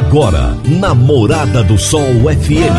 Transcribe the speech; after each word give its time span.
Agora, 0.00 0.56
na 0.66 0.94
Morada 0.94 1.62
do 1.62 1.76
Sol 1.76 2.02
FM. 2.24 2.74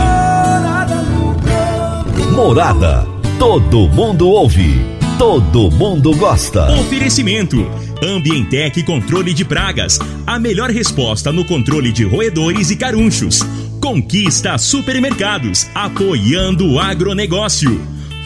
Morada. 2.35 3.05
Todo 3.37 3.87
mundo 3.89 4.27
ouve. 4.27 4.83
Todo 5.19 5.69
mundo 5.69 6.15
gosta. 6.15 6.73
Oferecimento. 6.79 7.63
Ambientec 8.03 8.81
Controle 8.81 9.35
de 9.35 9.45
Pragas. 9.45 9.99
A 10.25 10.39
melhor 10.39 10.71
resposta 10.71 11.31
no 11.31 11.45
controle 11.45 11.91
de 11.91 12.03
roedores 12.03 12.71
e 12.71 12.75
carunchos. 12.75 13.41
Conquista 13.79 14.57
Supermercados. 14.57 15.69
Apoiando 15.75 16.73
o 16.73 16.79
agronegócio. 16.79 17.79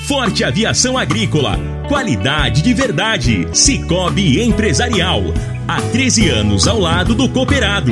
Forte 0.08 0.42
Aviação 0.46 0.98
Agrícola. 0.98 1.60
Qualidade 1.90 2.62
de 2.62 2.74
verdade. 2.74 3.46
Cicobi 3.52 4.42
Empresarial. 4.42 5.22
Há 5.68 5.82
13 5.82 6.30
anos 6.30 6.66
ao 6.66 6.80
lado 6.80 7.14
do 7.14 7.28
cooperado. 7.28 7.92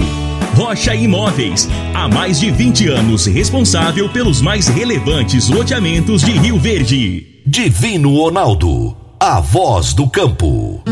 Rocha 0.55 0.93
Imóveis. 0.93 1.67
Há 1.93 2.07
mais 2.07 2.39
de 2.39 2.52
20 2.52 2.88
anos 2.89 3.25
responsável 3.25 4.07
pelos 4.09 4.41
mais 4.41 4.67
relevantes 4.67 5.49
loteamentos 5.49 6.21
de 6.21 6.31
Rio 6.31 6.59
Verde. 6.59 7.41
Divino 7.45 8.16
Ronaldo. 8.16 8.95
A 9.20 9.39
voz 9.39 9.93
do 9.93 10.07
campo. 10.07 10.84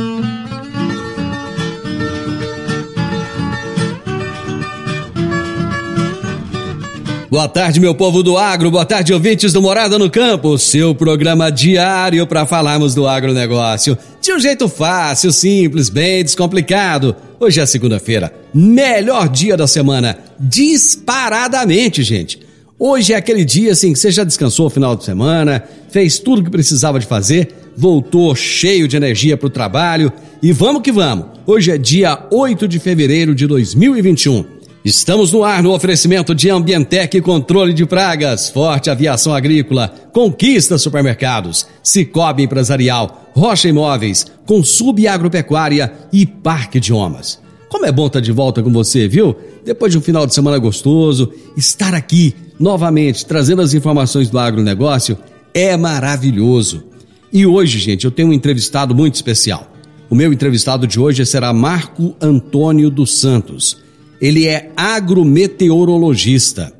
Boa 7.29 7.47
tarde, 7.47 7.79
meu 7.79 7.95
povo 7.95 8.21
do 8.21 8.37
agro, 8.37 8.69
boa 8.69 8.83
tarde, 8.83 9.13
ouvintes 9.13 9.53
do 9.53 9.61
Morada 9.61 9.97
no 9.97 10.09
Campo, 10.09 10.57
seu 10.57 10.93
programa 10.93 11.49
diário 11.49 12.27
para 12.27 12.45
falarmos 12.45 12.93
do 12.93 13.07
agronegócio. 13.07 13.97
De 14.19 14.33
um 14.33 14.39
jeito 14.39 14.67
fácil, 14.67 15.31
simples, 15.31 15.89
bem 15.89 16.25
descomplicado. 16.25 17.15
Hoje 17.43 17.59
é 17.59 17.65
segunda-feira, 17.65 18.31
melhor 18.53 19.27
dia 19.27 19.57
da 19.57 19.65
semana, 19.65 20.15
disparadamente, 20.39 22.03
gente. 22.03 22.39
Hoje 22.77 23.13
é 23.13 23.15
aquele 23.15 23.43
dia 23.43 23.71
assim 23.71 23.91
que 23.91 23.97
você 23.97 24.11
já 24.11 24.23
descansou 24.23 24.67
o 24.67 24.69
final 24.69 24.95
de 24.95 25.03
semana, 25.03 25.63
fez 25.89 26.19
tudo 26.19 26.43
que 26.43 26.51
precisava 26.51 26.99
de 26.99 27.07
fazer, 27.07 27.51
voltou 27.75 28.35
cheio 28.35 28.87
de 28.87 28.95
energia 28.95 29.35
para 29.35 29.47
o 29.47 29.49
trabalho 29.49 30.13
e 30.39 30.53
vamos 30.53 30.83
que 30.83 30.91
vamos. 30.91 31.25
Hoje 31.47 31.71
é 31.71 31.79
dia 31.79 32.27
8 32.31 32.67
de 32.67 32.77
fevereiro 32.77 33.33
de 33.33 33.47
2021. 33.47 34.45
Estamos 34.83 35.31
no 35.31 35.43
ar 35.43 35.61
no 35.61 35.73
oferecimento 35.75 36.33
de 36.33 36.49
Ambientec 36.49 37.21
Controle 37.21 37.71
de 37.71 37.85
Pragas, 37.85 38.49
Forte 38.49 38.89
Aviação 38.89 39.31
Agrícola, 39.31 39.93
Conquista 40.11 40.75
Supermercados, 40.75 41.67
Cicobi 41.83 42.41
Empresarial, 42.41 43.29
Rocha 43.35 43.69
Imóveis, 43.69 44.25
Consub 44.43 45.07
Agropecuária 45.07 45.93
e 46.11 46.25
Parque 46.25 46.79
Idiomas. 46.79 47.39
Como 47.69 47.85
é 47.85 47.91
bom 47.91 48.07
estar 48.07 48.21
de 48.21 48.31
volta 48.31 48.63
com 48.63 48.71
você, 48.71 49.07
viu? 49.07 49.35
Depois 49.63 49.91
de 49.91 49.99
um 49.99 50.01
final 50.01 50.25
de 50.25 50.33
semana 50.33 50.57
gostoso, 50.57 51.31
estar 51.55 51.93
aqui 51.93 52.33
novamente 52.59 53.23
trazendo 53.23 53.61
as 53.61 53.75
informações 53.75 54.31
do 54.31 54.39
agronegócio 54.39 55.15
é 55.53 55.77
maravilhoso. 55.77 56.85
E 57.31 57.45
hoje, 57.45 57.77
gente, 57.77 58.05
eu 58.05 58.11
tenho 58.11 58.29
um 58.29 58.33
entrevistado 58.33 58.95
muito 58.95 59.13
especial. 59.13 59.71
O 60.09 60.15
meu 60.15 60.33
entrevistado 60.33 60.87
de 60.87 60.99
hoje 60.99 61.23
será 61.23 61.53
Marco 61.53 62.15
Antônio 62.19 62.89
dos 62.89 63.19
Santos. 63.19 63.80
Ele 64.21 64.47
é 64.47 64.71
agrometeorologista, 64.77 66.71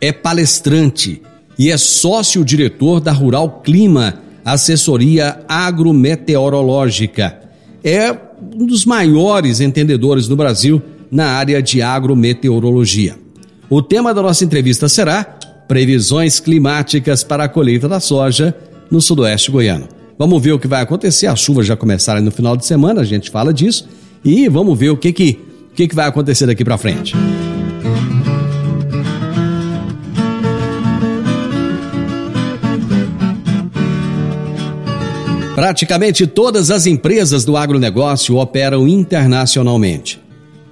é 0.00 0.10
palestrante 0.10 1.22
e 1.56 1.70
é 1.70 1.76
sócio-diretor 1.76 3.00
da 3.00 3.12
Rural 3.12 3.60
Clima, 3.62 4.20
assessoria 4.44 5.40
agrometeorológica. 5.48 7.38
É 7.84 8.10
um 8.54 8.66
dos 8.66 8.84
maiores 8.84 9.60
entendedores 9.60 10.26
do 10.26 10.34
Brasil 10.34 10.82
na 11.10 11.26
área 11.26 11.62
de 11.62 11.80
agrometeorologia. 11.80 13.16
O 13.70 13.80
tema 13.80 14.12
da 14.12 14.22
nossa 14.22 14.44
entrevista 14.44 14.88
será 14.88 15.22
previsões 15.68 16.40
climáticas 16.40 17.22
para 17.22 17.44
a 17.44 17.48
colheita 17.48 17.88
da 17.88 18.00
soja 18.00 18.56
no 18.90 19.00
sudoeste 19.00 19.50
goiano. 19.50 19.86
Vamos 20.18 20.42
ver 20.42 20.52
o 20.52 20.58
que 20.58 20.66
vai 20.66 20.82
acontecer. 20.82 21.26
As 21.26 21.38
chuvas 21.38 21.66
já 21.66 21.76
começaram 21.76 22.20
no 22.20 22.30
final 22.32 22.56
de 22.56 22.66
semana, 22.66 23.02
a 23.02 23.04
gente 23.04 23.30
fala 23.30 23.52
disso. 23.54 23.88
E 24.24 24.48
vamos 24.48 24.76
ver 24.76 24.90
o 24.90 24.96
que, 24.96 25.12
que 25.12 25.38
que, 25.78 25.86
que 25.86 25.94
vai 25.94 26.08
acontecer 26.08 26.44
daqui 26.44 26.64
para 26.64 26.76
frente? 26.76 27.14
Praticamente 35.54 36.26
todas 36.26 36.72
as 36.72 36.86
empresas 36.86 37.44
do 37.44 37.56
agronegócio 37.56 38.36
operam 38.38 38.88
internacionalmente. 38.88 40.20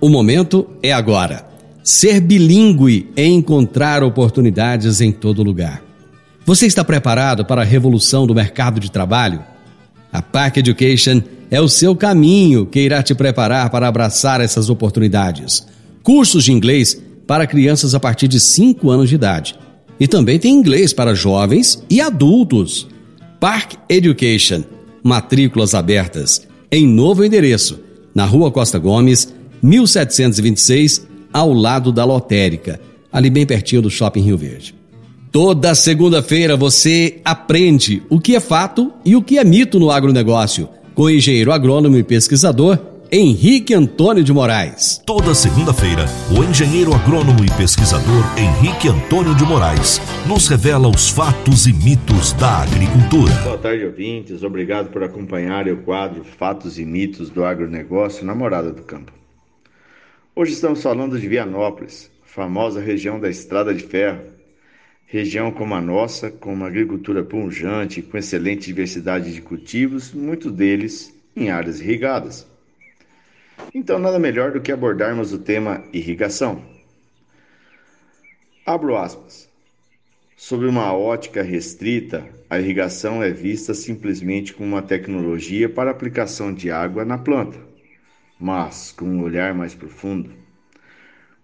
O 0.00 0.08
momento 0.08 0.68
é 0.82 0.92
agora. 0.92 1.46
Ser 1.84 2.20
bilíngue 2.20 3.08
é 3.14 3.24
encontrar 3.24 4.02
oportunidades 4.02 5.00
em 5.00 5.12
todo 5.12 5.44
lugar. 5.44 5.84
Você 6.44 6.66
está 6.66 6.82
preparado 6.82 7.44
para 7.44 7.62
a 7.62 7.64
revolução 7.64 8.26
do 8.26 8.34
mercado 8.34 8.80
de 8.80 8.90
trabalho? 8.90 9.40
A 10.12 10.20
Park 10.20 10.56
Education 10.56 11.22
é 11.50 11.60
o 11.60 11.68
seu 11.68 11.94
caminho 11.94 12.66
que 12.66 12.80
irá 12.80 13.02
te 13.02 13.14
preparar 13.14 13.70
para 13.70 13.86
abraçar 13.86 14.40
essas 14.40 14.68
oportunidades. 14.68 15.66
Cursos 16.02 16.44
de 16.44 16.52
inglês 16.52 17.00
para 17.26 17.46
crianças 17.46 17.94
a 17.94 18.00
partir 18.00 18.28
de 18.28 18.40
5 18.40 18.90
anos 18.90 19.08
de 19.08 19.14
idade. 19.14 19.56
E 19.98 20.06
também 20.06 20.38
tem 20.38 20.54
inglês 20.54 20.92
para 20.92 21.14
jovens 21.14 21.82
e 21.88 22.00
adultos. 22.00 22.86
Park 23.40 23.74
Education. 23.88 24.62
Matrículas 25.02 25.74
abertas. 25.74 26.46
Em 26.70 26.86
novo 26.86 27.24
endereço, 27.24 27.78
na 28.14 28.24
Rua 28.24 28.50
Costa 28.50 28.78
Gomes, 28.78 29.32
1726, 29.62 31.06
ao 31.32 31.52
lado 31.52 31.92
da 31.92 32.04
lotérica, 32.04 32.80
ali 33.12 33.30
bem 33.30 33.46
pertinho 33.46 33.82
do 33.82 33.90
Shopping 33.90 34.22
Rio 34.22 34.36
Verde. 34.36 34.74
Toda 35.30 35.74
segunda-feira 35.74 36.56
você 36.56 37.20
aprende 37.24 38.02
o 38.08 38.18
que 38.18 38.34
é 38.34 38.40
fato 38.40 38.92
e 39.04 39.14
o 39.14 39.22
que 39.22 39.38
é 39.38 39.44
mito 39.44 39.78
no 39.78 39.90
agronegócio 39.90 40.68
com 40.96 41.02
o 41.02 41.10
engenheiro 41.10 41.52
agrônomo 41.52 41.98
e 41.98 42.02
pesquisador 42.02 42.78
Henrique 43.12 43.74
Antônio 43.74 44.24
de 44.24 44.32
Moraes. 44.32 44.98
Toda 45.04 45.34
segunda-feira, 45.34 46.06
o 46.34 46.42
engenheiro 46.42 46.94
agrônomo 46.94 47.44
e 47.44 47.54
pesquisador 47.54 48.24
Henrique 48.36 48.88
Antônio 48.88 49.34
de 49.34 49.44
Moraes 49.44 50.00
nos 50.26 50.48
revela 50.48 50.88
os 50.88 51.10
fatos 51.10 51.66
e 51.66 51.72
mitos 51.74 52.32
da 52.32 52.62
agricultura. 52.62 53.30
Boa 53.44 53.58
tarde, 53.58 53.84
ouvintes. 53.84 54.42
Obrigado 54.42 54.88
por 54.88 55.04
acompanhar 55.04 55.68
o 55.68 55.76
quadro 55.82 56.24
Fatos 56.24 56.78
e 56.78 56.84
Mitos 56.86 57.28
do 57.28 57.44
Agronegócio 57.44 58.24
na 58.24 58.34
Morada 58.34 58.72
do 58.72 58.82
Campo. 58.82 59.12
Hoje 60.34 60.54
estamos 60.54 60.82
falando 60.82 61.20
de 61.20 61.28
Vianópolis, 61.28 62.10
famosa 62.24 62.80
região 62.80 63.20
da 63.20 63.28
Estrada 63.28 63.74
de 63.74 63.82
Ferro, 63.82 64.20
Região 65.08 65.52
como 65.52 65.72
a 65.72 65.80
nossa, 65.80 66.32
com 66.32 66.52
uma 66.52 66.66
agricultura 66.66 67.22
pungente, 67.22 68.02
com 68.02 68.18
excelente 68.18 68.66
diversidade 68.66 69.32
de 69.32 69.40
cultivos, 69.40 70.12
muitos 70.12 70.52
deles 70.52 71.14
em 71.36 71.48
áreas 71.48 71.80
irrigadas. 71.80 72.44
Então, 73.72 74.00
nada 74.00 74.18
melhor 74.18 74.50
do 74.50 74.60
que 74.60 74.72
abordarmos 74.72 75.32
o 75.32 75.38
tema 75.38 75.84
irrigação. 75.92 76.60
Abro 78.66 78.96
aspas. 78.96 79.48
Sob 80.36 80.66
uma 80.66 80.92
ótica 80.92 81.40
restrita, 81.40 82.28
a 82.50 82.58
irrigação 82.58 83.22
é 83.22 83.30
vista 83.30 83.74
simplesmente 83.74 84.52
como 84.52 84.70
uma 84.70 84.82
tecnologia 84.82 85.68
para 85.68 85.92
aplicação 85.92 86.52
de 86.52 86.68
água 86.68 87.04
na 87.04 87.16
planta, 87.16 87.58
mas 88.40 88.90
com 88.90 89.04
um 89.04 89.22
olhar 89.22 89.54
mais 89.54 89.72
profundo 89.72 90.45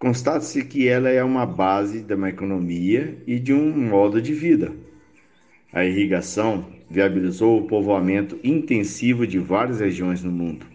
Constata-se 0.03 0.65
que 0.65 0.89
ela 0.89 1.09
é 1.11 1.23
uma 1.23 1.47
base 1.47 2.03
de 2.03 2.13
uma 2.13 2.29
economia 2.29 3.17
e 3.25 3.39
de 3.39 3.55
um 3.55 3.71
modo 3.71 4.21
de 4.21 4.35
vida. 4.35 4.73
A 5.73 5.85
irrigação 5.85 6.67
viabilizou 6.91 7.61
o 7.61 7.69
povoamento 7.69 8.37
intensivo 8.43 9.25
de 9.25 9.39
várias 9.39 9.79
regiões 9.79 10.25
no 10.25 10.33
mundo. 10.33 10.67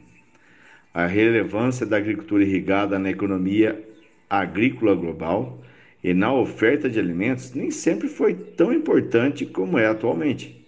A 0.94 1.06
relevância 1.06 1.86
da 1.86 1.98
agricultura 1.98 2.42
irrigada 2.42 2.98
na 2.98 3.10
economia 3.10 3.86
agrícola 4.30 4.96
global 4.96 5.62
e 6.02 6.14
na 6.14 6.32
oferta 6.32 6.90
de 6.90 6.98
alimentos 6.98 7.54
nem 7.54 7.70
sempre 7.70 8.08
foi 8.08 8.34
tão 8.34 8.72
importante 8.72 9.46
como 9.46 9.78
é 9.78 9.88
atualmente. 9.88 10.66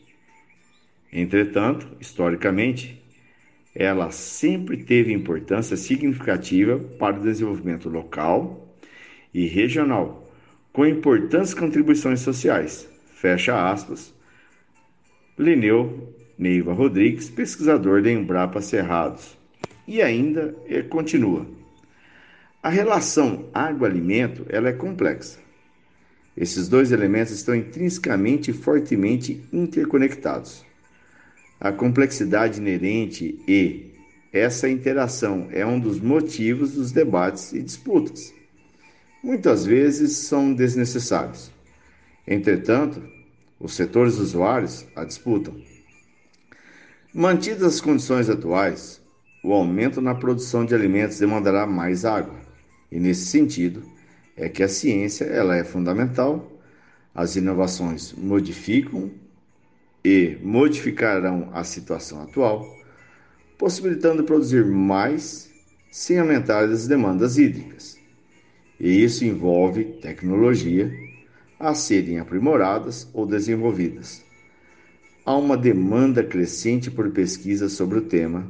Entretanto, 1.14 1.88
historicamente, 1.98 2.99
ela 3.74 4.12
sempre 4.12 4.77
teve 4.77 5.13
importância 5.13 5.77
significativa 5.77 6.80
para 6.98 7.18
o 7.18 7.24
desenvolvimento 7.24 7.89
local 7.89 8.68
e 9.33 9.45
regional, 9.48 10.27
com 10.74 10.86
importantes 10.86 11.54
contribuições 11.54 12.21
sociais. 12.21 12.89
Fecha 13.13 13.71
aspas. 13.71 14.13
Lineu 15.38 16.13
Neiva 16.38 16.74
Rodrigues, 16.74 17.30
pesquisador 17.30 18.01
da 18.01 18.12
Embrapa 18.12 18.62
Cerrados. 18.62 19.38
E 19.88 20.01
ainda 20.01 20.56
continua. 20.89 21.45
A 22.62 22.69
relação 22.69 23.50
água-alimento 23.54 24.45
ela 24.50 24.69
é 24.69 24.74
complexa. 24.74 25.39
Esses 26.36 26.69
dois 26.69 26.92
elementos 26.92 27.33
estão 27.33 27.56
intrinsecamente 27.56 28.51
e 28.51 28.54
fortemente 28.54 29.44
interconectados. 29.51 30.65
A 31.62 31.74
complexidade 31.74 32.60
inerente 32.60 33.38
e 33.46 33.92
essa 34.32 34.70
interação 34.70 35.50
é 35.52 35.66
um 35.66 35.78
dos 35.78 36.00
motivos 36.00 36.72
dos 36.72 36.92
debates 36.92 37.52
e 37.52 37.62
disputas. 37.62 38.34
muitas 39.22 39.66
vezes 39.66 40.16
são 40.16 40.54
desnecessários. 40.54 41.52
Entretanto, 42.26 43.04
os 43.60 43.74
setores 43.74 44.18
usuários 44.18 44.86
a 44.96 45.04
disputam. 45.04 45.54
Mantidas 47.14 47.64
as 47.64 47.82
condições 47.82 48.30
atuais, 48.30 49.02
o 49.44 49.52
aumento 49.52 50.00
na 50.00 50.16
produção 50.16 50.64
de 50.64 50.74
alimentos 50.74 51.20
demandará 51.20 51.68
mais 51.68 52.06
água. 52.06 52.40
E 52.90 52.98
nesse 53.00 53.26
sentido, 53.26 53.84
é 54.38 54.48
que 54.48 54.64
a 54.64 54.70
ciência 54.70 55.26
ela 55.26 55.58
é 55.58 55.66
fundamental. 55.66 56.50
As 57.14 57.36
inovações 57.36 58.14
modificam 58.14 59.12
e 60.04 60.38
modificarão 60.42 61.50
a 61.54 61.63
situação 61.63 62.22
atual, 62.22 62.66
possibilitando 63.57 64.24
produzir 64.24 64.66
mais 64.66 65.50
sem 65.92 66.19
aumentar 66.19 66.63
as 66.66 66.88
demandas 66.88 67.38
hídricas. 67.38 67.98
E 68.80 69.04
isso 69.04 69.25
envolve 69.25 69.84
tecnologia 70.01 70.92
a 71.60 71.74
serem 71.74 72.19
aprimoradas 72.19 73.10
ou 73.13 73.25
desenvolvidas. 73.25 74.24
Há 75.25 75.36
uma 75.36 75.57
demanda 75.57 76.24
crescente 76.24 76.90
por 76.90 77.12
pesquisa 77.12 77.68
sobre 77.68 78.00
o 78.00 78.04
tema, 78.04 78.50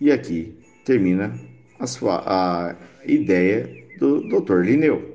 e 0.00 0.12
aqui 0.12 0.54
termina 0.84 1.34
a, 1.78 1.86
sua, 1.86 2.22
a 2.26 2.76
ideia 3.06 3.68
do 3.98 4.20
Dr. 4.28 4.60
Linneu. 4.60 5.09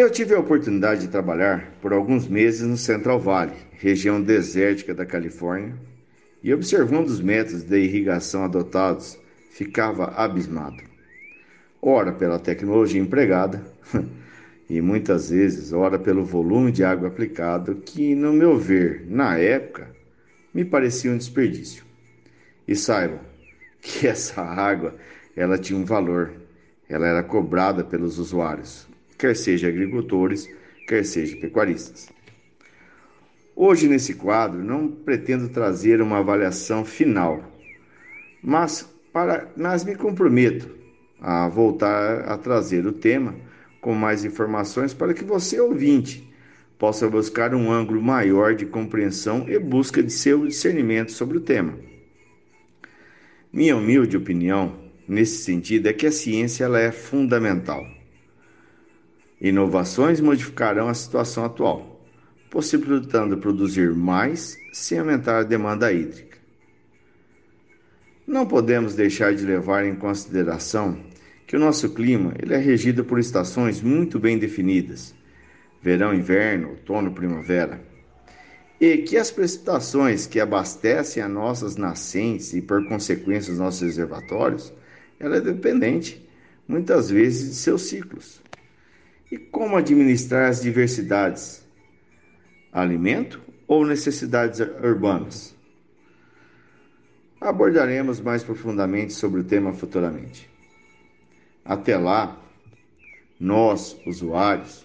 Eu 0.00 0.08
tive 0.08 0.34
a 0.34 0.40
oportunidade 0.40 1.02
de 1.02 1.08
trabalhar 1.08 1.74
por 1.82 1.92
alguns 1.92 2.26
meses 2.26 2.66
no 2.66 2.78
Central 2.78 3.20
Valley, 3.20 3.54
região 3.72 4.18
desértica 4.18 4.94
da 4.94 5.04
Califórnia, 5.04 5.74
e 6.42 6.54
observando 6.54 7.08
os 7.08 7.20
métodos 7.20 7.64
de 7.64 7.78
irrigação 7.80 8.44
adotados, 8.44 9.18
ficava 9.50 10.06
abismado. 10.16 10.82
Ora 11.82 12.12
pela 12.12 12.38
tecnologia 12.38 12.98
empregada, 12.98 13.62
e 14.70 14.80
muitas 14.80 15.28
vezes 15.28 15.70
ora 15.70 15.98
pelo 15.98 16.24
volume 16.24 16.72
de 16.72 16.82
água 16.82 17.08
aplicado, 17.08 17.74
que, 17.74 18.14
no 18.14 18.32
meu 18.32 18.56
ver, 18.56 19.04
na 19.06 19.36
época, 19.36 19.94
me 20.54 20.64
parecia 20.64 21.12
um 21.12 21.18
desperdício. 21.18 21.84
E 22.66 22.74
saibam 22.74 23.20
que 23.82 24.06
essa 24.08 24.40
água 24.40 24.94
ela 25.36 25.58
tinha 25.58 25.78
um 25.78 25.84
valor, 25.84 26.32
ela 26.88 27.06
era 27.06 27.22
cobrada 27.22 27.84
pelos 27.84 28.18
usuários, 28.18 28.88
quer 29.20 29.36
seja 29.36 29.68
agricultores, 29.68 30.50
quer 30.88 31.04
seja 31.04 31.36
pecuaristas. 31.36 32.08
Hoje, 33.54 33.86
nesse 33.86 34.14
quadro, 34.14 34.64
não 34.64 34.88
pretendo 34.88 35.50
trazer 35.50 36.00
uma 36.00 36.18
avaliação 36.18 36.86
final, 36.86 37.44
mas, 38.42 38.88
para, 39.12 39.46
mas 39.54 39.84
me 39.84 39.94
comprometo 39.94 40.70
a 41.20 41.46
voltar 41.48 42.20
a 42.26 42.38
trazer 42.38 42.86
o 42.86 42.92
tema 42.92 43.34
com 43.82 43.94
mais 43.94 44.24
informações 44.24 44.94
para 44.94 45.12
que 45.12 45.22
você, 45.22 45.60
ouvinte, 45.60 46.26
possa 46.78 47.06
buscar 47.06 47.54
um 47.54 47.70
ângulo 47.70 48.00
maior 48.00 48.54
de 48.54 48.64
compreensão 48.64 49.44
e 49.46 49.58
busca 49.58 50.02
de 50.02 50.10
seu 50.10 50.46
discernimento 50.46 51.12
sobre 51.12 51.36
o 51.36 51.42
tema. 51.42 51.74
Minha 53.52 53.76
humilde 53.76 54.16
opinião 54.16 54.78
nesse 55.06 55.44
sentido 55.44 55.88
é 55.88 55.92
que 55.92 56.06
a 56.06 56.12
ciência 56.12 56.64
ela 56.64 56.80
é 56.80 56.90
fundamental. 56.90 57.99
Inovações 59.40 60.20
modificarão 60.20 60.88
a 60.88 60.92
situação 60.92 61.46
atual, 61.46 62.04
possibilitando 62.50 63.38
produzir 63.38 63.94
mais 63.94 64.58
sem 64.70 64.98
aumentar 64.98 65.38
a 65.38 65.42
demanda 65.42 65.90
hídrica. 65.90 66.36
Não 68.26 68.46
podemos 68.46 68.94
deixar 68.94 69.34
de 69.34 69.46
levar 69.46 69.86
em 69.86 69.94
consideração 69.94 71.02
que 71.46 71.56
o 71.56 71.58
nosso 71.58 71.88
clima 71.94 72.34
ele 72.38 72.52
é 72.52 72.58
regido 72.58 73.02
por 73.02 73.18
estações 73.18 73.80
muito 73.80 74.18
bem 74.18 74.38
definidas: 74.38 75.14
verão, 75.82 76.12
inverno, 76.12 76.72
outono, 76.72 77.10
primavera. 77.12 77.80
E 78.78 78.98
que 78.98 79.16
as 79.16 79.30
precipitações 79.30 80.26
que 80.26 80.38
abastecem 80.38 81.22
as 81.22 81.30
nossas 81.30 81.76
nascentes 81.76 82.52
e 82.52 82.60
por 82.60 82.86
consequência 82.86 83.52
os 83.52 83.58
nossos 83.58 83.80
reservatórios, 83.80 84.70
ela 85.18 85.38
é 85.38 85.40
dependente 85.40 86.24
muitas 86.68 87.10
vezes 87.10 87.48
de 87.48 87.54
seus 87.54 87.82
ciclos. 87.82 88.40
E 89.30 89.38
como 89.38 89.76
administrar 89.76 90.48
as 90.48 90.60
diversidades? 90.60 91.64
Alimento 92.72 93.40
ou 93.68 93.86
necessidades 93.86 94.58
urbanas? 94.58 95.54
Abordaremos 97.40 98.20
mais 98.20 98.42
profundamente 98.42 99.12
sobre 99.12 99.40
o 99.40 99.44
tema 99.44 99.72
futuramente. 99.72 100.50
Até 101.64 101.96
lá, 101.96 102.38
nós, 103.38 103.96
usuários, 104.04 104.84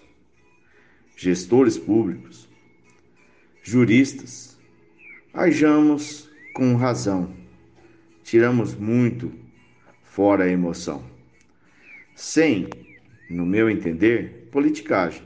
gestores 1.17 1.77
públicos, 1.77 2.47
juristas, 3.63 4.57
ajamos 5.33 6.29
com 6.53 6.75
razão, 6.75 7.33
tiramos 8.23 8.75
muito 8.75 9.31
fora 10.03 10.45
a 10.45 10.49
emoção, 10.49 11.03
sem, 12.15 12.69
no 13.29 13.45
meu 13.45 13.69
entender, 13.69 14.47
politicagem. 14.51 15.23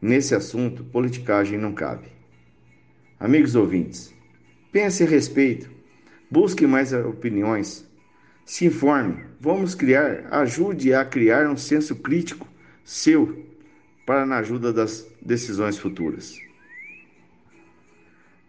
Nesse 0.00 0.34
assunto, 0.34 0.84
politicagem 0.84 1.58
não 1.58 1.72
cabe. 1.72 2.08
Amigos 3.18 3.54
ouvintes, 3.54 4.14
pense 4.70 5.02
a 5.02 5.06
respeito, 5.06 5.70
busque 6.30 6.66
mais 6.66 6.92
opiniões, 6.92 7.88
se 8.44 8.66
informe, 8.66 9.24
vamos 9.40 9.74
criar, 9.74 10.26
ajude 10.30 10.92
a 10.92 11.04
criar 11.04 11.48
um 11.48 11.56
senso 11.56 11.96
crítico 11.96 12.46
seu 12.84 13.42
para 14.04 14.26
na 14.26 14.38
ajuda 14.38 14.72
das 14.72 15.06
decisões 15.22 15.78
futuras. 15.78 16.38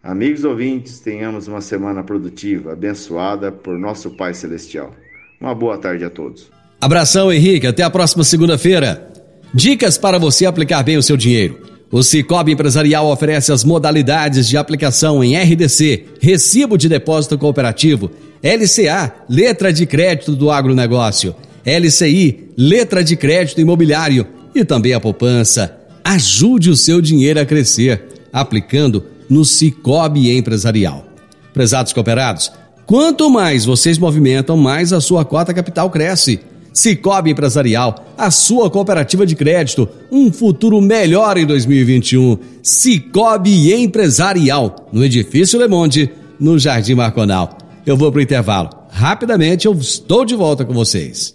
Amigos 0.04 0.44
ouvintes, 0.44 1.00
tenhamos 1.00 1.48
uma 1.48 1.62
semana 1.62 2.04
produtiva, 2.04 2.74
abençoada 2.74 3.52
por 3.52 3.80
nosso 3.80 4.16
Pai 4.18 4.34
Celestial. 4.34 4.94
Uma 5.40 5.56
boa 5.56 5.78
tarde 5.78 6.04
a 6.04 6.10
todos. 6.10 6.55
Abração, 6.86 7.34
Henrique. 7.34 7.66
Até 7.66 7.82
a 7.82 7.90
próxima 7.90 8.24
segunda-feira. 8.24 9.10
Dicas 9.52 9.98
para 9.98 10.20
você 10.20 10.46
aplicar 10.46 10.84
bem 10.84 10.98
o 10.98 11.02
seu 11.02 11.18
dinheiro. 11.18 11.60
O 11.92 12.04
Cicobi 12.04 12.52
Empresarial 12.52 13.08
oferece 13.08 13.52
as 13.52 13.64
modalidades 13.64 14.48
de 14.48 14.56
aplicação 14.56 15.24
em 15.24 15.36
RDC, 15.36 16.06
Recibo 16.22 16.78
de 16.78 16.88
Depósito 16.88 17.40
Cooperativo, 17.40 18.12
LCA, 18.44 19.16
Letra 19.28 19.74
de 19.74 19.88
Crédito 19.88 20.36
do 20.36 20.52
Agronegócio, 20.52 21.36
LCI, 21.66 22.52
Letra 22.56 23.04
de 23.04 23.16
Crédito 23.16 23.60
Imobiliário 23.60 24.28
e 24.54 24.64
também 24.64 24.94
a 24.94 25.00
poupança. 25.00 25.76
Ajude 26.04 26.70
o 26.70 26.76
seu 26.76 27.02
dinheiro 27.02 27.40
a 27.40 27.46
crescer, 27.46 28.04
aplicando 28.32 29.04
no 29.28 29.44
Cicobi 29.44 30.38
Empresarial. 30.38 31.04
Prezados 31.52 31.94
cooperados, 31.94 32.52
quanto 32.86 33.28
mais 33.28 33.66
vocês 33.66 33.98
movimentam, 33.98 34.56
mais 34.56 34.94
a 34.94 35.02
sua 35.02 35.26
cota 35.26 35.52
capital 35.52 35.90
cresce. 35.90 36.42
Cicobi 36.76 37.32
Empresarial, 37.32 37.96
a 38.18 38.30
sua 38.30 38.70
cooperativa 38.70 39.26
de 39.26 39.34
crédito, 39.34 39.88
um 40.12 40.30
futuro 40.32 40.82
melhor 40.82 41.38
em 41.38 41.46
2021. 41.46 42.38
Cicobi 42.62 43.74
Empresarial, 43.74 44.90
no 44.92 45.06
Edifício 45.06 45.58
Le 45.58 45.70
Monde, 45.70 46.12
no 46.38 46.60
Jardim 46.60 46.96
Marconal. 46.96 47.58
Eu 47.86 47.96
vou 47.96 48.12
pro 48.12 48.22
intervalo. 48.22 48.70
Rapidamente 48.90 49.66
eu 49.66 49.74
estou 49.74 50.26
de 50.26 50.36
volta 50.36 50.66
com 50.66 50.74
vocês. 50.74 51.34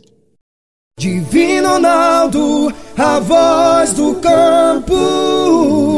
Divino 0.99 1.71
Ronaldo, 1.71 2.75
a 2.99 3.19
voz 3.21 3.93
do 3.95 4.17
campo. 4.17 5.90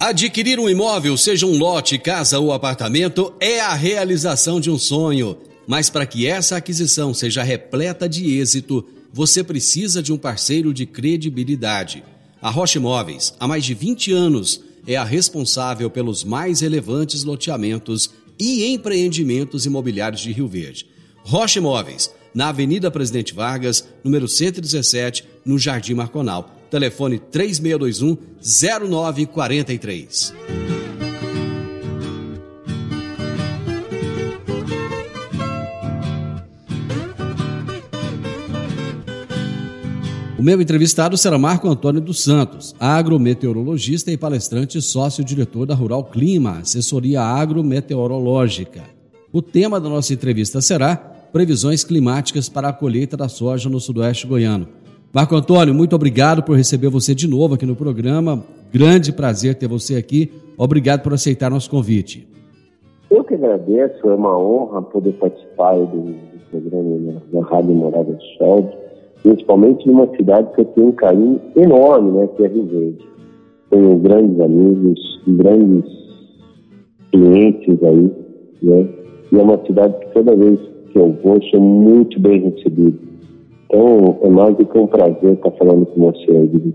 Adquirir 0.00 0.58
um 0.58 0.66
imóvel, 0.66 1.14
seja 1.14 1.44
um 1.44 1.58
lote, 1.58 1.98
casa 1.98 2.38
ou 2.38 2.54
apartamento, 2.54 3.34
é 3.38 3.60
a 3.60 3.74
realização 3.74 4.58
de 4.58 4.70
um 4.70 4.78
sonho. 4.78 5.36
Mas 5.66 5.90
para 5.90 6.06
que 6.06 6.26
essa 6.26 6.56
aquisição 6.56 7.12
seja 7.12 7.42
repleta 7.42 8.08
de 8.08 8.38
êxito, 8.38 8.82
você 9.12 9.44
precisa 9.44 10.02
de 10.02 10.10
um 10.10 10.16
parceiro 10.16 10.72
de 10.72 10.86
credibilidade. 10.86 12.02
A 12.40 12.48
Rocha 12.48 12.78
Imóveis, 12.78 13.34
há 13.38 13.46
mais 13.46 13.62
de 13.62 13.74
20 13.74 14.10
anos, 14.10 14.62
é 14.86 14.96
a 14.96 15.04
responsável 15.04 15.90
pelos 15.90 16.24
mais 16.24 16.62
relevantes 16.62 17.22
loteamentos 17.22 18.10
e 18.38 18.72
empreendimentos 18.72 19.66
imobiliários 19.66 20.22
de 20.22 20.32
Rio 20.32 20.48
Verde. 20.48 20.86
Rocha 21.22 21.58
Imóveis, 21.58 22.10
na 22.34 22.48
Avenida 22.48 22.90
Presidente 22.90 23.34
Vargas, 23.34 23.86
número 24.02 24.26
117, 24.26 25.26
no 25.44 25.58
Jardim 25.58 25.92
Marconal 25.92 26.56
telefone 26.70 27.18
3621 27.18 28.16
0943. 28.88 30.34
O 40.40 40.42
meu 40.42 40.58
entrevistado 40.58 41.18
será 41.18 41.36
Marco 41.36 41.68
Antônio 41.68 42.00
dos 42.00 42.24
Santos, 42.24 42.74
agrometeorologista 42.80 44.10
e 44.10 44.16
palestrante 44.16 44.80
sócio-diretor 44.80 45.66
da 45.66 45.74
Rural 45.74 46.04
Clima, 46.04 46.60
assessoria 46.60 47.20
agrometeorológica. 47.20 48.82
O 49.30 49.42
tema 49.42 49.78
da 49.78 49.90
nossa 49.90 50.14
entrevista 50.14 50.62
será 50.62 50.96
previsões 50.96 51.84
climáticas 51.84 52.48
para 52.48 52.70
a 52.70 52.72
colheita 52.72 53.18
da 53.18 53.28
soja 53.28 53.68
no 53.68 53.78
sudoeste 53.78 54.26
goiano. 54.26 54.66
Marco 55.12 55.34
Antônio, 55.34 55.74
muito 55.74 55.96
obrigado 55.96 56.40
por 56.40 56.56
receber 56.56 56.88
você 56.88 57.16
de 57.16 57.26
novo 57.26 57.54
aqui 57.54 57.66
no 57.66 57.74
programa. 57.74 58.44
Grande 58.72 59.12
prazer 59.12 59.56
ter 59.56 59.66
você 59.66 59.96
aqui. 59.96 60.30
Obrigado 60.56 61.02
por 61.02 61.12
aceitar 61.12 61.50
nosso 61.50 61.68
convite. 61.68 62.28
Eu 63.10 63.24
que 63.24 63.34
agradeço, 63.34 64.08
é 64.08 64.14
uma 64.14 64.38
honra 64.38 64.80
poder 64.82 65.12
participar 65.14 65.74
do, 65.78 66.12
do 66.12 66.40
programa 66.48 67.20
da 67.32 67.40
Rádio 67.42 67.74
Morada 67.74 68.12
do 68.12 68.22
Sol, 68.38 68.70
principalmente 69.20 69.84
numa 69.88 70.06
cidade 70.16 70.54
que 70.54 70.60
eu 70.60 70.64
tenho 70.66 70.86
um 70.86 70.92
carinho 70.92 71.40
enorme, 71.56 72.12
né, 72.12 72.28
que 72.36 72.44
é 72.44 72.46
Rio 72.46 72.66
Verde. 72.66 73.04
Tenho 73.68 73.98
grandes 73.98 74.40
amigos, 74.40 75.20
grandes 75.26 75.90
clientes 77.10 77.82
aí, 77.82 78.12
né, 78.62 78.88
e 79.32 79.36
é 79.36 79.42
uma 79.42 79.58
cidade 79.66 79.98
que 79.98 80.12
toda 80.12 80.36
vez 80.36 80.60
que 80.92 80.98
eu 81.00 81.18
vou, 81.20 81.42
sou 81.50 81.60
muito 81.60 82.20
bem 82.20 82.42
recebido. 82.42 83.09
Então, 83.70 84.18
é 84.22 84.28
mais 84.28 84.56
do 84.56 84.66
que 84.66 84.76
um 84.76 84.86
prazer 84.88 85.34
estar 85.34 85.50
falando 85.52 85.86
com 85.86 86.00
você 86.00 86.30
aí, 86.32 86.74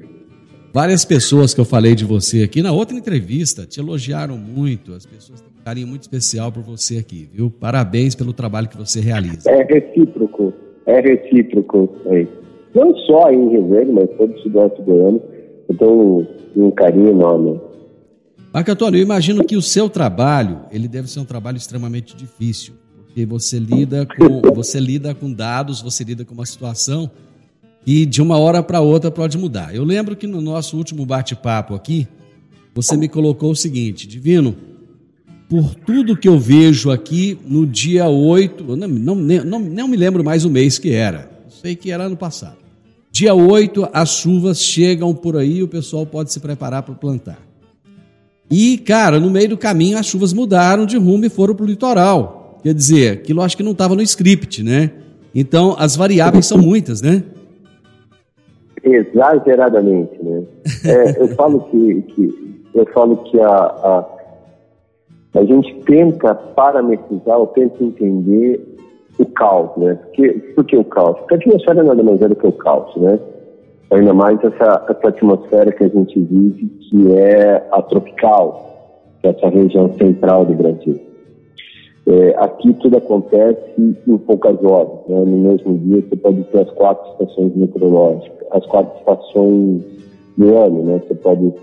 Várias 0.74 1.06
pessoas 1.06 1.54
que 1.54 1.60
eu 1.60 1.66
falei 1.66 1.94
de 1.94 2.06
você 2.06 2.44
aqui 2.44 2.62
na 2.62 2.72
outra 2.72 2.98
entrevista 2.98 3.66
te 3.66 3.80
elogiaram 3.80 4.38
muito. 4.38 4.94
As 4.94 5.06
pessoas 5.06 5.42
têm 5.42 5.50
um 5.50 5.64
carinho 5.64 5.88
muito 5.88 6.04
especial 6.04 6.52
por 6.52 6.64
você 6.64 6.98
aqui, 6.98 7.30
viu? 7.32 7.50
Parabéns 7.50 8.16
pelo 8.16 8.34
trabalho 8.34 8.68
que 8.68 8.78
você 8.78 9.00
realiza. 9.00 9.50
É 9.50 9.64
recíproco, 9.64 10.54
é 10.86 11.00
recíproco. 11.00 11.90
É. 12.08 12.28
Não 12.74 12.96
só 13.00 13.30
em 13.30 13.50
Rio 13.50 13.70
Verde, 13.70 13.92
mas 13.92 14.10
todo 14.18 14.34
o 14.34 14.40
sudoeste 14.40 14.82
goiano. 14.82 15.22
Eu 15.68 15.78
tenho 15.78 15.92
um, 15.92 16.68
um 16.68 16.72
carinho 16.72 17.10
enorme. 17.10 17.60
Marco 18.54 18.72
Antônio, 18.72 19.00
eu 19.00 19.04
imagino 19.04 19.44
que 19.44 19.58
o 19.58 19.62
seu 19.62 19.90
trabalho, 19.90 20.62
ele 20.72 20.88
deve 20.88 21.10
ser 21.10 21.20
um 21.20 21.26
trabalho 21.26 21.58
extremamente 21.58 22.16
difícil 22.16 22.74
porque 23.16 23.26
você 23.26 23.58
lida 23.58 24.06
com 24.06 24.42
você 24.54 24.78
lida 24.78 25.16
com 25.16 25.32
dados, 25.32 25.82
você 25.82 26.04
lida 26.04 26.26
com 26.26 26.34
uma 26.34 26.46
situação 26.46 27.10
e 27.88 28.06
de 28.06 28.22
uma 28.22 28.38
hora 28.38 28.62
para 28.62 28.82
outra 28.82 29.10
pode 29.10 29.38
mudar. 29.38 29.74
Eu 29.74 29.86
lembro 29.86 30.18
que 30.18 30.28
no 30.28 30.42
nosso 30.42 30.76
último 30.76 31.06
bate-papo 31.06 31.74
aqui, 31.76 32.10
você 32.74 32.98
me 32.98 33.08
colocou 33.08 33.52
o 33.52 33.56
seguinte, 33.56 34.06
Divino, 34.06 34.54
por 35.48 35.74
tudo 35.76 36.18
que 36.18 36.28
eu 36.28 36.38
vejo 36.38 36.92
aqui 36.92 37.40
no 37.48 37.66
dia 37.66 38.06
8, 38.06 38.76
não, 38.76 38.88
não, 38.90 39.16
não, 39.16 39.60
não 39.60 39.88
me 39.88 39.96
lembro 39.96 40.22
mais 40.22 40.44
o 40.44 40.50
mês 40.50 40.78
que 40.78 40.92
era, 40.92 41.32
sei 41.62 41.74
que 41.74 41.92
era 41.92 42.04
ano 42.04 42.18
passado. 42.18 42.58
Dia 43.14 43.34
8, 43.34 43.88
as 43.94 44.10
chuvas 44.10 44.60
chegam 44.60 45.16
por 45.16 45.38
aí, 45.38 45.64
o 45.64 45.70
pessoal 45.70 46.06
pode 46.06 46.34
se 46.34 46.42
preparar 46.42 46.84
para 46.84 46.94
plantar. 46.94 47.40
E, 48.52 48.78
cara, 48.78 49.22
no 49.22 49.30
meio 49.30 49.50
do 49.50 49.58
caminho 49.58 49.98
as 49.98 50.06
chuvas 50.06 50.34
mudaram 50.34 50.86
de 50.86 50.98
rumo 50.98 51.24
e 51.24 51.30
foram 51.30 51.56
para 51.56 51.64
o 51.64 51.68
litoral. 51.68 52.45
Quer 52.66 52.74
dizer, 52.74 53.12
aquilo 53.12 53.44
acho 53.44 53.56
que 53.56 53.62
não 53.62 53.74
estava 53.74 53.94
no 53.94 54.02
script, 54.02 54.64
né? 54.64 54.90
Então, 55.36 55.76
as 55.78 55.96
variáveis 55.96 56.48
são 56.48 56.58
muitas, 56.58 57.00
né? 57.00 57.24
Exageradamente, 58.84 60.18
né? 60.20 60.44
É, 60.84 61.22
eu 61.22 61.28
falo 61.36 61.60
que, 61.70 62.02
que, 62.02 62.64
eu 62.74 62.84
falo 62.88 63.18
que 63.18 63.40
a, 63.40 63.56
a, 63.56 64.06
a 65.36 65.46
gente 65.46 65.76
tenta 65.86 66.34
parametrizar 66.34 67.38
ou 67.38 67.46
tenta 67.46 67.84
entender 67.84 68.60
o 69.20 69.28
caos, 69.28 69.70
né? 69.78 70.00
Porque, 70.02 70.32
por 70.56 70.66
que 70.66 70.76
o 70.76 70.84
caos? 70.86 71.20
Porque 71.20 71.36
a 71.36 71.38
atmosfera 71.38 71.84
nada 71.84 72.02
mais 72.02 72.20
é 72.20 72.30
do 72.30 72.36
que 72.36 72.48
o 72.48 72.52
caos, 72.52 72.96
né? 72.96 73.20
Ainda 73.92 74.12
mais 74.12 74.44
essa, 74.44 74.84
essa 74.90 75.08
atmosfera 75.10 75.72
que 75.72 75.84
a 75.84 75.88
gente 75.88 76.20
vive, 76.20 76.66
que 76.90 77.12
é 77.12 77.64
a 77.72 77.80
tropical, 77.84 79.12
que 79.22 79.28
é 79.28 79.30
essa 79.30 79.50
região 79.50 79.94
central 80.00 80.46
do 80.46 80.56
Brasil. 80.56 81.05
É, 82.08 82.36
aqui 82.38 82.72
tudo 82.74 82.98
acontece 82.98 83.60
em 83.78 84.18
poucas 84.20 84.64
horas. 84.64 85.00
Né? 85.08 85.20
No 85.20 85.38
mesmo 85.38 85.78
dia 85.80 86.04
você 86.08 86.16
pode 86.16 86.44
ter 86.46 86.60
as 86.60 86.70
quatro 86.72 87.12
estações 87.14 87.56
meteorológicas, 87.56 88.48
as 88.52 88.66
quatro 88.68 89.00
estações 89.00 89.82
do 90.38 90.56
ano. 90.56 90.84
Né? 90.84 91.02
Você 91.08 91.16
pode 91.16 91.54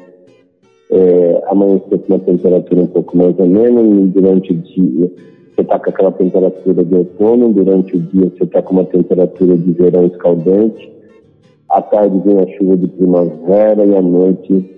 é, 0.90 1.42
amanhecer 1.46 1.98
com 1.98 2.14
uma 2.14 2.18
temperatura 2.18 2.82
um 2.82 2.86
pouco 2.86 3.16
mais 3.16 3.38
ou 3.38 3.46
menos, 3.46 4.10
durante 4.10 4.52
o 4.52 4.56
dia 4.56 5.10
você 5.54 5.60
está 5.60 5.78
com 5.78 5.90
aquela 5.90 6.12
temperatura 6.12 6.82
de 6.82 6.94
outono, 6.94 7.52
durante 7.52 7.96
o 7.96 8.00
dia 8.00 8.32
você 8.36 8.44
está 8.44 8.62
com 8.62 8.72
uma 8.72 8.84
temperatura 8.84 9.56
de 9.56 9.72
verão 9.72 10.06
escaldante, 10.06 10.90
à 11.68 11.82
tarde 11.82 12.20
vem 12.24 12.38
a 12.38 12.46
chuva 12.56 12.76
de 12.76 12.88
primavera 12.88 13.84
e 13.84 13.96
à 13.96 14.02
noite 14.02 14.72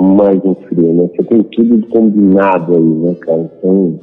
mais 0.00 0.44
um 0.44 0.54
frio. 0.54 0.92
Né? 0.92 1.10
Você 1.14 1.24
tem 1.24 1.42
tudo 1.42 1.86
combinado 1.88 2.74
aí, 2.74 2.80
né, 2.80 3.14
cara? 3.20 3.50
Então, 3.58 3.98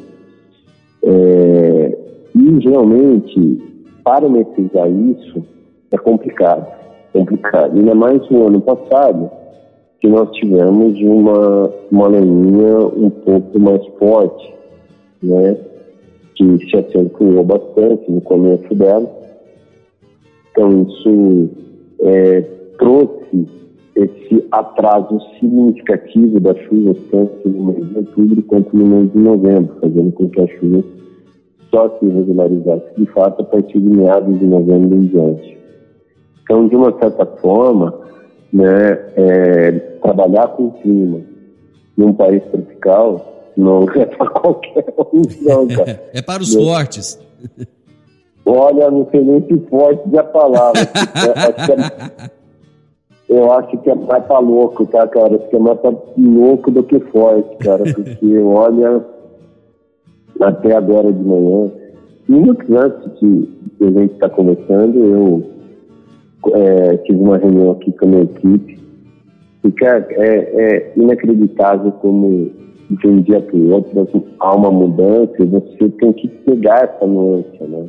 é, 1.03 1.97
e 2.35 2.69
realmente, 2.69 3.61
parametrizar 4.03 4.89
isso 4.89 5.43
é 5.91 5.97
complicado, 5.97 6.67
complicado. 7.13 7.77
Ainda 7.77 7.95
mais 7.95 8.29
no 8.29 8.47
ano 8.47 8.61
passado, 8.61 9.29
que 9.99 10.07
nós 10.07 10.29
tivemos 10.31 10.99
uma, 11.01 11.71
uma 11.91 12.07
laninha 12.07 12.79
um 12.79 13.09
pouco 13.09 13.59
mais 13.59 13.85
forte, 13.99 14.53
né, 15.23 15.57
que 16.35 16.69
se 16.69 16.77
acentuou 16.77 17.43
bastante 17.43 18.11
no 18.11 18.21
começo 18.21 18.73
dela. 18.75 19.09
Então, 20.51 20.83
isso 20.83 21.49
é, 22.01 22.41
trouxe 22.77 23.47
esse 23.97 24.45
atraso 24.51 25.19
significativo 25.39 26.39
das 26.39 26.57
chuvas, 26.59 26.97
tanto 27.11 27.49
no 27.49 27.73
mês 27.73 27.89
de 27.89 27.97
outubro 27.97 28.41
quanto 28.43 28.77
no 28.77 28.85
mês 28.85 29.11
de 29.11 29.17
novembro, 29.17 29.75
fazendo 29.81 30.11
com 30.11 30.29
que 30.29 30.41
as 30.41 30.49
chuvas 30.51 30.85
só 31.71 31.89
se 31.97 32.05
regularizasse 32.05 32.85
de 32.97 33.05
fato 33.07 33.41
a 33.41 33.45
partir 33.45 33.79
de 33.79 33.89
meados 33.89 34.37
de 34.39 34.45
novembro 34.45 34.97
em 34.97 35.07
diante. 35.07 35.57
Então, 36.43 36.67
de 36.67 36.75
uma 36.75 36.97
certa 36.99 37.25
forma, 37.25 37.93
né, 38.53 38.99
é, 39.15 39.71
trabalhar 40.01 40.47
com 40.49 40.67
o 40.67 40.71
clima 40.73 41.21
num 41.97 42.13
país 42.13 42.43
tropical 42.51 43.33
não 43.57 43.83
é 43.95 44.05
para 44.05 44.29
qualquer 44.29 44.85
um, 45.11 45.21
não, 45.41 45.67
cara. 45.67 46.03
é 46.13 46.21
para 46.21 46.43
os 46.43 46.53
fortes. 46.53 47.19
Olha, 48.45 48.89
não 48.89 49.07
sei 49.09 49.21
nem 49.21 49.41
se 49.45 49.59
forte 49.67 50.03
é 50.15 50.19
a 50.19 50.23
palavra. 50.23 50.79
é, 52.23 52.36
eu 53.29 53.51
acho 53.51 53.77
que 53.79 53.89
é 53.89 53.95
mais 53.95 54.23
pra 54.25 54.39
louco, 54.39 54.85
tá, 54.85 55.05
cara? 55.07 55.35
Acho 55.35 55.49
que 55.49 55.55
é 55.55 55.59
mais 55.59 55.79
pra 55.79 55.93
louco 56.17 56.71
do 56.71 56.83
que 56.83 56.99
forte, 56.99 57.57
cara. 57.57 57.83
Porque, 57.93 58.37
olha, 58.39 59.05
até 60.39 60.75
agora 60.75 61.11
de 61.11 61.23
manhã, 61.23 61.71
minutos 62.27 62.69
antes 62.69 63.11
que, 63.19 63.49
que 63.77 63.83
a 63.83 63.91
gente 63.91 64.13
está 64.13 64.29
conversando, 64.29 64.97
eu 64.97 65.43
é, 66.53 66.97
tive 66.97 67.19
uma 67.19 67.37
reunião 67.37 67.71
aqui 67.71 67.91
com 67.93 68.05
a 68.05 68.07
minha 68.07 68.23
equipe. 68.23 68.79
E, 69.63 69.71
cara, 69.71 70.07
é, 70.11 70.25
é 70.25 70.93
inacreditável 70.95 71.91
como 71.93 72.49
de 72.89 73.07
um 73.07 73.21
dia 73.21 73.41
para 73.41 73.57
o 73.57 73.71
outro 73.71 74.23
há 74.39 74.55
uma 74.55 74.71
mudança 74.71 75.33
e 75.39 75.45
você 75.45 75.89
tem 75.89 76.13
que 76.13 76.29
pegar 76.29 76.83
essa 76.85 77.05
nuance, 77.05 77.61
né? 77.61 77.85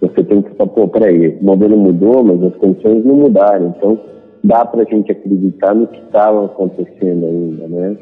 Você 0.00 0.24
tem 0.24 0.42
que 0.42 0.50
falar, 0.56 0.70
pô, 0.70 0.88
peraí, 0.88 1.38
o 1.40 1.44
modelo 1.44 1.76
mudou, 1.76 2.24
mas 2.24 2.42
as 2.42 2.56
condições 2.56 3.04
não 3.04 3.14
mudaram. 3.14 3.74
Então, 3.76 3.98
dá 4.46 4.64
para 4.64 4.82
a 4.82 4.84
gente 4.84 5.10
acreditar 5.10 5.74
no 5.74 5.86
que 5.86 5.98
estava 5.98 6.46
acontecendo 6.46 7.26
ainda, 7.26 7.68
né? 7.68 7.96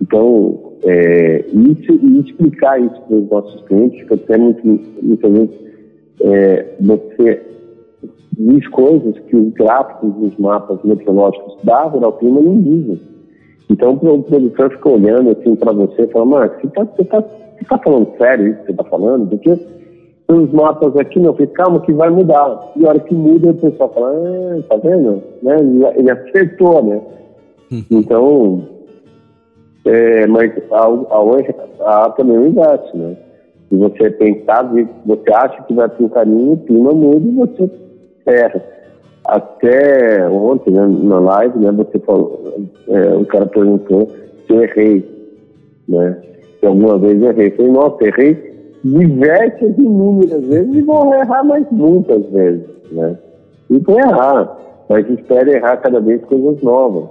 Então, 0.00 0.74
é, 0.84 1.44
isso, 1.48 1.92
e 1.92 2.20
explicar 2.20 2.80
isso 2.80 3.00
para 3.02 3.16
os 3.16 3.28
nossos 3.28 3.62
clientes, 3.62 4.06
que 4.06 4.14
até 4.14 4.38
muito, 4.38 4.66
muitas 5.02 5.32
vezes 5.32 5.50
é, 6.22 6.66
você 6.80 7.42
diz 8.38 8.68
coisas 8.68 9.18
que 9.18 9.36
os 9.36 9.52
gráficos 9.54 10.14
dos 10.14 10.36
mapas 10.38 10.78
meteorológicos 10.84 11.56
da 11.64 11.82
Rural 11.84 12.12
Clima 12.14 12.40
não 12.40 12.62
dizem. 12.62 13.00
Então, 13.70 13.92
o 13.94 14.22
produtor 14.22 14.70
fica 14.70 14.88
olhando 14.88 15.30
assim 15.30 15.54
para 15.56 15.72
você 15.72 16.02
e 16.02 16.06
fala, 16.08 16.24
Marcos, 16.24 16.60
você 16.60 16.66
está 16.68 16.86
tá, 16.86 17.20
você 17.20 17.64
tá 17.68 17.78
falando 17.78 18.16
sério 18.16 18.48
isso 18.48 18.60
que 18.60 18.66
você 18.66 18.70
está 18.70 18.84
falando? 18.84 19.28
Porque 19.28 19.58
os 20.28 20.52
mapas 20.52 20.94
aqui, 20.96 21.18
não, 21.18 21.32
falei, 21.32 21.46
calma 21.48 21.80
que 21.80 21.92
vai 21.92 22.10
mudar. 22.10 22.72
E 22.76 22.84
a 22.84 22.90
hora 22.90 23.00
que 23.00 23.14
muda, 23.14 23.50
o 23.50 23.54
pessoal 23.54 23.90
fala, 23.94 24.12
ah, 24.12 24.62
tá 24.68 24.76
vendo? 24.76 25.22
Né? 25.42 25.56
Ele 25.96 26.10
acertou, 26.10 26.84
né? 26.84 27.00
Uhum. 27.72 27.84
Então, 27.90 28.68
é, 29.86 30.26
mas 30.26 30.52
a, 30.70 30.86
a, 30.86 32.04
a 32.04 32.10
também 32.10 32.38
um 32.38 32.46
engate, 32.48 32.96
né? 32.96 33.16
Se 33.70 33.76
você 33.76 34.10
pensar, 34.10 34.70
você 35.04 35.32
acha 35.32 35.62
que 35.62 35.74
vai 35.74 35.88
para 35.88 36.04
um 36.04 36.08
caminho, 36.08 36.52
o 36.52 36.58
clima 36.58 36.92
muda 36.92 37.26
e 37.26 37.32
você 37.32 37.70
erra. 38.26 38.62
Até 39.26 40.26
ontem, 40.28 40.70
né, 40.70 40.86
na 40.86 41.18
live, 41.20 41.58
né, 41.58 41.70
você 41.72 41.98
falou, 41.98 42.42
é, 42.88 43.14
o 43.14 43.26
cara 43.26 43.44
perguntou 43.44 44.08
se 44.46 44.52
eu 44.54 44.62
errei, 44.62 45.06
né? 45.86 46.18
Se 46.58 46.66
alguma 46.66 46.98
vez 46.98 47.22
eu 47.22 47.30
errei. 47.30 47.48
Eu 47.48 47.56
falei, 47.56 47.72
nossa, 47.72 48.04
errei 48.04 48.57
diversas 48.84 49.76
e 49.76 49.80
inúmeras 49.80 50.44
vezes 50.44 50.74
e 50.74 50.82
vou 50.82 51.12
errar 51.14 51.44
mais 51.44 51.66
muitas 51.70 52.24
vezes, 52.30 52.66
né? 52.92 53.18
E 53.70 53.78
vou 53.78 53.98
errar. 53.98 54.56
mas 54.88 55.08
espera 55.10 55.50
errar 55.50 55.76
cada 55.78 56.00
vez 56.00 56.22
coisas 56.24 56.62
novas. 56.62 57.08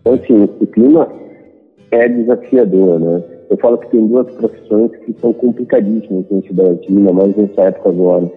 Então, 0.00 0.14
assim, 0.14 0.44
o 0.44 0.66
clima 0.66 1.08
é 1.90 2.08
desafiador, 2.08 3.00
né? 3.00 3.22
Eu 3.50 3.56
falo 3.56 3.78
que 3.78 3.90
tem 3.90 4.06
duas 4.06 4.30
profissões 4.32 4.90
que 5.04 5.14
são 5.20 5.32
complicadíssimas 5.32 6.24
no 6.30 6.42
Brasil, 6.52 6.84
ainda 6.88 7.12
mais 7.12 7.36
nessa 7.36 7.62
época 7.62 7.88
agora. 7.88 8.30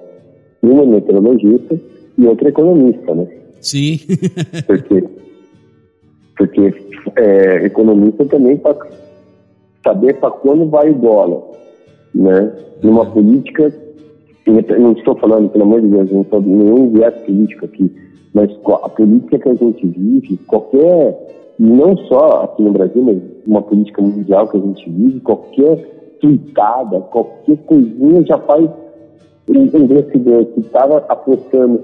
Uma 0.61 0.83
é 0.83 0.85
meteorologista 0.85 1.77
e 2.17 2.25
outra 2.27 2.47
é 2.47 2.51
economista, 2.51 3.13
né? 3.13 3.27
Sim. 3.59 3.99
porque 4.65 5.03
porque 6.37 6.73
é, 7.17 7.65
economista 7.65 8.25
também 8.25 8.57
para 8.57 8.75
saber 9.83 10.15
para 10.15 10.31
quando 10.31 10.69
vai 10.69 10.89
o 10.89 10.95
dólar, 10.95 11.41
né? 12.13 12.51
Numa 12.83 13.05
política, 13.05 13.73
não 14.47 14.91
estou 14.93 15.15
falando, 15.17 15.49
pelo 15.49 15.63
amor 15.63 15.81
de 15.81 15.87
Deus, 15.87 16.11
não 16.11 16.21
estou 16.21 16.41
nenhum 16.41 16.89
viés 16.89 17.13
político 17.21 17.65
aqui, 17.65 17.91
mas 18.33 18.49
a 18.83 18.89
política 18.89 19.39
que 19.39 19.49
a 19.49 19.53
gente 19.53 19.87
vive, 19.87 20.37
qualquer, 20.47 21.53
não 21.59 21.95
só 21.97 22.43
aqui 22.43 22.63
no 22.63 22.71
Brasil, 22.71 23.03
mas 23.03 23.17
uma 23.45 23.61
política 23.61 24.01
mundial 24.01 24.47
que 24.47 24.57
a 24.57 24.61
gente 24.61 24.89
vive, 24.89 25.19
qualquer 25.19 25.77
tuitada, 26.19 27.01
qualquer 27.01 27.57
coisinha 27.65 28.23
já 28.23 28.37
faz 28.39 28.69
um 29.49 29.63
investidor 29.77 30.45
que 30.45 30.61
estava 30.61 31.03
apostando 31.09 31.81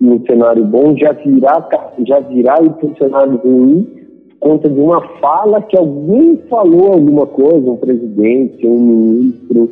num 0.00 0.24
cenário 0.24 0.64
bom 0.64 0.96
já 0.96 1.12
virar, 1.12 1.68
já 2.06 2.20
virar 2.20 2.62
e 2.64 2.86
um 2.86 2.96
cenário 2.96 3.36
ruim 3.44 3.99
conta 4.40 4.68
de 4.68 4.80
uma 4.80 5.00
fala 5.18 5.62
que 5.62 5.76
alguém 5.76 6.38
falou 6.48 6.94
alguma 6.94 7.26
coisa, 7.26 7.70
um 7.70 7.76
presidente, 7.76 8.66
um 8.66 8.80
ministro, 8.80 9.70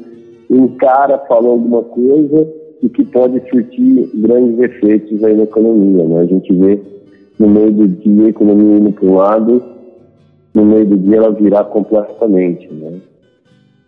um 0.51 0.69
cara 0.77 1.19
falou 1.27 1.53
alguma 1.53 1.83
coisa 1.83 2.47
e 2.83 2.89
que 2.89 3.05
pode 3.07 3.41
surtir 3.49 4.09
grandes 4.15 4.59
efeitos 4.59 5.25
aí 5.25 5.35
na 5.35 5.45
economia. 5.45 6.05
Né? 6.05 6.21
A 6.21 6.27
gente 6.27 6.53
vê 6.55 6.79
no 7.39 7.49
meio 7.49 7.73
do 7.73 7.89
dia 7.89 8.27
a 8.27 8.31
economia 8.31 8.79
indo 8.79 8.93
para 8.93 9.09
um 9.09 9.15
lado, 9.15 9.63
no 10.55 10.65
meio 10.65 10.87
do 10.87 10.97
dia 10.99 11.17
ela 11.17 11.33
virar 11.33 11.65
completamente. 11.65 12.73
Né? 12.73 13.01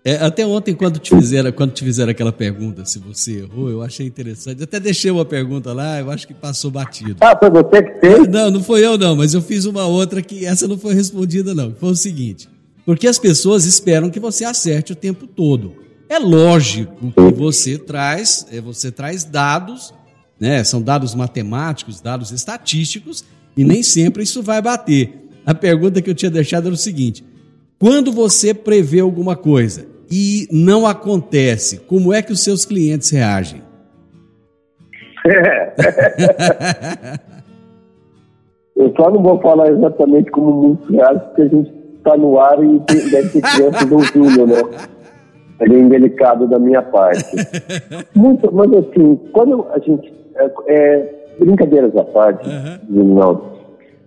É, 0.03 0.15
até 0.17 0.47
ontem, 0.47 0.75
quando 0.75 0.99
te, 0.99 1.15
fizeram, 1.15 1.53
quando 1.53 1.73
te 1.73 1.85
fizeram 1.85 2.11
aquela 2.11 2.33
pergunta, 2.33 2.87
se 2.87 2.99
você 2.99 3.41
errou, 3.41 3.69
eu 3.69 3.83
achei 3.83 4.07
interessante. 4.07 4.63
até 4.63 4.81
deixei 4.81 5.11
uma 5.11 5.27
pergunta 5.27 5.75
lá, 5.75 6.01
eu 6.01 6.11
acho 6.11 6.27
que 6.27 6.33
passou 6.33 6.71
batido. 6.71 7.17
Ah, 7.21 7.37
foi 7.39 7.51
você 7.51 7.83
que 7.83 8.01
fez? 8.01 8.29
Não, 8.29 8.51
não 8.51 8.63
foi 8.63 8.85
eu 8.85 8.97
não, 8.97 9.15
mas 9.15 9.35
eu 9.35 9.43
fiz 9.43 9.67
uma 9.67 9.85
outra 9.87 10.23
que 10.23 10.47
essa 10.47 10.67
não 10.67 10.79
foi 10.79 10.95
respondida 10.95 11.55
não. 11.55 11.75
Foi 11.75 11.91
o 11.91 11.95
seguinte, 11.95 12.49
porque 12.87 13.07
as 13.07 13.19
pessoas 13.19 13.67
esperam 13.67 14.09
que 14.09 14.19
você 14.19 14.45
acerte 14.45 14.93
o 14.93 14.97
tempo 14.97 15.27
todo. 15.27 15.75
É 16.09 16.19
lógico 16.19 17.13
que 17.13 17.35
você 17.35 17.77
traz, 17.77 18.47
é, 18.51 18.59
você 18.59 18.91
traz 18.91 19.23
dados, 19.23 19.93
né? 20.41 20.65
São 20.65 20.81
dados 20.81 21.15
matemáticos, 21.15 22.01
dados 22.01 22.33
estatísticos, 22.33 23.23
e 23.55 23.63
nem 23.65 23.83
sempre 23.83 24.23
isso 24.23 24.43
vai 24.43 24.63
bater. 24.63 25.29
A 25.45 25.55
pergunta 25.55 26.01
que 26.01 26.09
eu 26.09 26.15
tinha 26.15 26.31
deixado 26.31 26.67
era 26.67 26.75
o 26.75 26.79
seguinte: 26.79 27.23
quando 27.79 28.11
você 28.11 28.55
prevê 28.55 29.01
alguma 29.01 29.37
coisa 29.37 29.90
e 30.11 30.49
não 30.51 30.87
acontece, 30.87 31.79
como 31.81 32.13
é 32.13 32.21
que 32.23 32.33
os 32.33 32.43
seus 32.43 32.65
clientes 32.65 33.11
reagem? 33.11 33.63
eu 38.75 38.93
só 38.97 39.11
não 39.11 39.23
vou 39.23 39.39
falar 39.41 39.71
exatamente 39.71 40.31
como 40.31 40.51
muitos 40.53 40.89
reagem, 40.91 41.21
porque 41.21 41.43
a 41.43 41.49
gente 41.49 41.73
está 41.99 42.17
no 42.17 42.39
ar 42.39 42.59
e 42.65 42.79
deve 43.11 43.29
ter 43.29 43.43
criança 43.43 43.85
do 43.87 44.03
Júlio, 44.03 44.47
né? 44.47 44.63
é 45.61 45.69
bem 45.69 45.89
delicado 45.89 46.49
da 46.49 46.59
minha 46.59 46.83
parte. 46.83 47.37
Muito, 48.15 48.53
mas 48.53 48.73
assim, 48.73 49.17
quando 49.33 49.67
a 49.73 49.79
gente. 49.79 50.13
É, 50.35 50.51
é 50.69 51.21
brincadeiras 51.39 51.97
à 51.97 52.05
parte, 52.05 52.47
uhum. 52.91 53.41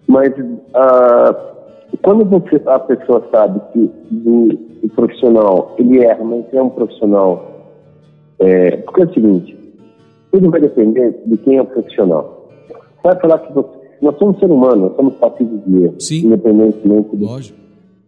mas 0.08 0.32
uh, 0.38 1.53
quando 2.02 2.26
você, 2.26 2.62
a 2.66 2.80
pessoa 2.80 3.28
sabe 3.32 3.62
que 3.72 3.92
o, 4.26 4.90
profissional 4.96 5.76
ele 5.78 6.04
erra, 6.04 6.24
mas 6.24 6.46
é 6.54 6.62
um 6.62 6.70
profissional. 6.70 7.52
É, 8.40 8.78
porque 8.78 9.02
é 9.02 9.06
o 9.06 9.14
seguinte: 9.14 9.58
tudo 10.32 10.50
vai 10.50 10.60
depender 10.60 11.22
de 11.26 11.38
quem 11.38 11.58
é 11.58 11.62
o 11.62 11.66
profissional. 11.66 12.50
Vai 13.04 13.20
falar 13.20 13.40
que 13.40 13.54
você, 13.54 13.70
nós 14.02 14.18
somos 14.18 14.40
ser 14.40 14.50
humano, 14.52 14.88
nós 14.88 14.96
somos 14.96 15.16
passivos 15.16 15.62
de 15.66 15.84
erro, 15.84 15.96
Sim. 16.00 16.26
independentemente 16.26 17.16
do. 17.16 17.26
Lógico. 17.26 17.60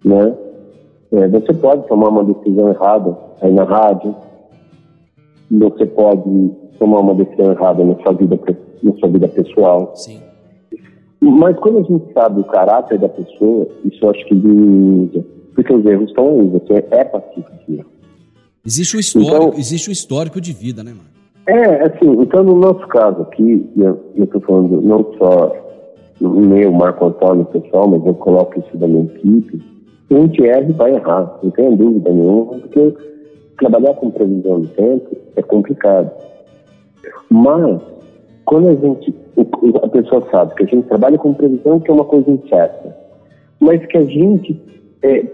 Né? 0.03 0.35
É, 1.11 1.27
você 1.27 1.53
pode 1.53 1.87
tomar 1.87 2.09
uma 2.09 2.23
decisão 2.23 2.69
errada 2.69 3.17
aí 3.41 3.51
na 3.51 3.63
rádio, 3.63 4.15
você 5.51 5.85
pode 5.85 6.51
tomar 6.79 6.99
uma 6.99 7.13
decisão 7.15 7.51
errada 7.51 7.83
na 7.83 7.95
sua 8.01 8.13
vida, 8.13 8.39
na 8.83 8.93
sua 8.93 9.09
vida 9.09 9.27
pessoal. 9.27 9.91
Sim. 9.95 10.19
Mas 11.21 11.57
quando 11.59 11.79
a 11.79 11.83
gente 11.83 12.13
sabe 12.13 12.41
o 12.41 12.43
caráter 12.43 12.99
da 12.99 13.09
pessoa, 13.09 13.67
isso 13.83 14.03
eu 14.03 14.09
acho 14.11 14.25
que 14.25 14.35
diminui, 14.35 15.25
porque 15.53 15.73
os 15.73 15.85
erros 15.85 16.09
estão 16.09 16.39
aí, 16.39 16.47
você 16.47 16.85
é 16.91 17.03
passivo 17.03 17.47
de 17.67 17.75
erro. 17.77 17.89
Existe 18.65 18.97
um 18.97 18.99
histórico, 18.99 19.35
então, 19.35 19.59
existe 19.59 19.89
um 19.89 19.93
histórico 19.93 20.41
de 20.41 20.53
vida, 20.53 20.83
né, 20.83 20.91
mano? 20.91 21.15
É, 21.47 21.85
assim, 21.85 22.11
então 22.21 22.43
no 22.43 22.55
nosso 22.55 22.87
caso 22.87 23.21
aqui, 23.21 23.69
eu 23.77 23.99
estou 24.17 24.41
falando 24.41 24.81
não 24.81 25.13
só 25.17 25.55
meu, 26.19 26.71
Marco 26.71 27.05
Antônio, 27.05 27.45
pessoal, 27.45 27.87
mas 27.87 28.05
eu 28.05 28.13
coloco 28.15 28.59
isso 28.59 28.77
da 28.77 28.87
minha 28.87 29.03
equipe, 29.03 29.61
a 30.09 30.13
gente 30.13 30.45
erra 30.45 30.67
e 30.69 30.73
vai 30.73 30.95
errar, 30.95 31.39
não 31.43 31.51
tenho 31.51 31.75
dúvida 31.75 32.09
nenhuma, 32.11 32.59
porque 32.59 32.95
trabalhar 33.59 33.93
com 33.95 34.11
previsão 34.11 34.61
do 34.61 34.67
tempo 34.69 35.15
é 35.35 35.41
complicado. 35.41 36.11
Mas, 37.29 37.81
quando 38.45 38.69
a 38.69 38.75
gente, 38.75 39.13
a 39.81 39.87
pessoa 39.87 40.27
sabe 40.29 40.55
que 40.55 40.63
a 40.63 40.67
gente 40.67 40.87
trabalha 40.87 41.17
com 41.17 41.33
previsão, 41.33 41.79
que 41.79 41.89
é 41.89 41.93
uma 41.93 42.05
coisa 42.05 42.29
incerta, 42.29 42.95
mas 43.59 43.85
que 43.85 43.97
a 43.97 44.03
gente 44.03 44.59
é, 45.01 45.25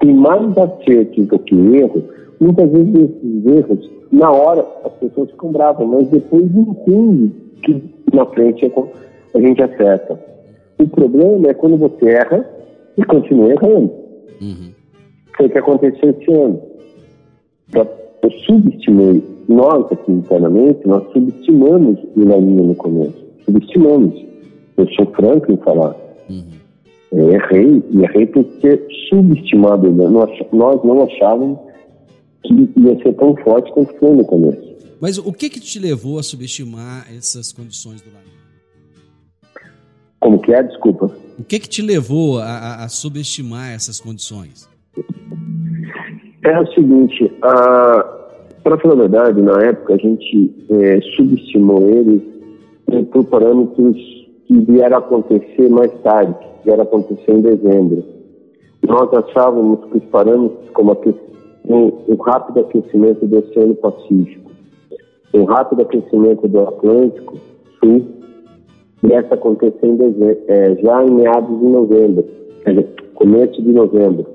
tem 0.00 0.14
mais 0.14 0.56
acertos 0.58 1.26
do 1.26 1.38
que 1.38 1.54
erro, 1.54 2.02
muitas 2.40 2.70
vezes 2.70 2.94
esses 2.94 3.46
erros, 3.46 3.90
na 4.10 4.30
hora, 4.30 4.66
as 4.84 4.92
pessoas 4.94 5.30
ficam 5.30 5.52
bravas, 5.52 5.86
mas 5.86 6.08
depois 6.08 6.44
entendem 6.44 7.32
que 7.62 7.82
na 8.12 8.26
frente 8.26 8.66
é 8.66 8.72
a 9.34 9.40
gente 9.40 9.62
acerta. 9.62 10.18
O 10.78 10.88
problema 10.88 11.48
é 11.48 11.54
quando 11.54 11.76
você 11.76 12.08
erra 12.08 12.44
e 12.96 13.04
continua 13.04 13.50
errando. 13.50 13.92
Uhum. 14.40 14.72
Foi 15.36 15.46
o 15.46 15.50
que 15.50 15.58
aconteceu 15.58 16.10
esse 16.10 16.32
ano. 16.32 16.60
Eu 18.22 18.30
subestimei, 18.46 19.22
nós 19.48 19.90
aqui 19.92 20.10
internamente, 20.10 20.86
nós 20.86 21.04
subestimamos 21.12 21.98
o 22.16 22.24
Laninha 22.24 22.62
no 22.64 22.74
começo. 22.74 23.29
Subestimamos. 23.44 24.24
Eu 24.76 24.88
sou 24.94 25.06
franco 25.12 25.52
em 25.52 25.56
falar. 25.58 25.94
Uhum. 26.28 26.44
Eu 27.12 27.32
errei, 27.32 27.82
e 27.90 28.02
errei 28.02 28.26
por 28.26 28.44
ter 28.60 28.80
subestimado 29.08 29.86
ele. 29.86 30.08
Nós, 30.08 30.30
nós 30.52 30.82
não 30.84 31.02
achávamos 31.02 31.58
que 32.44 32.54
ia 32.76 33.02
ser 33.02 33.12
tão 33.14 33.36
forte 33.36 33.70
quanto 33.72 33.92
foi 33.98 34.14
no 34.14 34.24
começo. 34.24 34.70
Mas 35.00 35.18
o 35.18 35.32
que 35.32 35.48
que 35.48 35.60
te 35.60 35.78
levou 35.78 36.18
a 36.18 36.22
subestimar 36.22 37.06
essas 37.16 37.52
condições 37.52 38.00
do 38.02 38.10
Laninha? 38.12 38.40
Como 40.20 40.38
que 40.38 40.52
é? 40.52 40.62
Desculpa. 40.62 41.10
O 41.38 41.42
que 41.42 41.58
que 41.58 41.68
te 41.68 41.80
levou 41.80 42.38
a, 42.38 42.84
a 42.84 42.88
subestimar 42.88 43.72
essas 43.72 43.98
condições? 43.98 44.68
É 46.44 46.60
o 46.60 46.66
seguinte, 46.72 47.32
para 47.40 48.78
falar 48.78 48.92
a 48.92 48.96
verdade, 48.96 49.42
na 49.42 49.62
época 49.62 49.94
a 49.94 49.96
gente 49.96 50.54
é, 50.70 51.00
subestimou 51.16 51.88
ele 52.96 53.06
por 53.06 53.24
parâmetros 53.24 53.96
que 54.46 54.58
vieram 54.60 54.98
acontecer 54.98 55.68
mais 55.68 55.92
tarde, 56.02 56.34
que 56.34 56.64
vieram 56.64 56.82
acontecer 56.82 57.32
em 57.32 57.40
dezembro. 57.40 58.04
Nós 58.86 59.12
achávamos 59.12 59.84
que 59.86 59.98
os 59.98 60.04
parâmetros 60.06 60.70
como 60.70 60.96
um, 61.68 61.92
um 62.08 62.16
rápido 62.16 62.60
aquecimento 62.60 63.26
do 63.26 63.38
Oceano 63.38 63.74
Pacífico, 63.76 64.50
um 65.34 65.44
rápido 65.44 65.82
aquecimento 65.82 66.48
do 66.48 66.60
Atlântico 66.60 67.36
Sul 67.78 68.20
começa 69.00 69.34
acontecer 69.34 69.86
em 69.86 69.96
dezembro, 69.96 70.38
é, 70.48 70.76
já 70.76 71.04
em 71.04 71.10
meados 71.10 71.58
de 71.58 71.66
novembro, 71.66 72.24
começo 73.14 73.62
de 73.62 73.72
novembro. 73.72 74.26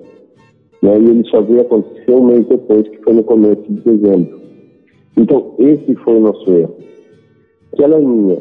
E 0.81 0.87
aí 0.87 1.03
ele 1.03 1.23
só 1.29 1.41
veio 1.41 1.61
acontecer 1.61 2.11
um 2.11 2.25
mês 2.25 2.45
depois, 2.47 2.87
que 2.87 2.97
foi 3.03 3.13
no 3.13 3.23
começo 3.23 3.61
de 3.63 3.81
dezembro. 3.81 4.39
Então, 5.17 5.53
esse 5.57 5.95
foi 5.95 6.17
o 6.17 6.19
nosso 6.19 6.51
erro. 6.51 6.75
Aquela 7.75 7.99
linha. 7.99 8.37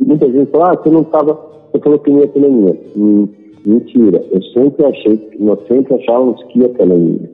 Muita 0.00 0.26
gente 0.32 0.50
fala, 0.50 0.70
ah, 0.70 0.76
você 0.76 0.88
não 0.88 1.02
estava, 1.02 1.38
você 1.70 1.78
falou 1.78 1.98
que 1.98 2.10
ia 2.10 2.26
pela 2.26 2.48
linha. 2.48 2.74
Hum, 2.96 3.28
mentira, 3.66 4.24
eu 4.30 4.42
sempre 4.44 4.86
achei, 4.86 5.30
nós 5.38 5.58
sempre 5.68 5.94
achávamos 5.94 6.42
que 6.44 6.58
ia 6.58 6.70
pela 6.70 6.94
linha. 6.94 7.30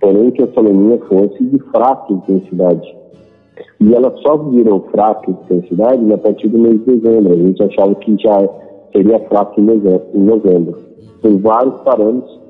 Porém, 0.00 0.32
que 0.32 0.42
essa 0.42 0.60
linha 0.60 0.98
fosse 1.08 1.44
de 1.44 1.58
fraca 1.70 2.12
intensidade. 2.12 2.96
E 3.80 3.94
ela 3.94 4.12
só 4.22 4.36
virou 4.38 4.80
fraca 4.90 5.30
intensidade 5.30 6.12
a 6.12 6.18
partir 6.18 6.48
do 6.48 6.58
mês 6.58 6.84
de 6.84 6.96
dezembro. 6.96 7.32
A 7.32 7.36
gente 7.36 7.62
achava 7.62 7.94
que 7.94 8.16
já 8.20 8.48
seria 8.90 9.20
fraca 9.28 9.60
em 9.60 10.20
novembro. 10.20 10.78
Tem 11.22 11.36
vários 11.38 11.76
parâmetros, 11.82 12.40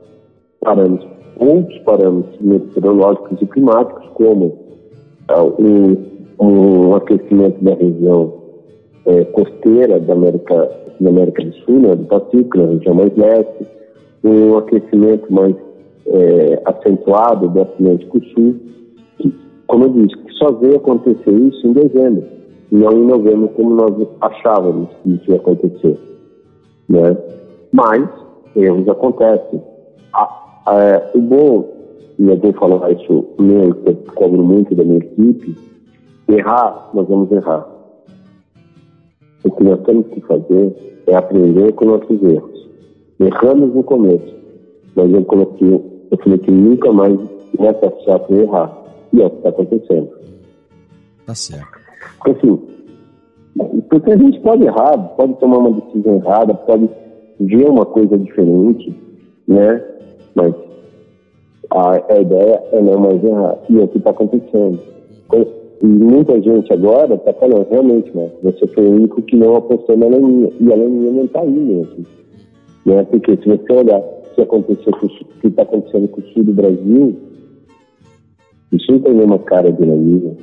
parâmetros, 0.60 1.10
outros 1.38 1.78
parâmetros 1.80 2.40
meteorológicos 2.40 3.42
e 3.42 3.46
climáticos, 3.46 4.08
como 4.14 4.46
uh, 5.30 5.62
um, 5.62 6.11
um 6.42 6.94
aquecimento 6.96 7.62
da 7.62 7.74
região 7.74 8.34
é, 9.06 9.24
costeira 9.26 10.00
da 10.00 10.12
América, 10.12 10.70
da 11.00 11.10
América 11.10 11.44
do 11.44 11.54
Sul, 11.58 11.80
né, 11.80 11.94
do 11.94 12.04
Pacífico, 12.06 12.58
na 12.58 12.66
região 12.66 12.94
mais 12.94 13.16
leste, 13.16 13.66
um 14.24 14.56
aquecimento 14.56 15.32
mais 15.32 15.54
é, 16.06 16.60
acentuado 16.64 17.48
do 17.48 17.62
Atlântico 17.62 18.20
Sul, 18.34 18.56
que, 19.18 19.32
como 19.66 19.84
eu 19.84 19.88
disse, 19.90 20.16
só 20.38 20.50
veio 20.52 20.76
acontecer 20.76 21.32
isso 21.32 21.66
em 21.66 21.72
dezembro, 21.72 22.24
não 22.70 22.92
em 22.92 23.06
novembro, 23.06 23.48
como 23.48 23.74
nós 23.74 24.08
achávamos 24.20 24.88
que 25.02 25.10
isso 25.10 25.30
ia 25.30 25.36
acontecer. 25.36 25.98
Né? 26.88 27.16
Mas 27.72 28.08
erros 28.56 28.88
acontecem. 28.88 29.62
o 31.14 31.20
bom, 31.20 31.68
e 32.18 32.28
eu 32.28 32.36
vou 32.36 32.52
falar 32.54 32.90
isso 32.92 33.26
eu 33.38 33.96
cobro 34.14 34.42
muito 34.42 34.74
da 34.74 34.84
minha 34.84 34.98
equipe, 34.98 35.54
errar, 36.32 36.90
nós 36.94 37.08
vamos 37.08 37.30
errar. 37.30 37.66
O 39.44 39.50
que 39.50 39.64
nós 39.64 39.80
temos 39.82 40.06
que 40.08 40.20
fazer 40.20 41.02
é 41.06 41.14
aprender 41.14 41.72
com 41.72 41.86
nossos 41.86 42.22
erros. 42.22 42.68
Erramos 43.18 43.74
no 43.74 43.82
começo, 43.82 44.34
mas 44.94 45.12
eu 45.12 45.24
coloquei, 45.24 45.74
eu 46.10 46.18
falei 46.18 46.38
que 46.38 46.50
nunca 46.50 46.92
mais 46.92 47.18
nessa 47.58 47.92
chapa 48.04 48.32
errar. 48.32 48.78
E 49.12 49.20
é 49.20 49.26
o 49.26 49.30
que 49.30 49.36
está 49.36 49.48
acontecendo. 49.50 50.10
Tá 51.26 51.34
certo. 51.34 51.82
Assim, 52.26 52.58
porque 53.90 54.12
a 54.12 54.16
gente 54.16 54.40
pode 54.40 54.64
errar, 54.64 54.96
pode 55.16 55.34
tomar 55.34 55.58
uma 55.58 55.72
decisão 55.72 56.16
errada, 56.16 56.54
pode 56.54 56.88
ver 57.40 57.68
uma 57.68 57.84
coisa 57.84 58.16
diferente, 58.16 58.94
né? 59.46 59.84
Mas 60.34 60.54
a, 61.70 62.14
a 62.14 62.20
ideia 62.20 62.62
é 62.72 62.80
não 62.80 62.98
mais 63.00 63.22
errar. 63.22 63.58
E 63.68 63.78
é 63.78 63.84
o 63.84 63.88
que 63.88 63.98
está 63.98 64.10
acontecendo. 64.10 64.80
E 65.82 65.86
muita 65.86 66.40
gente 66.40 66.72
agora 66.72 67.14
está 67.14 67.32
falando, 67.32 67.66
realmente, 67.68 68.16
né? 68.16 68.30
Você 68.44 68.66
foi 68.68 68.86
o 68.86 68.92
único 68.92 69.20
que 69.22 69.34
não 69.34 69.56
apostou 69.56 69.96
na 69.96 70.06
Laninha. 70.06 70.48
E 70.60 70.72
a 70.72 70.76
Laninha 70.76 71.10
não 71.10 71.24
está 71.24 71.44
indo, 71.44 71.82
assim. 71.82 72.06
Né? 72.86 73.02
Porque 73.10 73.36
se 73.36 73.48
você 73.48 73.72
olhar 73.72 73.98
o 73.98 74.34
que 74.34 74.42
aconteceu 74.42 74.92
com, 74.92 75.06
o 75.06 75.08
que 75.40 75.48
está 75.48 75.62
acontecendo 75.62 76.06
com 76.06 76.20
o 76.20 76.24
sul 76.26 76.44
do 76.44 76.52
Brasil, 76.52 77.16
isso 78.70 78.92
não 78.92 79.00
tem 79.00 79.12
nenhuma 79.12 79.40
cara 79.40 79.72
de 79.72 79.84
Laninha. 79.84 80.36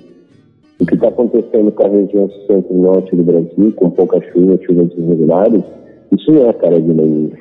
O 0.78 0.86
que 0.86 0.95
está 0.95 1.08
acontecendo 1.08 1.71
com 1.71 1.86
a 1.86 1.89
região 1.89 2.30
centro-norte 2.45 3.15
do 3.15 3.23
Brasil, 3.23 3.73
com 3.78 3.89
pouca 3.91 4.21
chuva, 4.34 4.60
chuvas 4.65 4.91
irregulares, 4.97 5.63
isso 6.12 6.32
não 6.34 6.49
é 6.49 6.54
cara 6.54 6.82
de 6.82 6.93
Laninha. 6.93 7.32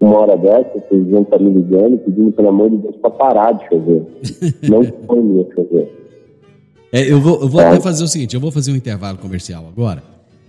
Uma 0.00 0.18
hora 0.18 0.36
dessa, 0.36 0.78
vocês 0.78 1.08
vão 1.08 1.22
estar 1.22 1.40
me 1.40 1.50
ligando 1.50 1.98
pedindo, 1.98 2.30
pelo 2.32 2.48
amor 2.48 2.70
de 2.70 2.76
Deus, 2.76 2.96
para 2.96 3.10
parar 3.10 3.52
de 3.52 3.68
chover. 3.68 4.02
não 4.68 4.84
foi 4.84 5.18
a 5.18 5.54
chover. 5.54 6.01
É, 6.92 7.10
eu 7.10 7.18
vou, 7.18 7.40
eu 7.40 7.48
vou 7.48 7.60
até 7.62 7.80
fazer 7.80 8.04
o 8.04 8.08
seguinte: 8.08 8.34
eu 8.34 8.40
vou 8.40 8.52
fazer 8.52 8.70
um 8.70 8.76
intervalo 8.76 9.16
comercial 9.16 9.66
agora 9.66 10.04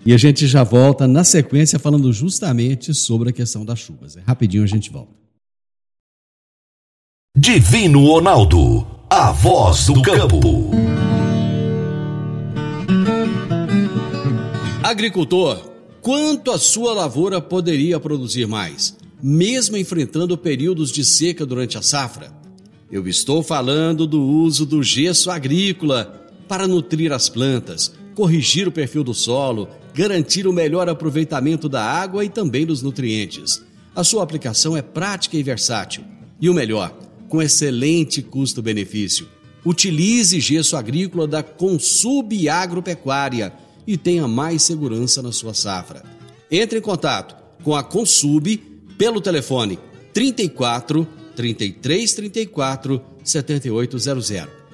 e 0.05 0.13
a 0.13 0.17
gente 0.17 0.45
já 0.47 0.63
volta 0.63 1.07
na 1.07 1.23
sequência 1.23 1.79
falando 1.79 2.11
justamente 2.11 2.93
sobre 2.93 3.29
a 3.29 3.33
questão 3.33 3.63
das 3.63 3.79
chuvas. 3.79 4.17
É 4.17 4.21
rapidinho 4.21 4.63
a 4.63 4.67
gente 4.67 4.91
volta. 4.91 5.13
Divino 7.35 8.05
Ronaldo, 8.05 8.85
a 9.09 9.31
voz 9.31 9.87
do 9.87 10.01
campo. 10.01 10.71
Agricultor, 14.83 15.71
quanto 16.01 16.51
a 16.51 16.59
sua 16.59 16.93
lavoura 16.93 17.41
poderia 17.41 17.99
produzir 17.99 18.45
mais, 18.45 18.95
mesmo 19.21 19.77
enfrentando 19.77 20.37
períodos 20.37 20.91
de 20.91 21.05
seca 21.05 21.45
durante 21.45 21.77
a 21.77 21.81
safra? 21.81 22.31
Eu 22.91 23.07
estou 23.07 23.41
falando 23.41 24.05
do 24.05 24.21
uso 24.21 24.65
do 24.65 24.83
gesso 24.83 25.31
agrícola 25.31 26.22
para 26.47 26.67
nutrir 26.67 27.11
as 27.11 27.29
plantas, 27.29 27.93
corrigir 28.15 28.67
o 28.67 28.71
perfil 28.71 29.03
do 29.03 29.13
solo, 29.13 29.67
garantir 29.93 30.47
o 30.47 30.53
melhor 30.53 30.89
aproveitamento 30.89 31.69
da 31.69 31.83
água 31.83 32.23
e 32.23 32.29
também 32.29 32.65
dos 32.65 32.81
nutrientes. 32.81 33.61
A 33.95 34.03
sua 34.03 34.23
aplicação 34.23 34.75
é 34.75 34.81
prática 34.81 35.37
e 35.37 35.43
versátil. 35.43 36.03
E 36.41 36.49
o 36.49 36.53
melhor, 36.53 36.97
com 37.29 37.41
excelente 37.41 38.21
custo-benefício. 38.21 39.27
Utilize 39.65 40.39
gesso 40.39 40.75
agrícola 40.75 41.27
da 41.27 41.41
Consub 41.41 42.49
Agropecuária 42.49 43.53
e 43.87 43.95
tenha 43.95 44.27
mais 44.27 44.63
segurança 44.63 45.21
na 45.21 45.31
sua 45.31 45.53
safra. 45.53 46.03
Entre 46.51 46.79
em 46.79 46.81
contato 46.81 47.35
com 47.63 47.75
a 47.75 47.83
Consub 47.83 48.57
pelo 48.97 49.21
telefone 49.21 49.79
34 50.13 51.07
33 51.35 52.13
34 52.13 53.01
7800. 53.23 54.31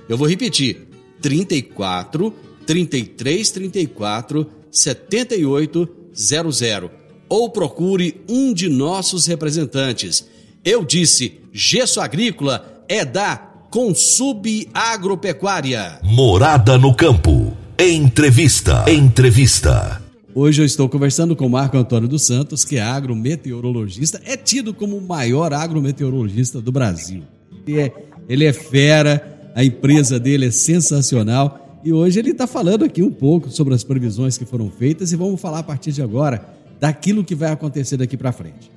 Eu 0.08 0.18
vou 0.18 0.28
repetir 0.28 0.89
34 1.22 2.34
33 2.66 3.52
34 3.52 4.48
78 4.72 5.90
00 6.14 6.92
ou 7.28 7.50
procure 7.50 8.22
um 8.28 8.54
de 8.54 8.68
nossos 8.68 9.26
representantes. 9.26 10.28
Eu 10.66 10.84
disse, 10.84 11.40
gesso 11.54 12.02
agrícola 12.02 12.84
é 12.88 13.06
da 13.06 13.38
Consub 13.70 14.68
Agropecuária. 14.74 16.00
Morada 16.04 16.78
no 16.78 16.94
campo. 16.94 17.54
Entrevista. 17.78 18.84
Entrevista. 18.90 20.02
Hoje 20.34 20.62
eu 20.62 20.66
estou 20.66 20.90
conversando 20.90 21.36
com 21.36 21.48
Marco 21.48 21.78
Antônio 21.78 22.08
dos 22.08 22.26
Santos, 22.26 22.66
que 22.66 22.78
é 22.78 22.82
agrometeorologista, 22.82 24.22
é 24.26 24.38
tido 24.38 24.74
como 24.74 24.98
o 24.98 25.02
maior 25.02 25.54
agrometeorologista 25.54 26.62
do 26.62 26.72
Brasil. 26.72 27.24
Ele 27.66 27.80
é, 27.80 27.94
ele 28.28 28.46
é 28.46 28.54
fera, 28.54 29.39
a 29.60 29.64
empresa 29.66 30.18
dele 30.18 30.46
é 30.46 30.52
sensacional 30.52 31.60
e 31.84 31.92
hoje 31.92 32.18
ele 32.18 32.32
está 32.32 32.48
falando 32.48 32.86
aqui 32.86 33.04
um 33.04 33.12
pouco 33.12 33.50
sobre 33.50 33.74
as 33.74 33.84
previsões 33.84 34.38
que 34.38 34.46
foram 34.46 34.70
feitas 34.70 35.12
e 35.12 35.18
vamos 35.18 35.42
falar 35.42 35.60
a 35.60 35.64
partir 35.64 35.92
de 35.92 36.02
agora 36.02 36.42
daquilo 36.80 37.26
que 37.26 37.36
vai 37.36 37.52
acontecer 37.52 37.98
daqui 37.98 38.16
para 38.16 38.32
frente. 38.32 38.72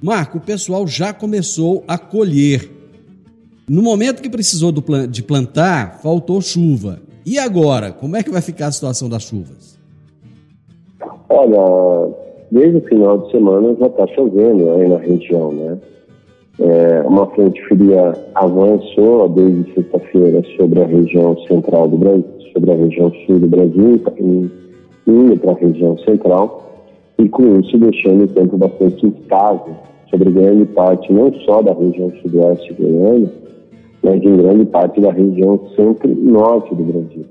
Marco, 0.00 0.38
o 0.38 0.40
pessoal 0.40 0.86
já 0.86 1.12
começou 1.12 1.82
a 1.88 1.98
colher. 1.98 2.70
No 3.68 3.82
momento 3.82 4.22
que 4.22 4.30
precisou 4.30 4.70
de 5.10 5.22
plantar, 5.24 5.98
faltou 6.00 6.40
chuva. 6.40 7.00
E 7.26 7.36
agora, 7.36 7.90
como 7.90 8.16
é 8.16 8.22
que 8.22 8.30
vai 8.30 8.40
ficar 8.40 8.68
a 8.68 8.72
situação 8.72 9.08
das 9.08 9.24
chuvas? 9.24 9.76
Olha, 11.28 12.14
desde 12.52 12.76
o 12.76 12.82
final 12.82 13.18
de 13.18 13.32
semana 13.32 13.74
já 13.74 13.86
está 13.86 14.06
chovendo 14.14 14.70
aí 14.70 14.88
na 14.88 14.98
região, 14.98 15.50
né? 15.50 15.78
É, 16.60 17.02
uma 17.06 17.26
frente 17.28 17.62
fria 17.68 18.12
avançou 18.34 19.28
desde 19.28 19.74
sexta-feira 19.74 20.42
sobre 20.56 20.82
a 20.82 20.86
região 20.86 21.36
central 21.46 21.86
do 21.86 21.96
Brasil, 21.96 22.24
sobre 22.52 22.72
a 22.72 22.74
região 22.74 23.12
sul 23.26 23.38
do 23.38 23.46
Brasil, 23.46 24.00
indo 25.06 25.36
para 25.38 25.52
a 25.52 25.54
região 25.54 25.96
central, 25.98 26.86
e 27.18 27.28
com 27.28 27.60
isso 27.60 27.78
deixando 27.78 28.24
o 28.24 28.28
tempo 28.28 28.56
bastante 28.56 29.06
instável 29.06 29.74
sobre 30.10 30.32
grande 30.32 30.64
parte, 30.66 31.12
não 31.12 31.32
só 31.44 31.62
da 31.62 31.72
região 31.72 32.10
sudoeste 32.22 32.72
goiana, 32.74 33.30
mas 34.02 34.22
em 34.22 34.36
grande 34.36 34.64
parte 34.66 35.00
da 35.00 35.12
região 35.12 35.60
centro-norte 35.76 36.74
do 36.74 36.82
Brasil. 36.82 37.24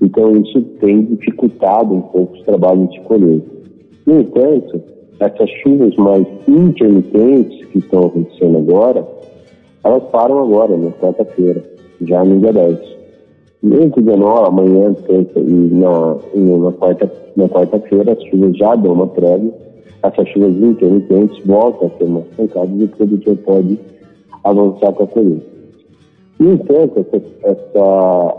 Então, 0.00 0.36
isso 0.36 0.62
tem 0.80 1.02
dificultado 1.02 1.94
um 1.94 2.00
pouco 2.00 2.34
os 2.34 2.42
trabalhos 2.42 2.90
de 2.90 3.00
colheita. 3.00 3.50
No 4.06 4.20
entanto, 4.20 4.80
essas 5.20 5.50
chuvas 5.62 5.94
mais 5.96 6.26
intermitentes 6.46 7.66
que 7.66 7.78
estão 7.78 8.06
acontecendo 8.06 8.58
agora, 8.58 9.06
elas 9.84 10.02
param 10.10 10.38
agora, 10.40 10.76
na 10.76 10.90
quarta-feira, 10.92 11.62
já 12.02 12.24
no 12.24 12.40
dia 12.40 12.52
10. 12.52 12.98
Entre 13.64 14.02
19, 14.02 14.48
amanhã, 14.48 14.94
terça 14.94 15.40
e 15.40 15.52
na, 15.72 16.16
na, 16.34 16.72
quarta, 16.72 17.12
na 17.36 17.48
quarta-feira, 17.48 18.12
as 18.12 18.22
chuvas 18.24 18.56
já 18.56 18.76
dão 18.76 18.92
uma 18.92 19.08
trégua. 19.08 19.52
Essas 20.02 20.28
chuvas 20.28 20.54
intermitentes 20.56 21.44
voltam 21.44 21.88
a 21.88 21.98
ser 21.98 22.08
mais 22.08 22.26
pancadas 22.36 22.80
e 22.80 22.84
o 22.84 22.88
produtor 22.88 23.36
pode 23.38 23.78
avançar 24.44 24.92
com 24.92 25.02
a 25.02 25.06
colheita. 25.08 25.46
No 26.38 26.52
entanto, 26.52 27.00
essa, 27.00 27.22
essa 27.42 28.34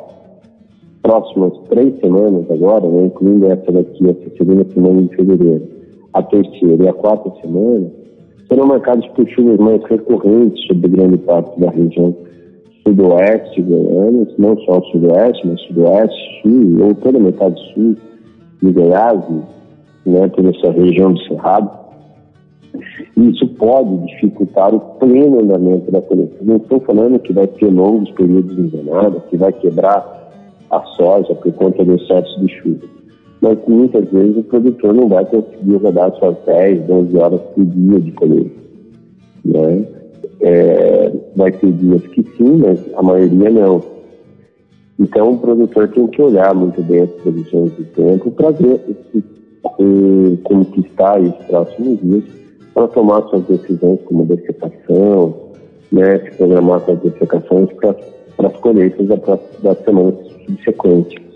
próximas 1.02 1.54
três 1.70 2.00
semanas 2.00 2.50
agora, 2.50 2.88
né, 2.88 3.06
incluindo 3.06 3.46
essa 3.48 3.72
daqui, 3.72 4.10
essa 4.10 4.38
segunda 4.38 4.66
semana 4.74 5.02
de 5.02 5.16
fevereiro, 5.16 5.79
a 6.14 6.24
terceira 6.24 6.84
e 6.84 6.88
a 6.88 6.94
quarta 6.94 7.32
semana 7.42 7.88
serão 8.48 8.66
marcados 8.66 9.08
por 9.10 9.28
chuvas 9.30 9.58
mais 9.58 9.82
recorrentes 9.84 10.66
sobre 10.66 10.90
grande 10.90 11.18
parte 11.20 11.60
da 11.60 11.70
região 11.70 12.16
sudoeste 12.84 13.62
goiana, 13.62 14.28
não 14.38 14.58
só 14.62 14.80
o 14.80 14.86
sudoeste, 14.86 15.48
mas 15.48 15.62
sudoeste, 15.62 16.42
sul, 16.42 16.84
ou 16.84 16.96
toda 16.96 17.18
a 17.18 17.22
metade 17.22 17.60
sul 17.74 17.96
de 18.62 18.72
Goiás, 18.72 19.24
né, 20.06 20.28
toda 20.30 20.50
essa 20.50 20.72
região 20.72 21.14
do 21.14 21.20
Cerrado. 21.26 21.70
Isso 23.16 23.48
pode 23.56 23.98
dificultar 24.08 24.74
o 24.74 24.80
pleno 24.80 25.42
andamento 25.42 25.92
da 25.92 26.02
colheita. 26.02 26.38
Não 26.42 26.58
estou 26.58 26.80
falando 26.82 27.20
que 27.20 27.34
vai 27.34 27.48
ter 27.48 27.72
longos 27.72 28.10
períodos 28.12 28.56
de 28.56 28.62
invernada, 28.62 29.20
que 29.30 29.38
vai 29.38 29.52
quebrar 29.54 30.18
a 30.72 30.82
soja 30.96 31.36
por 31.36 31.52
conta 31.54 31.84
do 31.84 31.96
excesso 31.96 32.40
de 32.40 32.54
chuva 32.56 32.99
mas 33.42 33.58
muitas 33.68 34.10
vezes 34.10 34.38
o 34.38 34.44
produtor 34.44 34.94
não 34.94 35.08
vai 35.08 35.26
conseguir 35.26 35.78
rodar 35.78 36.14
suas 36.16 36.38
10, 36.46 36.84
12 36.88 37.18
horas 37.18 37.42
por 37.56 37.66
dia 37.66 38.00
de 38.00 38.12
colheita. 38.12 38.60
Né? 39.46 39.86
É, 40.42 41.12
vai 41.36 41.52
ter 41.52 41.72
dias 41.72 42.06
que 42.08 42.24
sim, 42.38 42.58
mas 42.58 42.80
a 42.96 43.02
maioria 43.02 43.50
não. 43.50 43.82
Então, 45.00 45.32
o 45.32 45.38
produtor 45.38 45.88
tem 45.90 46.08
que 46.08 46.22
olhar 46.22 46.54
muito 46.54 46.82
bem 46.84 47.02
as 47.02 47.12
previsões 47.12 47.72
do 47.72 47.86
tempo 47.86 48.32
para 48.32 48.52
ver 48.52 48.82
eh, 49.64 50.38
como 50.44 50.66
que 50.66 50.82
está 50.82 51.18
os 51.18 51.34
próximos 51.46 52.02
dias 52.02 52.24
para 52.74 52.88
tomar 52.90 53.22
suas 53.30 53.46
decisões, 53.46 54.00
como 54.04 54.26
dessecação, 54.26 55.34
né, 55.92 56.20
se 56.20 56.38
programar 56.38 56.82
suas 56.82 57.00
dessecações 57.00 57.70
para 57.74 57.96
as 58.48 58.58
colheitas 58.58 59.08
da, 59.08 59.16
da 59.64 59.76
semana 59.76 60.14
subsequente. 60.46 61.29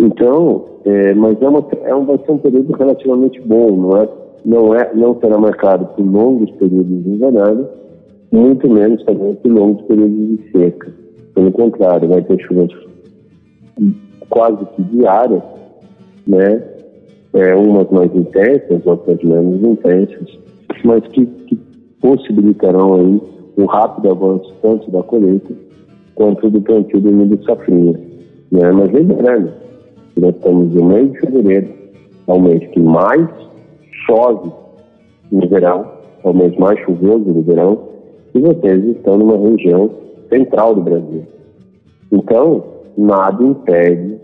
Então, 0.00 0.64
é, 0.86 1.12
mas 1.12 1.40
é, 1.42 1.46
uma, 1.46 1.62
é 1.84 1.94
um, 1.94 2.06
vai 2.06 2.18
ser 2.24 2.32
um 2.32 2.38
período 2.38 2.72
relativamente 2.72 3.38
bom, 3.42 3.76
não 3.76 3.96
é? 3.98 4.08
Não, 4.46 4.74
é, 4.74 4.90
não 4.94 5.20
será 5.20 5.36
marcado 5.36 5.84
por 5.94 6.02
longos 6.02 6.50
períodos 6.52 7.06
invernais, 7.06 7.66
muito 8.32 8.66
menos 8.66 9.04
também 9.04 9.34
por 9.34 9.52
longos 9.52 9.82
períodos 9.82 10.16
de 10.16 10.50
seca. 10.52 10.90
Pelo 11.34 11.52
contrário, 11.52 12.08
vai 12.08 12.22
ter 12.22 12.40
chuvas 12.40 12.70
quase 14.30 14.64
que 14.74 14.82
diárias, 14.84 15.42
né? 16.26 16.64
É, 17.34 17.54
umas 17.54 17.88
mais 17.90 18.12
intensas, 18.16 18.84
outras 18.86 19.22
menos 19.22 19.62
intensas, 19.62 20.38
mas 20.82 21.06
que, 21.08 21.26
que 21.26 21.56
possibilitarão 22.00 22.94
aí 22.94 23.20
um 23.58 23.66
rápido 23.66 24.10
avanço 24.10 24.52
tanto 24.62 24.90
da 24.90 25.02
colheita 25.02 25.52
quanto 26.14 26.48
do 26.50 26.60
plantio 26.62 27.00
do 27.00 27.12
milho 27.12 27.38
safrinha. 27.44 28.00
Né? 28.50 28.72
Mas 28.72 28.90
lembrando, 28.90 29.52
nós 30.20 30.34
estamos 30.36 30.74
no 30.74 30.84
mês 30.84 31.12
de 31.12 31.20
fevereiro, 31.20 31.68
é 32.26 32.32
o 32.32 32.40
mês 32.40 32.62
que 32.70 32.80
mais 32.80 33.28
chove 34.06 34.50
no 35.32 35.48
verão, 35.48 35.86
é 36.22 36.28
o 36.28 36.34
mês 36.34 36.54
mais 36.56 36.78
chuvoso 36.80 37.24
do 37.24 37.42
verão, 37.42 37.78
e 38.34 38.40
vocês 38.40 38.84
estão 38.84 39.16
numa 39.16 39.38
região 39.38 39.90
central 40.28 40.74
do 40.74 40.82
Brasil. 40.82 41.22
Então, 42.12 42.62
nada 42.98 43.42
impede 43.42 44.18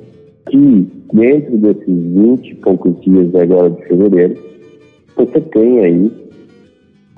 que, 0.51 0.87
dentro 1.13 1.57
desses 1.57 1.87
20 1.87 2.47
e 2.47 2.55
poucos 2.57 3.01
dias 3.01 3.35
agora 3.35 3.71
de 3.71 3.83
fevereiro, 3.85 4.37
você 5.17 5.41
tenha 5.41 5.83
aí 5.83 6.13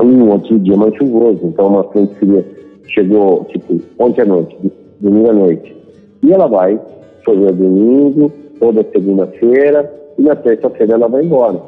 um 0.00 0.30
outro 0.30 0.56
dia 0.60 0.76
mais 0.76 0.94
chuvoso. 0.94 1.40
Então, 1.42 1.66
uma 1.66 1.84
frente 1.84 2.14
fria 2.14 2.44
chegou, 2.86 3.44
tipo, 3.46 3.80
ontem 3.98 4.22
à 4.22 4.24
noite, 4.24 4.56
domingo 5.00 5.30
à 5.30 5.34
noite, 5.34 5.76
e 6.22 6.32
ela 6.32 6.46
vai 6.46 6.80
chover 7.24 7.52
domingo, 7.52 8.32
toda 8.58 8.86
segunda-feira, 8.92 9.92
e 10.18 10.22
na 10.22 10.36
terça-feira 10.36 10.94
ela 10.94 11.08
vai 11.08 11.24
embora. 11.24 11.60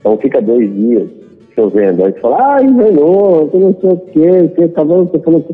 Então, 0.00 0.16
fica 0.18 0.40
dois 0.42 0.72
dias 0.74 1.08
chovendo. 1.54 2.04
Aí 2.04 2.12
você 2.12 2.20
fala, 2.20 2.56
ah, 2.56 2.62
invernou, 2.62 3.50
não 3.54 3.74
sei 3.80 3.90
o 3.90 3.96
quê, 4.12 4.52
você 4.54 4.68
tá 4.68 4.82
vendo, 4.82 5.10
você 5.10 5.18
falou. 5.20 5.44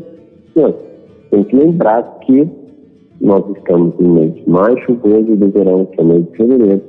Não, 0.55 0.75
tem 1.29 1.43
que 1.43 1.55
lembrar 1.55 2.19
que 2.21 2.49
nós 3.21 3.43
estamos 3.55 3.93
no 3.99 4.13
mês 4.15 4.33
mais 4.47 4.77
chuvoso 4.81 5.35
do 5.35 5.47
verão, 5.49 5.85
que 5.85 6.01
é 6.01 6.03
o 6.03 6.07
mês 6.07 6.25
de 6.25 6.37
fevereiro, 6.37 6.81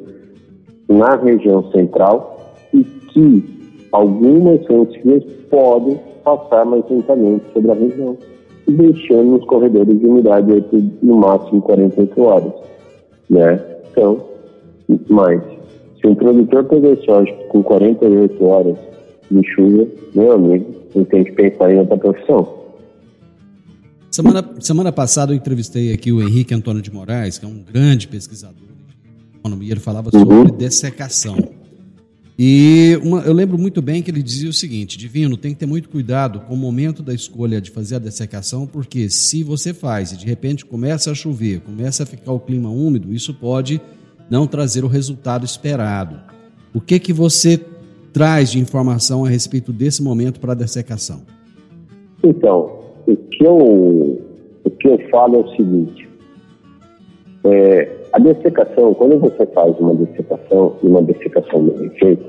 na 0.88 1.16
região 1.16 1.70
central, 1.70 2.36
e 2.72 2.82
que 2.82 3.44
algumas 3.92 4.64
frentes 4.66 5.32
podem 5.50 6.00
passar 6.24 6.64
mais 6.64 6.82
lentamente 6.88 7.44
sobre 7.52 7.70
a 7.70 7.74
região, 7.74 8.16
deixando 8.66 9.36
os 9.36 9.44
corredores 9.44 9.98
de 9.98 10.06
umidade 10.06 10.64
no 11.02 11.16
máximo 11.16 11.60
48 11.60 12.22
horas. 12.22 12.52
Né? 13.28 13.60
Então, 13.92 14.28
mas 15.08 15.40
se 16.00 16.06
um 16.06 16.14
produtor 16.14 16.64
pegar 16.64 16.96
soja 17.04 17.32
com 17.48 17.62
48 17.62 18.44
horas 18.44 18.76
de 19.30 19.46
chuva, 19.54 19.86
meu 20.14 20.32
amigo, 20.32 20.66
ele 20.94 21.04
tem 21.04 21.24
que 21.24 21.32
pensar 21.32 21.72
em 21.72 21.78
outra 21.78 21.96
profissão. 21.96 22.62
Semana, 24.10 24.44
semana 24.60 24.92
passada 24.92 25.32
eu 25.32 25.36
entrevistei 25.36 25.92
aqui 25.92 26.12
o 26.12 26.20
Henrique 26.20 26.52
Antônio 26.54 26.82
de 26.82 26.92
Moraes, 26.92 27.38
que 27.38 27.46
é 27.46 27.48
um 27.48 27.62
grande 27.62 28.08
pesquisador 28.08 28.56
de 28.56 29.38
economia, 29.38 29.72
ele 29.72 29.80
falava 29.80 30.10
uhum. 30.12 30.20
sobre 30.20 30.52
dessecação. 30.52 31.36
E 32.44 32.98
uma, 33.04 33.20
eu 33.20 33.32
lembro 33.32 33.56
muito 33.56 33.80
bem 33.80 34.02
que 34.02 34.10
ele 34.10 34.20
dizia 34.20 34.50
o 34.50 34.52
seguinte: 34.52 34.98
Divino, 34.98 35.36
tem 35.36 35.52
que 35.52 35.60
ter 35.60 35.66
muito 35.66 35.88
cuidado 35.88 36.40
com 36.40 36.54
o 36.54 36.56
momento 36.56 37.00
da 37.00 37.14
escolha 37.14 37.60
de 37.60 37.70
fazer 37.70 37.94
a 37.94 37.98
dessecação, 38.00 38.66
porque 38.66 39.08
se 39.08 39.44
você 39.44 39.72
faz 39.72 40.10
e 40.10 40.16
de 40.16 40.26
repente 40.26 40.66
começa 40.66 41.12
a 41.12 41.14
chover, 41.14 41.60
começa 41.60 42.02
a 42.02 42.06
ficar 42.06 42.32
o 42.32 42.40
clima 42.40 42.68
úmido, 42.68 43.14
isso 43.14 43.32
pode 43.32 43.80
não 44.28 44.44
trazer 44.44 44.82
o 44.82 44.88
resultado 44.88 45.44
esperado. 45.44 46.18
O 46.74 46.80
que 46.80 46.98
que 46.98 47.12
você 47.12 47.60
traz 48.12 48.50
de 48.50 48.58
informação 48.58 49.24
a 49.24 49.28
respeito 49.28 49.72
desse 49.72 50.02
momento 50.02 50.40
para 50.40 50.50
a 50.50 50.56
dessecação? 50.56 51.22
Então, 52.24 52.80
o 53.06 53.14
que 53.14 53.46
eu, 53.46 54.20
o 54.64 54.70
que 54.80 54.88
eu 54.88 54.98
falo 55.10 55.36
é 55.36 55.38
o 55.38 55.48
seguinte: 55.56 56.08
é, 57.44 58.01
a 58.12 58.18
dessecação, 58.18 58.92
quando 58.94 59.18
você 59.18 59.46
faz 59.46 59.74
uma 59.78 59.94
dessecação, 59.94 60.76
e 60.82 60.86
uma 60.86 61.02
dessecação 61.02 61.64
bem 61.64 61.88
feita, 61.90 62.24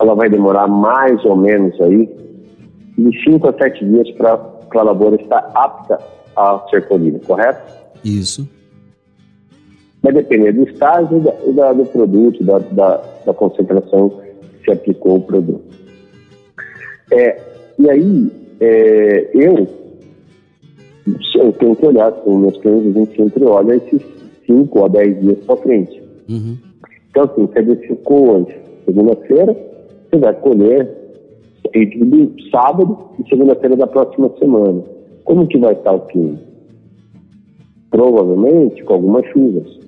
ela 0.00 0.14
vai 0.14 0.28
demorar 0.28 0.66
mais 0.66 1.24
ou 1.24 1.36
menos 1.36 1.80
aí 1.80 2.08
de 2.98 3.24
5 3.24 3.48
a 3.48 3.52
7 3.52 3.84
dias 3.84 4.10
para 4.12 4.32
a 4.74 4.82
lavoura 4.82 5.16
estar 5.16 5.50
apta 5.54 5.98
a 6.34 6.66
ser 6.70 6.86
colhida, 6.88 7.20
correto? 7.26 7.72
Isso. 8.04 8.48
Vai 10.02 10.12
depender 10.12 10.52
do 10.52 10.64
estágio 10.64 11.22
e 11.46 11.52
da, 11.52 11.72
do 11.72 11.84
produto, 11.86 12.42
da, 12.44 12.58
da, 12.58 12.96
da, 13.24 13.34
concentração 13.34 14.10
que 14.10 14.64
se 14.64 14.72
aplicou 14.72 15.16
o 15.16 15.22
produto. 15.22 15.64
É, 17.12 17.40
e 17.78 17.88
aí, 17.88 18.32
é, 18.60 19.30
eu, 19.34 19.66
eu 21.36 21.52
tenho 21.52 21.76
que 21.76 21.86
olhar 21.86 22.12
com 22.12 22.38
meus 22.38 22.56
clientes, 22.58 22.96
a 22.96 22.98
gente 22.98 23.16
sempre 23.16 23.44
olha 23.44 23.76
esses 23.76 24.15
5 24.46 24.84
a 24.84 24.88
10 24.88 25.20
dias 25.20 25.38
para 25.44 25.56
frente. 25.56 26.02
Uhum. 26.28 26.56
Então, 27.10 27.24
assim, 27.24 27.46
você 27.46 27.62
verificou 27.62 28.30
hoje, 28.30 28.56
segunda-feira, 28.84 29.56
você 30.10 30.18
vai 30.18 30.34
colher 30.34 31.06
entre 31.74 32.50
sábado 32.50 32.98
e 33.18 33.28
segunda-feira 33.28 33.76
da 33.76 33.86
próxima 33.86 34.30
semana. 34.38 34.82
Como 35.24 35.46
que 35.46 35.58
vai 35.58 35.72
estar 35.72 35.92
o 35.92 36.00
clima? 36.00 36.38
Provavelmente 37.90 38.82
com 38.84 38.94
algumas 38.94 39.26
chuvas. 39.26 39.78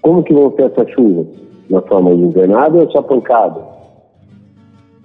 Como 0.00 0.22
que 0.22 0.34
vão 0.34 0.52
ser 0.56 0.64
essas 0.64 0.90
chuvas? 0.90 1.26
Na 1.70 1.80
forma 1.82 2.14
de 2.14 2.22
invernada 2.22 2.78
ou 2.78 2.90
só 2.90 3.02
pancada? 3.02 3.62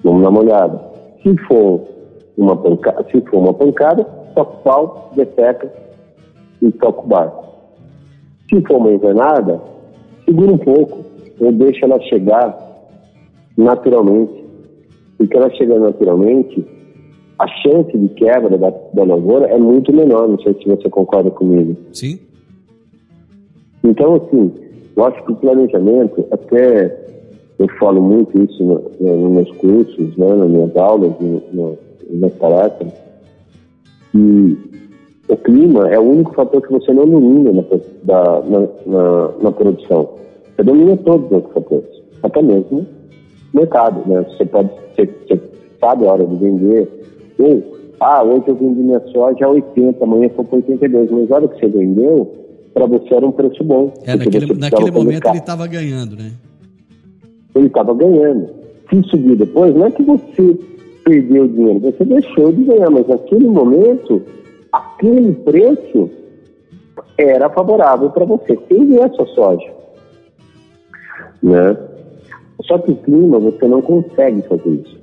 Vamos 0.03 0.23
dar 0.23 0.29
uma 0.29 0.39
olhada. 0.39 0.81
Se 1.21 1.37
for 1.47 1.81
uma 2.37 2.55
pancada, 2.55 3.05
se 3.11 3.21
for 3.21 3.37
uma 3.37 3.53
pancada, 3.53 4.03
toca 4.33 4.53
o 4.53 4.63
pau, 4.63 5.11
desseca 5.15 5.71
e 6.61 6.71
toca 6.71 7.01
o 7.01 7.07
barco. 7.07 7.46
Se 8.49 8.61
for 8.61 8.77
uma 8.77 8.91
invernada, 8.91 9.61
segura 10.25 10.51
um 10.51 10.57
pouco 10.57 11.05
ou 11.39 11.51
deixa 11.51 11.85
ela 11.85 11.99
chegar 12.01 12.57
naturalmente. 13.57 14.45
Porque 15.17 15.35
ela 15.35 15.49
chega 15.51 15.79
naturalmente, 15.79 16.63
a 17.39 17.47
chance 17.47 17.97
de 17.97 18.09
quebra 18.09 18.57
da, 18.57 18.69
da 18.69 19.03
lavoura 19.03 19.47
é 19.47 19.57
muito 19.57 19.91
menor. 19.93 20.27
Não 20.27 20.39
sei 20.39 20.53
se 20.53 20.67
você 20.67 20.89
concorda 20.89 21.31
comigo. 21.31 21.75
Sim. 21.91 22.19
Então, 23.83 24.15
assim, 24.15 24.53
eu 24.95 25.05
acho 25.05 25.23
que 25.23 25.31
o 25.31 25.35
planejamento, 25.35 26.25
até 26.31 27.07
eu 27.57 27.67
falo 27.79 28.01
muito 28.01 28.39
isso 28.43 28.63
no, 28.63 28.91
no, 28.99 29.17
nos 29.17 29.31
meus 29.31 29.51
cursos, 29.57 30.15
né, 30.17 30.33
nas 30.35 30.49
minhas 30.49 30.75
aulas, 30.75 31.13
no, 31.19 31.41
no, 31.51 31.77
nas 32.11 32.33
palestras, 32.33 32.91
que 34.11 34.57
o 35.27 35.37
clima 35.37 35.89
é 35.89 35.99
o 35.99 36.03
único 36.03 36.33
fator 36.33 36.61
que 36.61 36.71
você 36.71 36.93
não 36.93 37.05
domina 37.05 37.51
na, 37.51 37.63
da, 38.03 38.41
na, 38.41 38.59
na, 38.85 39.31
na 39.41 39.51
produção. 39.51 40.09
Você 40.55 40.63
domina 40.63 40.97
todos 40.97 41.25
os 41.25 41.31
outros 41.31 41.53
fatores, 41.53 41.89
até 42.23 42.41
mesmo 42.41 42.85
mercado, 43.53 44.07
né? 44.07 44.25
Você 44.29 44.45
pode, 44.45 44.69
você, 44.95 45.05
você 45.05 45.39
sabe 45.79 46.05
a 46.05 46.13
hora 46.13 46.25
de 46.25 46.35
vender, 46.35 46.87
ou, 47.39 47.63
ah, 47.99 48.23
hoje 48.23 48.45
eu 48.47 48.55
vendi 48.55 48.81
minha 48.81 48.99
soja 49.11 49.45
a 49.45 49.49
80, 49.49 50.03
amanhã 50.03 50.29
foi 50.35 50.45
para 50.45 50.55
82, 50.57 51.11
mas 51.11 51.31
a 51.31 51.35
hora 51.35 51.47
que 51.47 51.59
você 51.59 51.67
vendeu, 51.67 52.35
para 52.73 52.85
você 52.85 53.13
era 53.13 53.25
um 53.25 53.31
preço 53.31 53.63
bom. 53.63 53.93
É, 54.05 54.15
naquele, 54.15 54.53
naquele 54.53 54.91
momento 54.91 55.27
ele 55.27 55.37
estava 55.37 55.67
ganhando, 55.67 56.15
né? 56.15 56.31
Ele 57.55 57.67
estava 57.67 57.93
ganhando. 57.93 58.49
Se 58.89 59.03
subir 59.09 59.35
depois, 59.35 59.75
não 59.75 59.87
é 59.87 59.91
que 59.91 60.03
você 60.03 60.57
perdeu 61.03 61.47
dinheiro, 61.47 61.79
você 61.79 62.05
deixou 62.05 62.51
de 62.51 62.63
ganhar, 62.63 62.89
mas 62.89 63.07
naquele 63.07 63.47
momento, 63.47 64.21
aquele 64.77 65.33
preço 65.33 66.09
era 67.17 67.49
favorável 67.49 68.09
para 68.09 68.25
você 68.25 68.57
vender 68.69 69.03
a 69.03 69.09
sua 69.13 69.27
soja. 69.27 69.73
Né? 71.41 71.77
Só 72.63 72.77
que 72.79 72.91
o 72.91 72.95
clima 72.95 73.39
você 73.39 73.67
não 73.67 73.81
consegue 73.81 74.41
fazer 74.43 74.69
isso. 74.69 74.97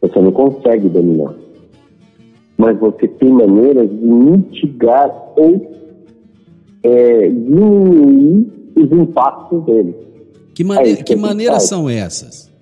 Você 0.00 0.20
não 0.20 0.32
consegue 0.32 0.88
dominar. 0.88 1.34
Mas 2.56 2.78
você 2.78 3.08
tem 3.08 3.30
maneiras 3.30 3.88
de 3.88 4.06
mitigar 4.06 5.10
ou 5.36 5.72
é, 6.82 7.28
diminuir 7.28 8.46
os 8.76 8.92
impactos 8.92 9.64
dele. 9.64 9.94
Que, 10.54 10.62
mane 10.62 10.92
é 10.92 10.96
que, 10.96 11.04
que 11.04 11.16
maneiras 11.16 11.64
são 11.64 11.88
essas? 11.90 12.53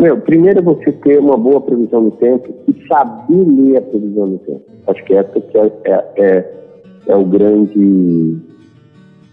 Meu, 0.00 0.16
primeiro 0.16 0.62
você 0.62 0.92
ter 0.92 1.18
uma 1.18 1.36
boa 1.36 1.60
previsão 1.60 2.04
do 2.04 2.10
tempo 2.12 2.48
e 2.66 2.86
saber 2.88 3.44
ler 3.46 3.76
a 3.76 3.82
previsão 3.82 4.30
do 4.30 4.38
tempo. 4.38 4.62
Acho 4.86 5.04
que 5.04 5.12
essa 5.12 5.38
que 5.38 5.58
é, 5.58 5.72
é, 5.84 6.04
é, 6.16 6.54
é 7.08 7.16
o 7.16 7.24
grande 7.26 8.38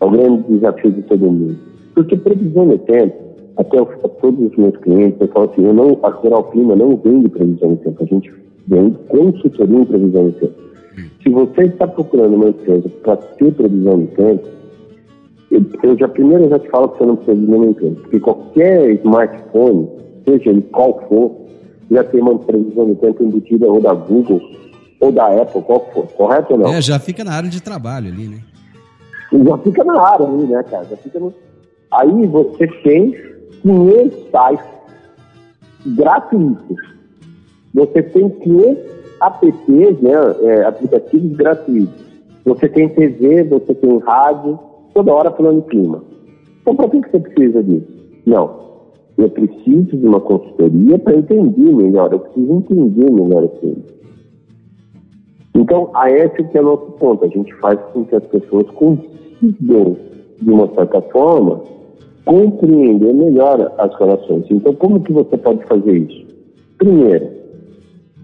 é 0.02 0.06
o 0.06 0.10
grande 0.12 0.44
desafio 0.50 0.92
de 0.92 1.02
todo 1.04 1.32
mundo. 1.32 1.56
Porque 1.96 2.18
previsão 2.18 2.68
do 2.68 2.78
tempo, 2.80 3.16
até 3.56 3.80
eu, 3.80 3.90
a 4.04 4.10
todos 4.10 4.52
os 4.52 4.58
meus 4.58 4.76
clientes, 4.78 5.22
eu 5.22 5.30
falo 5.30 5.50
assim, 5.50 5.66
eu 5.66 5.74
não, 5.74 5.98
a 6.04 6.10
Rural 6.10 6.44
Clima 6.52 6.76
não 6.76 6.98
vende 6.98 7.30
previsão 7.30 7.70
do 7.70 7.78
tempo, 7.78 8.04
a 8.04 8.06
gente 8.06 8.34
vende 8.68 8.98
consultoria 9.08 9.80
em 9.80 9.86
previsão 9.86 10.26
do 10.26 10.32
tempo. 10.34 10.54
Se 11.24 11.30
você 11.30 11.62
está 11.64 11.88
procurando 11.88 12.36
uma 12.36 12.50
empresa 12.50 12.90
para 13.04 13.16
ter 13.16 13.54
previsão 13.54 14.02
do 14.02 14.08
tempo, 14.08 14.48
eu, 15.50 15.66
eu 15.84 15.98
já 15.98 16.10
primeiro 16.10 16.44
eu 16.44 16.50
já 16.50 16.60
te 16.60 16.70
falo 16.70 16.90
que 16.90 16.98
você 16.98 17.06
não 17.06 17.16
precisa 17.16 17.38
de 17.38 17.48
nenhuma 17.48 17.68
empresa, 17.68 17.96
porque 18.02 18.20
qualquer 18.20 18.92
smartphone, 18.96 19.88
seja 20.28 20.50
ele 20.50 20.62
qual 20.62 21.06
for, 21.08 21.48
já 21.90 22.04
tem 22.04 22.22
uma 22.22 22.38
previsão 22.38 22.88
do 22.88 22.96
tempo 22.96 23.24
embutida 23.24 23.68
ou 23.68 23.82
da 23.82 23.94
Google 23.94 24.42
ou 25.00 25.12
da 25.12 25.28
Apple, 25.42 25.62
qual 25.62 25.88
for, 25.94 26.08
correto 26.08 26.54
ou 26.54 26.60
não? 26.60 26.74
É, 26.74 26.82
já 26.82 27.00
fica 27.00 27.24
na 27.24 27.32
área 27.32 27.50
de 27.50 27.62
trabalho 27.62 28.12
ali, 28.12 28.28
né? 28.28 28.42
Já 29.32 29.58
fica 29.60 29.84
na 29.84 30.02
área 30.02 30.28
ali, 30.28 30.46
né, 30.46 30.63
cara? 30.63 30.86
Já 30.86 30.98
fica 30.98 31.20
no... 31.20 31.34
Aí 31.92 32.28
você 32.28 32.68
tem 32.84 33.16
500 33.62 34.18
sites 34.24 34.78
gratuitos. 35.96 36.78
Você 37.74 38.02
tem 38.02 38.30
500 38.30 38.98
apps, 39.22 40.02
né, 40.02 40.12
é, 40.42 40.66
aplicativos 40.66 41.38
gratuitos. 41.38 42.06
Você 42.46 42.68
tem 42.68 42.90
TV, 42.90 43.44
você 43.44 43.74
tem 43.76 43.98
rádio, 44.00 44.60
toda 44.94 45.13
hora 45.13 45.32
falando 45.32 45.62
de 45.62 45.70
clima. 45.70 46.04
Então, 46.62 46.76
para 46.76 46.90
que 46.90 47.10
você 47.10 47.20
precisa 47.20 47.63
disso? 47.63 47.88
Não. 48.26 48.67
Eu 49.18 49.30
preciso 49.30 49.98
de 49.98 50.06
uma 50.06 50.20
consultoria 50.20 51.00
para 51.00 51.18
entender 51.18 51.76
melhor, 51.76 52.14
eu 52.14 52.20
preciso 52.20 52.54
entender 52.54 53.12
melhor 53.12 53.44
o 53.44 53.50
clima. 53.50 53.84
Então, 55.56 55.90
a 55.96 56.10
esse 56.12 56.46
é 56.54 56.62
o 56.62 56.64
nosso 56.64 56.92
ponto. 56.94 57.26
A 57.26 57.28
gente 57.28 57.54
faz 57.56 57.80
com 57.92 58.06
que 58.06 58.16
as 58.16 58.26
pessoas 58.28 58.70
consigam, 58.72 59.98
de 60.40 60.52
uma 60.52 60.68
certa 60.76 61.02
forma, 61.02 61.62
compreender 62.26 63.14
melhor 63.14 63.74
as 63.80 64.00
relações. 64.00 64.46
Então, 64.52 64.76
como 64.76 65.00
que 65.00 65.12
você 65.12 65.36
pode 65.36 65.66
fazer 65.66 65.98
isso? 65.98 66.28
Primeiro, 66.78 67.28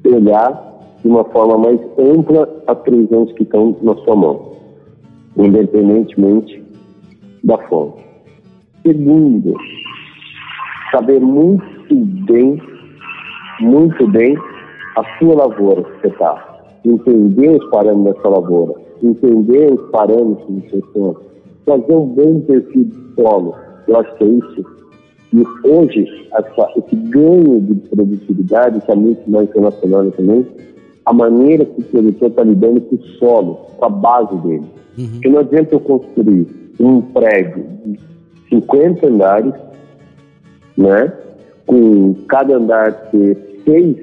olhar 0.05 0.73
de 1.01 1.07
uma 1.07 1.23
forma 1.25 1.57
mais 1.57 1.79
ampla 1.97 2.63
as 2.67 2.77
previsões 2.79 3.31
que 3.33 3.43
estão 3.43 3.75
na 3.81 3.95
sua 3.95 4.15
mão, 4.15 4.51
independentemente 5.37 6.63
da 7.43 7.57
fonte. 7.67 8.03
Segundo, 8.85 9.53
saber 10.93 11.19
muito 11.19 11.95
bem, 12.27 12.61
muito 13.59 14.07
bem 14.07 14.37
a 14.95 15.03
sua 15.17 15.35
lavoura 15.35 15.83
que 15.83 16.01
você 16.01 16.07
está. 16.07 16.49
Entender 16.85 17.49
os 17.49 17.69
parâmetros 17.69 18.15
da 18.15 18.21
sua 18.21 18.39
lavoura, 18.39 18.73
entender 19.01 19.73
os 19.73 19.89
parâmetros 19.89 20.47
do 20.47 20.69
seu 20.69 20.81
campo, 20.93 21.21
fazer 21.65 21.95
um 21.95 22.05
bom 22.07 22.41
perfil 22.41 22.83
de 22.83 23.15
solo. 23.15 23.55
Eu 23.87 23.97
acho 23.97 24.15
que 24.15 24.23
é 24.23 24.27
isso. 24.27 24.65
E 25.33 25.43
hoje, 25.67 26.29
essa, 26.33 26.69
esse 26.77 26.95
ganho 26.95 27.59
de 27.61 27.75
produtividade, 27.89 28.79
que 28.81 28.91
é 28.91 28.95
muito 28.95 29.29
mais 29.31 29.49
internacional 29.49 30.11
também, 30.11 30.45
a 31.05 31.13
maneira 31.13 31.65
que 31.65 31.81
o 31.81 31.85
produtor 31.85 32.29
está 32.29 32.43
lidando 32.43 32.81
com 32.81 32.95
o 32.95 33.03
solo, 33.17 33.55
com 33.77 33.85
a 33.85 33.89
base 33.89 34.35
dele. 34.37 34.65
Uhum. 34.97 35.07
Porque 35.13 35.29
não 35.29 35.39
adianta 35.39 35.75
eu 35.75 35.79
construir 35.79 36.47
um 36.79 37.01
prédio 37.01 37.65
de 37.83 37.99
50 38.49 39.07
andares, 39.07 39.53
né? 40.77 41.13
Com 41.65 42.13
cada 42.27 42.57
andar 42.57 43.09
ter 43.11 43.61
seis 43.65 43.97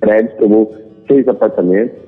prédios, 0.00 0.34
que 0.34 0.44
eu 0.44 0.74
seis 1.06 1.26
apartamentos, 1.28 1.98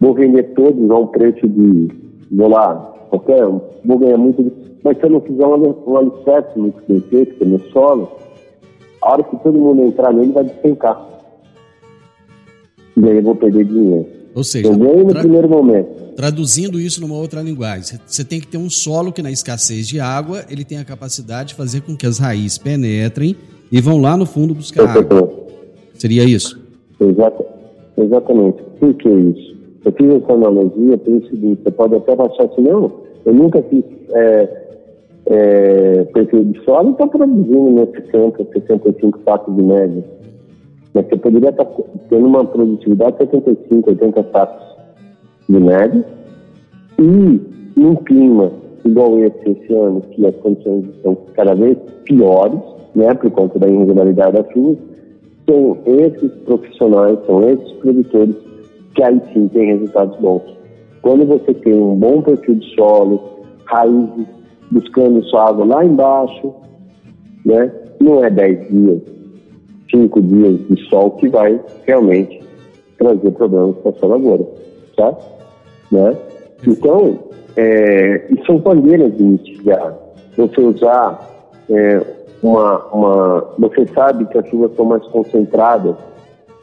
vou 0.00 0.14
vender 0.14 0.54
todos 0.54 0.90
a 0.90 0.96
um 0.96 1.06
preço 1.06 1.46
de, 1.48 1.88
vou 2.30 2.48
lá, 2.48 2.74
qualquer, 3.10 3.44
vou 3.84 3.98
ganhar 3.98 4.16
muito, 4.16 4.52
mas 4.82 4.96
se 4.98 5.04
eu 5.04 5.10
não 5.10 5.20
fizer 5.20 5.46
um, 5.46 5.96
alicerce 5.96 6.58
bem 6.88 7.00
feito, 7.00 7.34
que 7.34 7.44
é 7.44 7.46
meu 7.46 7.58
solo, 7.72 8.10
a 9.02 9.12
hora 9.12 9.22
que 9.24 9.36
todo 9.38 9.58
mundo 9.58 9.82
entrar 9.82 10.12
nele 10.12 10.32
vai 10.32 10.44
despencar. 10.44 11.08
E 12.96 13.08
aí 13.08 13.16
eu 13.16 13.22
vou 13.22 13.34
perder 13.34 13.64
dinheiro. 13.64 14.19
Ou 14.34 14.44
seja, 14.44 14.68
eu 14.68 14.76
ganho 14.76 15.04
no 15.04 15.14
primeiro 15.14 15.48
momento. 15.48 16.14
Traduzindo 16.14 16.78
isso 16.78 17.00
numa 17.00 17.16
outra 17.16 17.40
linguagem, 17.40 17.98
você 18.06 18.24
tem 18.24 18.40
que 18.40 18.46
ter 18.46 18.58
um 18.58 18.70
solo 18.70 19.12
que 19.12 19.22
na 19.22 19.30
escassez 19.30 19.88
de 19.88 19.98
água, 19.98 20.44
ele 20.50 20.64
tem 20.64 20.78
a 20.78 20.84
capacidade 20.84 21.50
de 21.50 21.54
fazer 21.54 21.80
com 21.80 21.96
que 21.96 22.06
as 22.06 22.18
raízes 22.18 22.58
penetrem 22.58 23.36
e 23.72 23.80
vão 23.80 23.98
lá 24.00 24.16
no 24.16 24.26
fundo 24.26 24.54
buscar 24.54 24.88
água. 24.88 25.30
Seria 25.94 26.24
isso? 26.24 26.60
Exato, 27.00 27.44
exatamente. 27.96 28.62
Por 28.78 28.94
que 28.94 29.08
isso? 29.08 29.56
Eu 29.84 29.92
fiz 29.92 30.22
essa 30.22 30.32
analogia 30.32 30.98
pelo 30.98 31.26
seguinte, 31.28 31.62
você 31.62 31.70
pode 31.70 31.94
até 31.94 32.12
achar 32.12 32.44
assim, 32.44 32.62
não, 32.62 32.92
eu 33.24 33.32
nunca 33.32 33.62
fiz 33.62 33.82
é, 34.12 34.60
é, 35.26 36.04
perfil 36.12 36.44
de 36.44 36.64
solo 36.64 36.88
e 36.88 36.92
estou 36.92 37.08
produzindo 37.08 37.70
meus 37.70 37.90
60, 37.90 38.46
65 38.52 39.20
sacos 39.24 39.56
de 39.56 39.62
média. 39.62 40.04
Mas 40.94 41.06
você 41.06 41.16
poderia 41.16 41.50
estar 41.50 41.64
tendo 42.08 42.26
uma 42.26 42.44
produtividade 42.44 43.18
de 43.18 43.30
75, 43.30 43.90
80 43.90 44.26
sacos 44.32 44.76
de 45.48 45.60
média. 45.60 46.04
E 46.98 47.40
num 47.76 47.96
clima 47.96 48.52
igual 48.84 49.18
esse 49.18 49.50
esse 49.50 49.74
ano, 49.74 50.00
que 50.00 50.26
as 50.26 50.34
condições 50.36 50.84
estão 50.96 51.16
cada 51.34 51.54
vez 51.54 51.76
piores, 52.04 52.60
né, 52.94 53.14
por 53.14 53.30
conta 53.30 53.58
da 53.58 53.68
irregularidade 53.68 54.32
da 54.32 54.52
chuva, 54.52 54.78
são 55.48 55.78
esses 55.86 56.32
profissionais, 56.44 57.18
são 57.26 57.48
esses 57.48 57.72
produtores 57.74 58.36
que 58.94 59.02
aí 59.02 59.20
sim 59.32 59.48
tem 59.48 59.66
resultados 59.66 60.18
bons. 60.18 60.42
Quando 61.02 61.26
você 61.26 61.54
tem 61.54 61.74
um 61.74 61.96
bom 61.96 62.22
perfil 62.22 62.56
de 62.56 62.74
solo, 62.74 63.20
raízes 63.64 64.26
buscando 64.70 65.22
sua 65.24 65.48
água 65.48 65.64
lá 65.64 65.84
embaixo, 65.84 66.52
né? 67.44 67.72
Não 68.00 68.24
é 68.24 68.30
10 68.30 68.68
dias, 68.68 69.02
5 69.90 70.22
dias 70.22 70.58
de 70.68 70.88
sol 70.88 71.12
que 71.12 71.28
vai 71.28 71.60
realmente 71.86 72.42
trazer 72.98 73.30
problemas 73.32 73.76
para 73.78 73.90
a 73.90 73.94
sua 73.94 74.08
lavoura, 74.08 74.46
tá? 74.96 75.16
Né? 75.90 76.16
Então, 76.66 77.18
é, 77.56 78.28
são 78.46 78.60
maneiras 78.64 79.16
de 79.16 79.22
mitigar. 79.22 79.96
Você 80.36 80.60
usar 80.60 81.30
é, 81.68 82.00
uma, 82.42 82.78
uma. 82.86 83.54
Você 83.58 83.86
sabe 83.88 84.24
que 84.26 84.38
as 84.38 84.46
chuvas 84.48 84.74
são 84.76 84.84
mais 84.84 85.04
concentradas 85.08 85.96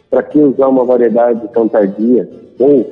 para 0.10 0.24
que 0.24 0.40
usar 0.40 0.68
uma 0.68 0.86
variedade 0.86 1.48
tão 1.54 1.68
tardia 1.68 2.30
ou 2.60 2.86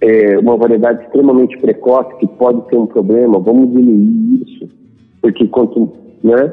é, 0.00 0.38
uma 0.38 0.56
variedade 0.56 1.02
extremamente 1.04 1.58
precoce 1.58 2.14
que 2.16 2.26
pode 2.26 2.60
ter 2.68 2.76
um 2.76 2.86
problema? 2.86 3.38
Vamos 3.38 3.70
diminuir 3.70 4.42
isso, 4.46 4.68
porque 5.20 5.46
quanto, 5.48 5.92
né? 6.22 6.52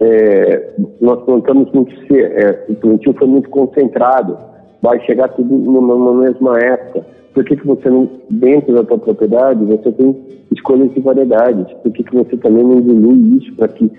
É, 0.00 0.72
nós 1.00 1.22
plantamos 1.24 1.70
muito 1.72 1.92
é, 2.14 2.64
o 2.68 2.74
plantio 2.74 3.14
foi 3.14 3.28
muito 3.28 3.50
concentrado, 3.50 4.38
vai 4.80 4.98
chegar 5.04 5.28
tudo 5.28 5.54
numa, 5.54 6.14
mesma 6.14 6.58
época. 6.58 7.04
Por 7.34 7.44
que, 7.44 7.56
que 7.56 7.66
você 7.66 7.88
não, 7.88 8.08
dentro 8.30 8.74
da 8.74 8.82
tua 8.82 8.98
propriedade, 8.98 9.64
você 9.64 9.92
tem 9.92 10.16
escolhas 10.52 10.92
de 10.94 11.00
variedades? 11.00 11.72
Por 11.82 11.92
que, 11.92 12.02
que 12.02 12.14
você 12.14 12.36
também 12.36 12.64
não 12.64 12.80
dilui 12.80 13.38
isso 13.38 13.54
para 13.54 13.68
que, 13.68 13.90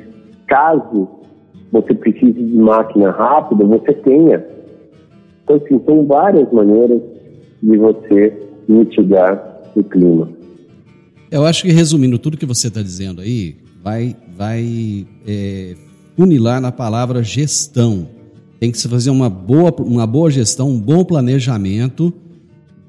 caso 0.48 1.08
você 1.72 1.94
precise 1.94 2.34
de 2.34 2.58
máquina 2.58 3.12
rápida, 3.12 3.64
você 3.64 3.94
tenha 3.94 4.44
então, 5.44 5.56
assim, 5.56 5.86
são 5.86 6.06
várias 6.06 6.52
maneiras 6.52 7.02
de 7.62 7.78
você 7.78 8.34
mitigar 8.68 9.62
o 9.76 9.84
clima. 9.84 10.30
Eu 11.30 11.46
acho 11.46 11.64
que 11.64 11.72
resumindo 11.72 12.18
tudo 12.18 12.38
que 12.38 12.46
você 12.46 12.68
está 12.68 12.82
dizendo 12.82 13.22
aí, 13.22 13.56
vai, 13.84 14.16
vai 14.38 15.06
é, 15.28 15.76
funilar 16.16 16.62
na 16.62 16.72
palavra 16.72 17.24
gestão. 17.24 18.08
Tem 18.60 18.72
que 18.72 18.78
se 18.78 18.88
fazer 18.88 19.10
uma 19.10 19.30
boa, 19.30 19.74
uma 19.80 20.06
boa 20.06 20.30
gestão, 20.30 20.70
um 20.70 20.80
bom 20.80 21.04
planejamento 21.04 22.14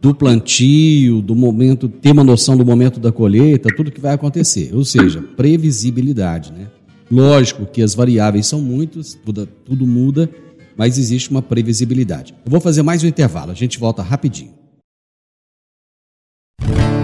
do 0.02 0.12
plantio, 0.12 1.22
do 1.22 1.34
momento, 1.34 1.88
ter 1.88 2.10
uma 2.10 2.24
noção 2.24 2.56
do 2.56 2.66
momento 2.66 2.98
da 2.98 3.12
colheita, 3.12 3.68
tudo 3.74 3.90
que 3.90 4.00
vai 4.00 4.12
acontecer. 4.12 4.70
Ou 4.74 4.84
seja, 4.84 5.22
previsibilidade, 5.36 6.52
né? 6.52 6.66
Lógico 7.10 7.66
que 7.66 7.80
as 7.80 7.94
variáveis 7.94 8.46
são 8.46 8.60
muitas, 8.60 9.14
tudo, 9.14 9.46
tudo 9.64 9.86
muda, 9.86 10.28
mas 10.76 10.98
existe 10.98 11.30
uma 11.30 11.40
previsibilidade. 11.40 12.34
Eu 12.44 12.50
vou 12.50 12.60
fazer 12.60 12.82
mais 12.82 13.04
um 13.04 13.06
intervalo, 13.06 13.52
a 13.52 13.54
gente 13.54 13.78
volta 13.78 14.02
rapidinho. 14.02 14.52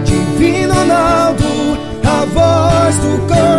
Divino 0.03 0.73
Ronaldo, 0.73 1.43
a 2.03 2.25
voz 2.25 2.95
do 2.97 3.27
campo. 3.27 3.58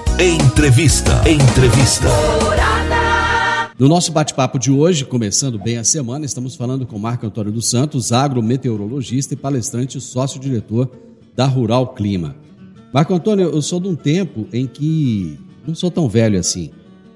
Entrevista. 0.23 1.27
Entrevista. 1.27 2.07
No 3.79 3.87
nosso 3.87 4.11
bate-papo 4.11 4.59
de 4.59 4.69
hoje, 4.69 5.03
começando 5.03 5.57
bem 5.57 5.79
a 5.79 5.83
semana, 5.83 6.27
estamos 6.27 6.55
falando 6.55 6.85
com 6.85 6.99
Marco 6.99 7.25
Antônio 7.25 7.51
dos 7.51 7.67
Santos, 7.67 8.11
agrometeorologista 8.11 9.33
e 9.33 9.37
palestrante 9.37 9.99
sócio-diretor 9.99 10.91
da 11.35 11.47
Rural 11.47 11.95
Clima. 11.95 12.35
Marco 12.93 13.15
Antônio, 13.15 13.49
eu 13.49 13.63
sou 13.63 13.79
de 13.79 13.87
um 13.87 13.95
tempo 13.95 14.47
em 14.53 14.67
que 14.67 15.39
não 15.65 15.73
sou 15.73 15.89
tão 15.89 16.07
velho 16.07 16.37
assim, 16.37 16.69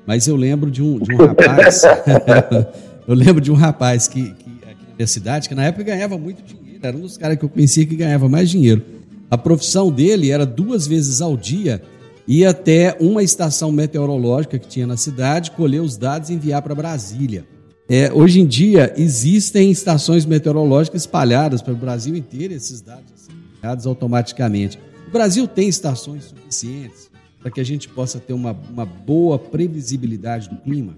mas 0.08 0.28
eu 0.28 0.36
lembro 0.36 0.72
de 0.72 0.82
um, 0.82 0.98
de 0.98 1.14
um 1.14 1.18
rapaz. 1.28 1.84
eu 3.08 3.14
lembro 3.14 3.40
de 3.40 3.52
um 3.52 3.56
rapaz 3.56 4.08
que, 4.08 4.32
que 4.32 4.50
aqui 4.64 4.84
na 4.90 4.96
minha 4.96 5.08
cidade, 5.08 5.48
que 5.48 5.54
na 5.54 5.66
época 5.66 5.84
ganhava 5.84 6.18
muito 6.18 6.42
dinheiro, 6.42 6.80
era 6.82 6.98
um 6.98 7.02
dos 7.02 7.18
caras 7.18 7.38
que 7.38 7.46
eu 7.46 7.50
conhecia 7.50 7.86
que 7.86 7.96
ganhava 7.96 8.28
mais 8.28 8.50
dinheiro. 8.50 8.82
A 9.30 9.38
profissão 9.38 9.92
dele 9.92 10.32
era 10.32 10.44
duas 10.44 10.88
vezes 10.88 11.22
ao 11.22 11.38
dia 11.38 11.84
ir 12.28 12.46
até 12.46 12.96
uma 13.00 13.22
estação 13.22 13.72
meteorológica 13.72 14.58
que 14.58 14.68
tinha 14.68 14.88
na 14.88 14.98
cidade, 14.98 15.52
colher 15.52 15.82
os 15.82 15.98
dados 15.98 16.30
e 16.30 16.34
enviar 16.34 16.62
para 16.62 16.74
Brasília. 16.74 17.46
É, 17.88 18.12
hoje 18.12 18.42
em 18.42 18.48
dia, 18.48 18.94
existem 18.98 19.70
estações 19.70 20.26
meteorológicas 20.26 21.02
espalhadas 21.02 21.62
pelo 21.62 21.78
Brasil 21.78 22.16
inteiro, 22.16 22.54
esses 22.54 22.82
dados 22.82 23.12
são 23.16 23.36
enviados 23.58 23.86
automaticamente. 23.86 24.80
O 25.08 25.12
Brasil 25.12 25.48
tem 25.48 25.68
estações 25.68 26.26
suficientes 26.26 27.12
para 27.40 27.52
que 27.52 27.62
a 27.62 27.64
gente 27.64 27.88
possa 27.88 28.20
ter 28.20 28.34
uma, 28.34 28.56
uma 28.72 28.88
boa 28.88 29.38
previsibilidade 29.38 30.50
do 30.50 30.56
clima? 30.56 30.94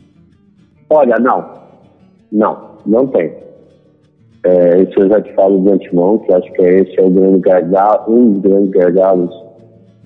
Olha, 0.89 1.19
não. 1.19 1.67
Não, 2.31 2.77
não 2.85 3.07
tem. 3.07 3.33
É, 4.43 4.83
isso 4.83 4.97
eu 4.97 5.09
já 5.09 5.21
te 5.21 5.33
falo 5.33 5.61
de 5.61 5.71
antemão, 5.71 6.19
que 6.19 6.31
acho 6.31 6.49
que 6.53 6.61
esse 6.61 6.97
é 6.97 7.03
o 7.03 7.09
grande 7.09 7.39
gargalo, 7.39 8.13
um 8.13 8.31
dos 8.31 8.41
grandes 8.41 8.71
gargalos 8.71 9.46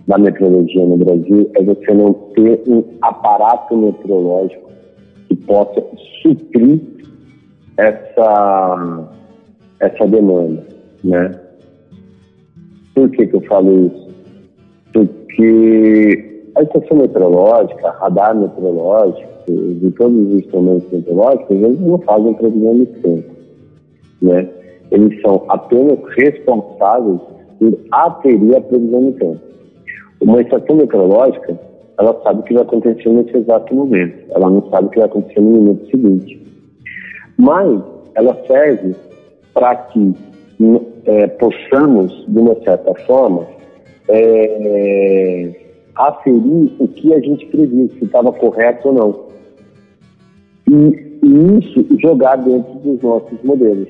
da 0.07 0.17
meteorologia 0.17 0.85
no 0.85 0.97
Brasil 0.97 1.49
é 1.55 1.63
você 1.63 1.93
não 1.93 2.13
ter 2.35 2.61
um 2.67 2.83
aparato 3.01 3.75
meteorológico 3.75 4.69
que 5.27 5.35
possa 5.35 5.83
suprir 6.21 6.81
essa, 7.77 9.07
essa 9.79 10.07
demanda, 10.07 10.65
né? 11.03 11.31
Por 12.93 13.09
que, 13.11 13.27
que 13.27 13.35
eu 13.35 13.41
falo 13.41 13.87
isso? 13.87 14.07
Porque 14.91 16.31
a 16.55 16.63
estação 16.63 16.97
meteorológica, 16.97 17.91
radar 17.91 18.35
meteorológico 18.35 19.31
de 19.47 19.91
todos 19.91 20.17
os 20.27 20.33
instrumentos 20.35 20.91
meteorológicos, 20.91 21.57
eles 21.57 21.79
não 21.79 21.97
fazem 21.99 22.33
previsão 22.33 22.75
de 22.75 22.85
tempo, 22.85 23.31
né? 24.21 24.49
Eles 24.91 25.21
são 25.21 25.45
apenas 25.47 25.99
responsáveis 26.17 27.21
por 27.57 27.77
aferir 27.91 28.57
a 28.57 28.61
previsão 28.61 29.11
de 29.11 29.11
tempo. 29.13 29.51
Uma 30.21 30.41
estação 30.41 30.75
meteorológica, 30.75 31.59
ela 31.97 32.19
sabe 32.23 32.39
o 32.39 32.43
que 32.43 32.53
vai 32.53 32.63
acontecer 32.63 33.09
nesse 33.09 33.37
exato 33.37 33.73
momento. 33.73 34.23
Ela 34.29 34.49
não 34.49 34.69
sabe 34.69 34.87
o 34.87 34.89
que 34.89 34.99
vai 34.99 35.07
acontecer 35.07 35.41
no 35.41 35.51
minuto 35.51 35.85
seguinte. 35.89 36.41
Mas 37.37 37.81
ela 38.15 38.37
serve 38.47 38.95
para 39.53 39.75
que 39.75 40.13
é, 41.05 41.27
possamos, 41.27 42.25
de 42.27 42.39
uma 42.39 42.55
certa 42.63 42.93
forma, 43.05 43.47
é, 44.07 45.55
aferir 45.95 46.71
o 46.79 46.87
que 46.87 47.13
a 47.13 47.19
gente 47.19 47.45
previu, 47.47 47.89
se 47.97 48.05
estava 48.05 48.31
correto 48.31 48.89
ou 48.89 48.93
não. 48.93 49.25
E, 50.69 51.19
e 51.23 51.59
isso 51.59 51.85
jogar 51.99 52.37
dentro 52.37 52.73
dos 52.79 53.01
nossos 53.01 53.41
modelos. 53.43 53.89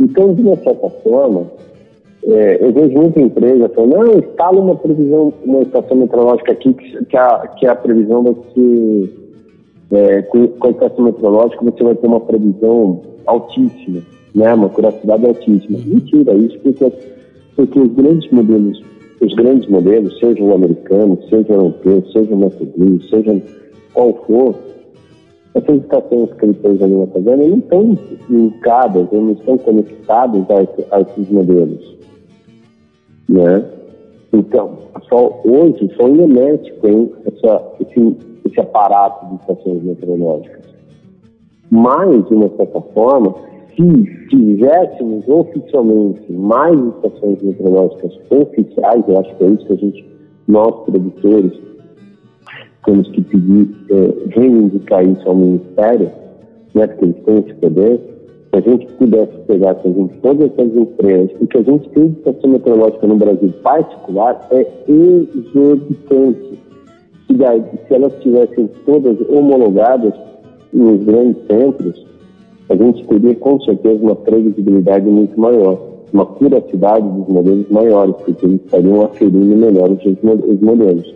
Então, 0.00 0.34
de 0.34 0.42
uma 0.42 0.56
certa 0.56 0.90
forma, 1.02 1.46
é, 2.26 2.58
eu 2.58 2.72
vejo 2.72 2.94
muita 2.94 3.20
empresa 3.20 3.68
falando, 3.68 3.96
não, 3.96 4.18
instala 4.18 4.58
uma 4.58 4.76
previsão, 4.76 5.32
uma 5.44 5.60
estação 5.60 5.96
meteorológica 5.96 6.52
aqui, 6.52 6.72
que, 6.72 7.04
que, 7.04 7.16
a, 7.16 7.46
que 7.48 7.66
a 7.66 7.74
previsão 7.74 8.22
vai 8.22 8.34
ser. 8.54 9.24
É, 9.92 10.22
com, 10.22 10.48
com 10.48 10.66
a 10.66 10.70
estação 10.70 11.04
meteorológica 11.04 11.62
você 11.62 11.84
vai 11.84 11.94
ter 11.94 12.06
uma 12.06 12.20
previsão 12.20 13.02
altíssima, 13.26 14.00
né? 14.34 14.54
Uma 14.54 14.70
curiosidade 14.70 15.26
altíssima. 15.26 15.78
Mentira, 15.84 16.34
isso 16.34 16.58
porque, 16.60 16.92
porque 17.54 17.78
os 17.78 17.92
grandes 17.92 18.30
modelos, 18.30 18.82
os 19.20 19.34
grandes 19.34 19.68
modelos, 19.68 20.18
seja 20.18 20.42
o 20.42 20.54
americano, 20.54 21.18
seja 21.28 21.52
o 21.52 21.56
europeu, 21.56 22.02
seja 22.10 22.34
o 22.34 22.38
Mercury, 22.38 23.06
seja 23.10 23.42
qual 23.92 24.14
for, 24.26 24.54
essas 25.54 25.76
estações 25.76 26.32
que 26.32 26.46
ele 26.46 26.54
fez 26.54 26.82
ali 26.82 26.94
na 26.94 27.06
fazenda 27.08 27.36
não 27.36 27.58
estão 27.58 27.98
linkadas, 28.30 29.06
não 29.12 29.32
estão 29.32 29.58
conectadas 29.58 30.42
a, 30.50 30.96
a 30.96 31.00
esses 31.02 31.30
modelos 31.30 31.94
né? 33.28 33.64
Então, 34.32 34.78
só 35.08 35.40
hoje 35.44 35.90
só 35.96 36.06
o 36.06 36.16
INET 36.16 36.72
tem 36.80 37.12
essa, 37.26 37.62
esse, 37.80 38.16
esse 38.44 38.60
aparato 38.60 39.26
de 39.26 39.34
estações 39.36 39.82
meteorológicas. 39.82 40.64
Mas, 41.70 42.26
de 42.28 42.34
uma 42.34 42.48
certa 42.56 42.80
forma, 42.80 43.34
se 43.76 44.28
tivéssemos 44.28 45.28
oficialmente 45.28 46.32
mais 46.32 46.76
estações 46.76 47.42
meteorológicas 47.42 48.18
oficiais, 48.30 49.04
eu 49.08 49.18
acho 49.18 49.34
que 49.36 49.44
é 49.44 49.48
isso 49.48 49.66
que 49.66 49.72
a 49.72 49.76
gente, 49.76 50.06
nós 50.48 50.74
produtores, 50.84 51.52
temos 52.84 53.08
que 53.10 53.22
pedir, 53.22 53.74
é, 53.90 54.38
reivindicar 54.38 55.06
isso 55.06 55.28
ao 55.28 55.34
Ministério, 55.34 56.10
né, 56.74 56.86
porque 56.86 57.04
eles 57.04 57.24
têm 57.24 57.38
esse 57.38 57.54
poder, 57.54 58.13
se 58.54 58.58
a 58.58 58.72
gente 58.72 58.86
pudesse 58.98 59.32
pegar 59.48 59.74
todas 59.74 60.52
essas 60.52 60.76
empresas, 60.76 61.30
o 61.40 61.46
que 61.46 61.58
a 61.58 61.62
gente 61.62 61.88
tem 61.88 62.08
de 62.08 62.18
estação 62.18 62.50
meteorológica 62.50 63.06
no 63.06 63.16
Brasil 63.16 63.52
particular 63.64 64.46
é 64.52 64.66
exorbitante. 64.88 66.58
Se, 67.26 67.94
elas 67.94 68.12
tivessem 68.20 68.70
todas 68.86 69.16
homologadas 69.28 70.14
nos 70.72 71.02
grandes 71.02 71.44
centros, 71.46 72.06
a 72.68 72.76
gente 72.76 73.04
teria 73.06 73.34
com 73.34 73.60
certeza 73.60 74.00
uma 74.00 74.14
previsibilidade 74.14 75.06
muito 75.06 75.38
maior, 75.38 75.76
uma 76.12 76.26
curacidade 76.26 77.08
dos 77.08 77.26
modelos 77.26 77.68
maiores, 77.70 78.14
porque 78.24 78.46
eles 78.46 78.60
estariam 78.64 79.04
aferindo 79.04 79.56
melhor 79.56 79.90
os 79.90 80.60
modelos. 80.60 81.12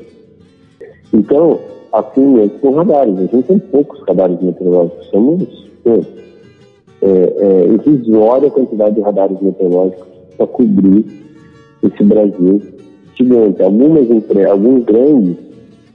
Então, 1.15 1.59
assim 1.93 2.27
mesmo 2.27 2.59
com 2.59 2.73
radares, 2.73 3.17
a 3.17 3.27
gente 3.27 3.43
tem 3.45 3.59
poucos 3.61 4.01
radares 4.09 4.41
meteorológicos, 4.43 5.07
somos 5.07 5.69
poucos 5.85 6.28
é, 7.03 7.09
é, 7.09 7.67
irrisória 7.67 8.51
quantidade 8.51 8.95
de 8.97 9.01
radares 9.01 9.41
meteorológicos 9.41 10.07
para 10.37 10.47
cobrir 10.47 11.05
esse 11.83 12.05
Brasil 12.05 12.61
gigante. 13.15 13.63
Algumas 13.63 14.07
alguns 14.51 14.85
grandes 14.85 15.37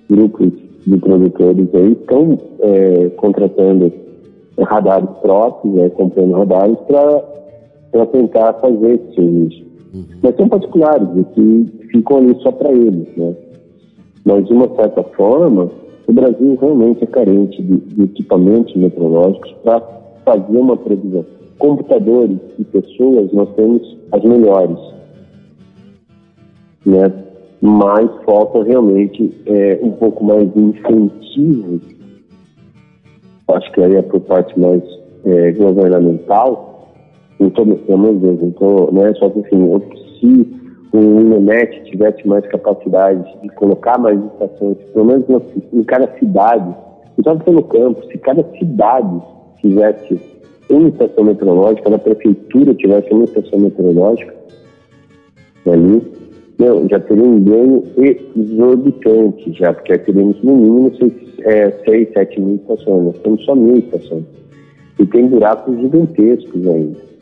grupos 0.09 0.51
de 0.85 0.97
produtores 0.97 1.67
aí 1.73 1.91
estão 1.93 2.37
é, 2.59 3.09
contratando 3.17 3.91
radares 4.59 5.09
próprios, 5.21 5.73
né, 5.73 5.89
comprando 5.89 6.33
radares 6.33 6.77
para 6.87 8.05
tentar 8.07 8.53
fazer 8.53 8.95
esse 8.95 9.15
serviço. 9.15 9.63
Uhum. 9.93 10.03
Mas 10.21 10.35
são 10.35 10.47
particulares, 10.49 11.07
que 11.33 11.65
ficam 11.91 12.17
ali 12.17 12.35
só 12.41 12.51
para 12.51 12.71
eles. 12.71 13.07
Né? 13.15 13.33
Mas, 14.25 14.45
de 14.45 14.53
uma 14.53 14.67
certa 14.75 15.03
forma, 15.03 15.69
o 16.07 16.13
Brasil 16.13 16.57
realmente 16.59 17.03
é 17.03 17.07
carente 17.07 17.61
de, 17.61 17.77
de 17.77 18.03
equipamentos 18.03 18.75
meteorológicos 18.75 19.53
para 19.63 19.81
fazer 20.25 20.57
uma 20.57 20.77
previsão. 20.77 21.25
Computadores 21.57 22.37
e 22.59 22.63
pessoas, 22.63 23.31
nós 23.31 23.49
temos 23.55 23.97
as 24.11 24.23
melhores. 24.23 24.77
Né? 26.85 27.11
Mas 27.61 28.09
falta 28.25 28.63
realmente 28.63 29.33
é, 29.45 29.79
um 29.81 29.91
pouco 29.91 30.23
mais 30.23 30.51
de 30.53 30.59
incentivo, 30.59 31.79
acho 33.49 33.71
que 33.71 33.81
aí 33.81 33.95
é 33.95 34.01
por 34.01 34.19
parte 34.21 34.59
mais 34.59 34.83
é, 35.25 35.51
governamental, 35.53 36.89
não 37.39 37.47
estou, 37.47 37.65
Deus, 37.65 38.39
não 38.41 38.91
né? 38.91 39.13
Só 39.15 39.29
que 39.29 39.39
assim, 39.39 39.79
se 40.19 40.63
o 40.93 41.21
INET 41.21 41.83
tivesse 41.85 42.25
mais 42.27 42.45
capacidade 42.47 43.23
de 43.41 43.49
colocar 43.49 43.97
mais 43.99 44.19
estações, 44.25 44.77
pelo 44.93 45.05
menos 45.05 45.25
em 45.73 45.83
cada 45.83 46.07
cidade, 46.19 46.75
não 47.25 47.37
pelo 47.39 47.63
campo, 47.63 48.05
se 48.07 48.17
cada 48.19 48.43
cidade 48.57 49.21
tivesse 49.63 50.19
uma 50.69 50.89
estação 50.89 51.23
meteorológica, 51.23 51.89
na 51.89 51.97
prefeitura 51.97 52.73
tivesse 52.75 53.11
uma 53.11 53.23
estação 53.23 53.59
meteorológica 53.59 54.33
ali, 55.65 56.01
não, 56.59 56.87
já 56.87 56.99
teria 56.99 57.23
um 57.23 57.39
ganho 57.43 57.83
exorbitante 58.35 59.53
já, 59.53 59.73
porque 59.73 59.97
teríamos 59.97 60.41
no 60.43 60.55
mínimo 60.55 60.95
6, 60.95 61.11
é, 61.39 61.71
6 61.85 62.13
7 62.13 62.41
mil 62.41 62.55
estações, 62.55 63.05
nós 63.05 63.17
temos 63.23 63.43
só 63.43 63.55
mil 63.55 63.77
estações. 63.77 64.23
E 64.99 65.05
tem 65.05 65.27
buracos 65.27 65.75
gigantescos 65.79 66.67
ainda. 66.67 67.13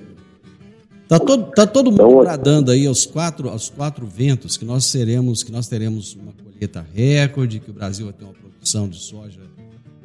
Tá 1.08 1.20
todo, 1.20 1.52
tá 1.52 1.68
todo 1.68 1.92
mundo 1.92 2.04
então, 2.04 2.20
bradando 2.20 2.72
aí 2.72 2.86
aos 2.88 3.06
quatro, 3.06 3.50
aos 3.50 3.70
quatro 3.70 4.06
ventos 4.06 4.58
que 4.58 4.66
nós 4.66 4.86
seremos, 4.86 5.44
que 5.44 5.52
nós 5.52 5.68
teremos 5.68 6.16
uma 6.16 6.32
colheita 6.32 6.86
recorde, 6.94 7.60
que 7.60 7.70
o 7.70 7.74
Brasil 7.74 8.06
vai 8.06 8.14
ter 8.14 8.24
uma 8.24 8.34
produção 8.34 8.88
de 8.88 8.98
soja 8.98 9.40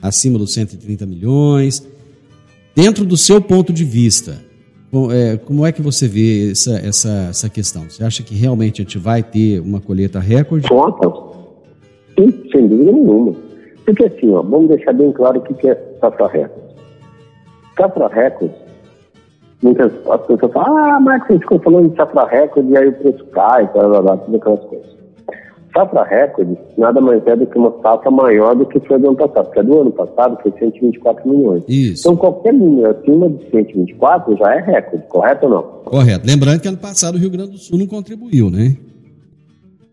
acima 0.03 0.39
dos 0.39 0.53
130 0.53 1.07
milhões. 1.07 1.87
Dentro 2.77 3.07
do 3.07 3.16
seu 3.16 3.41
ponto 3.41 3.72
de 3.72 3.85
vista, 3.85 4.33
é, 5.11 5.39
como 5.39 5.64
é 5.64 5.72
que 5.72 5.81
você 5.81 6.07
vê 6.07 6.51
essa, 6.51 6.77
essa, 6.77 7.29
essa 7.31 7.49
questão? 7.49 7.89
Você 7.89 8.05
acha 8.05 8.22
que 8.22 8.35
realmente 8.35 8.83
a 8.83 8.85
gente 8.85 8.99
vai 8.99 9.22
ter 9.22 9.61
uma 9.61 9.81
colheita 9.81 10.20
recorde? 10.20 10.68
Conta. 10.68 11.11
Sim, 12.18 12.31
sem 12.53 12.68
dúvida 12.68 12.93
nenhuma. 12.93 13.35
Porque 13.87 14.05
assim, 14.05 14.31
ó, 14.31 14.43
vamos 14.43 14.68
deixar 14.68 14.93
bem 14.93 15.11
claro 15.11 15.39
o 15.39 15.55
que 15.55 15.66
é 15.66 15.74
safra 16.03 16.27
recorde. 16.29 16.74
Safra 17.79 18.09
recorde, 18.09 18.55
muitas 19.62 19.91
as 20.11 20.27
pessoas 20.27 20.53
falam, 20.53 20.77
ah, 20.77 21.01
Marcos, 21.01 21.31
a 21.31 21.33
gente 21.33 21.43
ficou 21.45 21.61
falando 21.61 21.89
de 21.89 21.97
safra 21.97 22.27
recorde 22.27 22.70
e 22.72 22.77
aí 22.77 22.89
o 22.89 22.93
preço 22.93 23.24
cai, 23.33 23.72
blá, 23.72 23.89
blá, 23.89 24.03
blá, 24.03 24.16
tudo 24.18 24.37
aquelas 24.37 24.61
coisas. 24.64 24.95
Safra 25.77 26.05
recorde 26.05 26.57
nada 26.79 27.01
mais 27.03 27.24
é 27.27 27.37
do 27.37 27.47
que 27.47 27.59
uma 27.59 27.70
safra 27.83 28.11
maior 28.11 28.55
do 28.57 28.64
que 28.64 28.81
foi 28.81 28.99
do 28.99 29.09
ano 29.09 29.16
passado, 29.16 29.45
porque 29.45 29.61
a 29.61 29.62
do 29.62 29.81
ano 29.83 29.93
passado 29.93 30.39
foi 30.43 30.51
124 30.59 31.29
milhões. 31.29 31.64
Isso. 31.68 32.01
Então 32.01 32.16
qualquer 32.16 32.55
número 32.55 32.91
acima 32.91 33.29
de 33.29 33.51
124 33.51 34.37
já 34.39 34.55
é 34.55 34.61
recorde, 34.61 35.05
correto 35.09 35.45
ou 35.45 35.53
não? 35.53 35.62
Correto. 35.85 36.27
Lembrando 36.27 36.61
que 36.61 36.68
ano 36.68 36.79
passado 36.79 37.16
o 37.16 37.18
Rio 37.18 37.31
Grande 37.31 37.51
do 37.51 37.59
Sul 37.59 37.79
não 37.79 37.87
contribuiu, 37.87 38.51
né? 38.51 38.74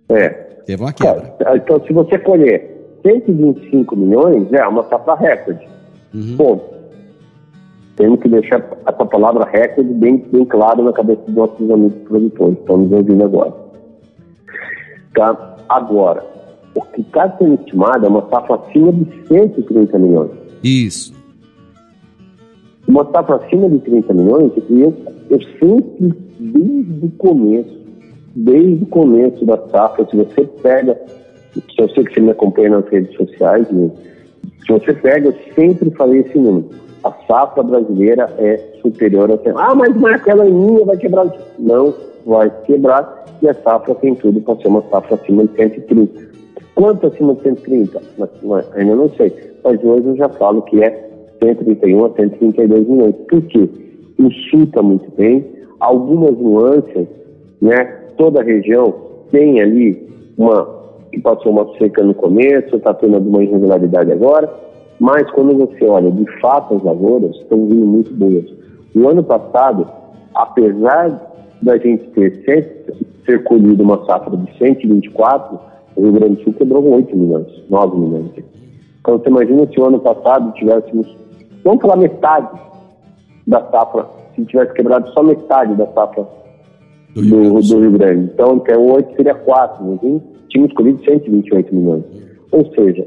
É. 0.08 0.30
Teve 0.66 0.82
uma 0.82 0.94
quebra. 0.94 1.36
É, 1.46 1.58
então 1.58 1.84
se 1.86 1.92
você 1.92 2.18
colher 2.18 2.98
125 3.06 3.94
milhões, 3.98 4.54
é 4.54 4.66
uma 4.66 4.84
safra 4.84 5.16
recorde. 5.16 5.68
Uhum. 6.14 6.36
Bom, 6.38 6.74
temos 7.98 8.22
que 8.22 8.30
deixar 8.30 8.64
essa 8.88 9.06
palavra 9.06 9.46
recorde 9.52 9.94
bem, 9.96 10.18
bem 10.32 10.46
clara 10.46 10.82
na 10.82 10.94
cabeça 10.94 11.22
dos 11.28 11.36
nossos 11.36 11.70
amigos 11.70 11.98
produtores, 12.08 12.58
estão 12.58 12.78
nos 12.78 12.92
ouvindo 12.94 13.26
agora. 13.26 13.54
Tá? 15.14 15.53
Agora, 15.70 16.26
o 16.76 16.82
que 16.82 17.02
está 17.02 17.30
sendo 17.38 17.56
estimado 17.56 18.06
é 18.06 18.10
uma 18.10 18.28
safra 18.30 18.56
acima 18.56 18.92
de 18.92 19.28
130 19.28 20.00
milhões. 20.00 20.32
Isso. 20.64 21.14
Uma 22.88 23.10
safra 23.12 23.38
acima 23.38 23.70
de 23.70 23.80
30 23.80 24.14
milhões, 24.14 24.52
eu, 24.70 24.94
eu 25.30 25.40
sempre, 25.60 26.14
desde 26.40 27.06
o 27.06 27.12
começo, 27.18 27.80
desde 28.36 28.84
o 28.84 28.88
começo 28.88 29.46
da 29.46 29.58
safra, 29.70 30.06
se 30.10 30.18
você 30.18 30.44
pega, 30.62 31.00
eu 31.78 31.90
sei 31.90 32.04
que 32.04 32.14
você 32.14 32.20
me 32.20 32.32
acompanha 32.32 32.72
nas 32.72 32.88
redes 32.88 33.16
sociais, 33.16 33.70
né? 33.72 33.90
se 34.66 34.72
você 34.72 34.94
pega, 34.94 35.30
eu 35.30 35.36
sempre 35.56 35.92
falei 35.92 36.22
esse 36.22 36.38
número. 36.38 36.70
A 37.04 37.12
safra 37.28 37.64
brasileira 37.64 38.34
é 38.38 38.58
superior 38.82 39.32
a... 39.32 39.38
Ah, 39.58 39.76
mas 39.76 40.04
aquela 40.06 40.46
linha, 40.46 40.86
vai 40.86 40.98
quebrar. 40.98 41.28
Não 41.60 41.94
vai 42.26 42.50
quebrar 42.66 43.26
e 43.42 43.50
a 43.50 43.54
safra 43.56 43.94
tem 43.96 44.16
tudo 44.16 44.40
para 44.42 44.56
ser 44.56 44.70
uma 44.70 44.82
safra 44.90 45.16
acima 45.16 45.46
de 45.46 45.56
130. 45.56 46.34
Quanto 46.76 47.08
acima 47.08 47.36
de 47.36 47.44
130? 47.44 48.02
Ainda 48.76 48.96
não 48.96 49.10
sei. 49.10 49.34
Mas 49.64 49.84
hoje 49.84 50.08
eu 50.08 50.16
já 50.16 50.30
falo 50.30 50.62
que 50.64 50.82
é 50.82 51.10
131 51.42 52.06
a 52.06 52.10
132 52.12 52.88
milhões. 52.88 53.16
Por 53.30 53.42
quê? 53.44 53.70
Está 54.54 54.82
muito 54.82 55.12
bem, 55.18 55.46
algumas 55.80 56.38
nuances, 56.38 57.08
né? 57.62 57.84
Toda 58.16 58.40
a 58.40 58.44
região 58.44 58.94
tem 59.32 59.60
ali 59.60 60.08
uma 60.38 60.84
que 61.12 61.20
passou 61.20 61.52
uma 61.52 61.68
seca 61.78 62.02
no 62.04 62.14
começo, 62.14 62.76
está 62.76 62.94
tendo 62.94 63.16
alguma 63.16 63.44
irregularidade 63.44 64.12
agora, 64.12 64.52
mas 65.04 65.30
quando 65.32 65.58
você 65.58 65.84
olha 65.86 66.10
de 66.10 66.26
fato 66.40 66.78
as 66.78 66.82
lavouras, 66.82 67.36
estão 67.36 67.68
vindo 67.68 67.86
muito 67.86 68.14
boas. 68.14 68.46
No 68.96 69.10
ano 69.10 69.22
passado, 69.22 69.86
apesar 70.34 71.20
da 71.62 71.78
gente 71.78 72.08
ter 72.12 72.42
sempre 72.46 72.96
ser 73.26 73.44
colhido 73.44 73.84
uma 73.84 74.06
safra 74.06 74.38
de 74.38 74.58
124, 74.58 75.60
o 75.98 76.02
Rio 76.04 76.14
Grande 76.14 76.36
do 76.38 76.44
Sul 76.46 76.54
quebrou 76.54 76.90
8 76.90 77.18
milhões, 77.18 77.48
9 77.70 77.98
milhões. 77.98 78.32
Então 79.02 79.18
você 79.18 79.28
imagina 79.28 79.68
se 79.68 79.78
o 79.78 79.86
ano 79.86 80.00
passado 80.00 80.54
tivéssemos, 80.54 81.18
vamos 81.66 81.82
falar 81.82 81.98
metade 81.98 82.58
da 83.46 83.60
safra, 83.72 84.06
se 84.34 84.46
tivesse 84.46 84.74
quebrado 84.74 85.10
só 85.10 85.22
metade 85.22 85.76
da 85.76 85.88
safra 85.88 86.26
do, 87.14 87.22
do, 87.24 87.60
do 87.60 87.80
Rio 87.82 87.92
Grande. 87.92 88.32
Então, 88.34 88.56
até 88.56 88.78
8 88.78 89.18
seria 89.18 89.36
4, 89.36 89.84
não 89.84 90.22
tínhamos 90.48 90.72
colhido 90.72 91.04
128 91.04 91.76
milhões. 91.76 92.06
Ou 92.54 92.66
seja, 92.74 93.06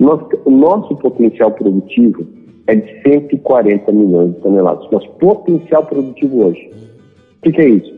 nós, 0.00 0.20
o 0.46 0.50
nosso 0.50 0.96
potencial 0.96 1.52
produtivo 1.52 2.26
é 2.66 2.74
de 2.74 3.02
140 3.02 3.92
milhões 3.92 4.34
de 4.34 4.40
toneladas. 4.40 4.90
Nosso 4.90 5.10
potencial 5.12 5.84
produtivo 5.84 6.46
hoje. 6.46 6.70
O 7.38 7.42
que, 7.42 7.52
que 7.52 7.60
é 7.60 7.68
isso? 7.68 7.94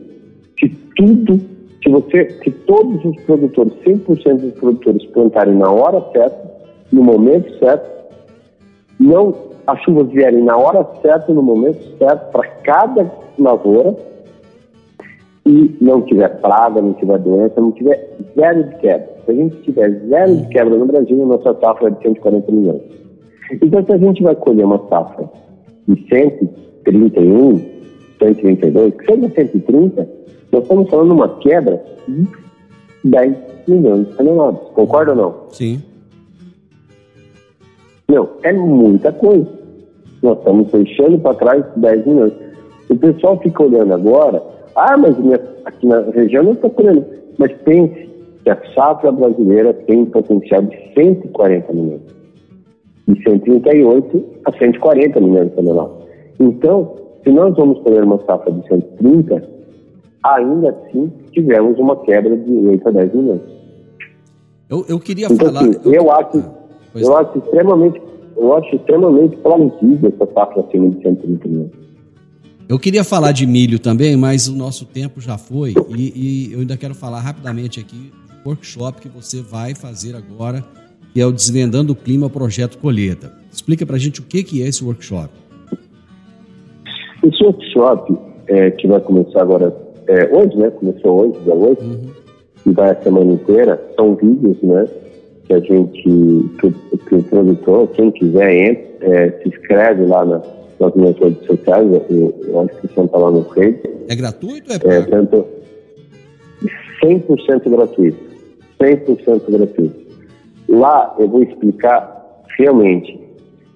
Se 0.59 0.69
tudo, 0.95 1.39
se 1.81 1.89
você, 1.89 2.29
se 2.43 2.51
todos 2.51 3.03
os 3.05 3.15
produtores, 3.23 3.73
100% 3.85 4.35
dos 4.37 4.53
produtores 4.53 5.05
plantarem 5.07 5.55
na 5.55 5.71
hora 5.71 6.03
certa, 6.11 6.51
no 6.91 7.03
momento 7.03 7.57
certo, 7.57 7.89
não 8.99 9.33
as 9.65 9.81
chuvas 9.81 10.09
vierem 10.09 10.43
na 10.43 10.57
hora 10.57 10.85
certa, 11.01 11.33
no 11.33 11.41
momento 11.41 11.81
certo, 11.97 12.31
para 12.31 12.47
cada 12.63 13.11
lavoura, 13.39 13.95
e 15.45 15.75
não 15.81 16.01
tiver 16.01 16.29
praga, 16.39 16.81
não 16.81 16.93
tiver 16.93 17.19
doença, 17.19 17.59
não 17.59 17.71
tiver 17.71 18.15
zero 18.35 18.63
de 18.63 18.75
quebra. 18.77 19.09
Se 19.25 19.31
a 19.31 19.33
gente 19.33 19.61
tiver 19.63 19.89
zero 20.07 20.35
de 20.37 20.47
quebra 20.47 20.77
no 20.77 20.85
Brasil, 20.85 21.21
a 21.21 21.25
nossa 21.25 21.59
safra 21.59 21.87
é 21.87 21.91
de 21.91 22.01
140 22.01 22.51
milhões. 22.51 22.81
Então, 23.61 23.85
se 23.85 23.91
a 23.91 23.97
gente 23.97 24.23
vai 24.23 24.35
colher 24.35 24.65
uma 24.65 24.81
safra 24.87 25.29
de 25.87 26.07
131, 26.07 27.59
132, 28.19 28.95
que 28.95 29.05
seja 29.05 29.29
130, 29.29 30.09
nós 30.51 30.63
estamos 30.63 30.89
falando 30.89 31.07
de 31.07 31.13
uma 31.13 31.37
quebra 31.39 31.83
de 32.07 32.27
10 33.03 33.35
milhões 33.67 34.07
de 34.07 34.13
toneladas. 34.15 34.61
Concorda 34.73 35.11
ou 35.11 35.17
não? 35.17 35.35
Sim. 35.49 35.81
Não, 38.07 38.29
é 38.43 38.53
muita 38.53 39.11
coisa. 39.11 39.47
Nós 40.21 40.37
estamos 40.37 40.71
deixando 40.71 41.19
para 41.19 41.35
trás 41.35 41.65
10 41.75 42.05
milhões. 42.05 42.33
O 42.89 42.95
pessoal 42.95 43.39
fica 43.39 43.63
olhando 43.63 43.93
agora, 43.93 44.41
ah, 44.75 44.97
mas 44.97 45.17
minha, 45.17 45.39
aqui 45.65 45.85
na 45.85 46.01
região 46.01 46.43
não 46.43 46.53
está 46.53 46.69
colhendo. 46.69 47.05
Mas 47.37 47.51
pense 47.63 48.09
que 48.43 48.49
a 48.49 48.59
safra 48.73 49.11
brasileira 49.11 49.73
tem 49.73 49.99
um 49.99 50.05
potencial 50.05 50.61
de 50.63 50.77
140 50.93 51.73
milhões. 51.73 52.01
De 53.07 53.21
138 53.23 54.25
a 54.45 54.51
140 54.51 55.19
milhões 55.19 55.49
de 55.49 55.55
toneladas. 55.55 56.03
Então, 56.39 56.95
se 57.23 57.31
nós 57.31 57.55
vamos 57.55 57.79
ter 57.79 58.03
uma 58.03 58.19
safra 58.25 58.51
de 58.51 58.67
130, 58.67 59.43
ainda 60.23 60.69
assim 60.69 61.11
tivemos 61.31 61.77
uma 61.77 61.95
quebra 61.97 62.35
de 62.35 62.51
8 62.51 62.87
a 62.87 62.91
10 62.91 63.13
milhões. 63.13 63.41
Eu, 64.69 64.85
eu 64.87 64.99
queria 64.99 65.27
então, 65.27 65.47
falar. 65.47 65.61
Assim, 65.61 65.79
eu, 65.85 65.93
eu, 65.93 66.11
acho, 66.11 66.37
ah, 66.39 66.51
eu 66.95 67.17
acho 67.17 67.37
extremamente, 67.37 68.01
eu 68.35 68.53
acho 68.55 68.75
extremamente 68.75 69.37
plausível 69.37 70.13
essa 70.13 70.33
safra 70.33 70.61
acima 70.61 70.89
de 70.89 71.01
130 71.01 71.47
milhões. 71.47 71.71
Eu 72.67 72.79
queria 72.79 73.03
falar 73.03 73.33
de 73.33 73.45
milho 73.45 73.77
também, 73.77 74.15
mas 74.15 74.47
o 74.47 74.55
nosso 74.55 74.85
tempo 74.85 75.19
já 75.19 75.37
foi 75.37 75.73
e, 75.89 76.49
e 76.49 76.53
eu 76.53 76.61
ainda 76.61 76.77
quero 76.77 76.95
falar 76.95 77.19
rapidamente 77.19 77.79
aqui 77.79 78.11
do 78.41 78.49
workshop 78.49 79.01
que 79.01 79.09
você 79.09 79.41
vai 79.41 79.75
fazer 79.75 80.15
agora, 80.15 80.63
que 81.13 81.19
é 81.19 81.25
o 81.25 81.31
Desvendando 81.31 81.91
o 81.91 81.95
Clima 81.95 82.29
Projeto 82.29 82.77
Colheita. 82.77 83.33
Explica 83.51 83.85
pra 83.85 83.97
gente 83.97 84.21
o 84.21 84.23
que, 84.23 84.43
que 84.43 84.63
é 84.63 84.67
esse 84.67 84.83
workshop. 84.83 85.29
Esse 87.23 87.43
workshop 87.43 88.17
é, 88.47 88.71
que 88.71 88.87
vai 88.87 89.01
começar 89.01 89.41
agora, 89.41 89.75
é, 90.07 90.33
hoje, 90.33 90.55
né? 90.57 90.69
Começou 90.71 91.21
hoje, 91.21 91.39
dia 91.43 91.53
8, 91.53 91.83
uhum. 91.83 92.01
e 92.65 92.71
vai 92.71 92.91
a 92.91 93.01
semana 93.01 93.33
inteira, 93.33 93.81
são 93.95 94.15
vídeos, 94.15 94.57
né? 94.63 94.87
Que 95.45 95.53
a 95.53 95.59
gente, 95.59 96.01
que, 96.01 96.71
que 97.07 97.15
o 97.15 97.23
produtor, 97.23 97.87
quem 97.89 98.09
quiser, 98.11 98.69
entra, 98.69 98.83
é, 99.01 99.31
se 99.41 99.49
inscreve 99.49 100.05
lá 100.05 100.25
na, 100.25 100.41
nas 100.83 100.95
minhas 100.95 101.17
redes 101.17 101.45
sociais, 101.45 101.87
eu, 102.09 102.33
eu 102.45 102.59
acho 102.61 102.81
que 102.81 103.17
lá 103.17 103.31
no 103.31 103.43
Face. 103.45 103.79
É 104.09 104.15
gratuito 104.15 104.69
ou 104.69 104.73
é, 104.73 104.97
é 104.97 105.01
pago? 105.01 105.15
É, 105.15 105.17
tanto 105.17 105.45
100% 107.03 107.69
gratuito. 107.69 108.17
100% 108.79 109.51
gratuito. 109.51 110.03
Lá 110.69 111.15
eu 111.19 111.27
vou 111.27 111.43
explicar 111.43 112.43
realmente 112.57 113.19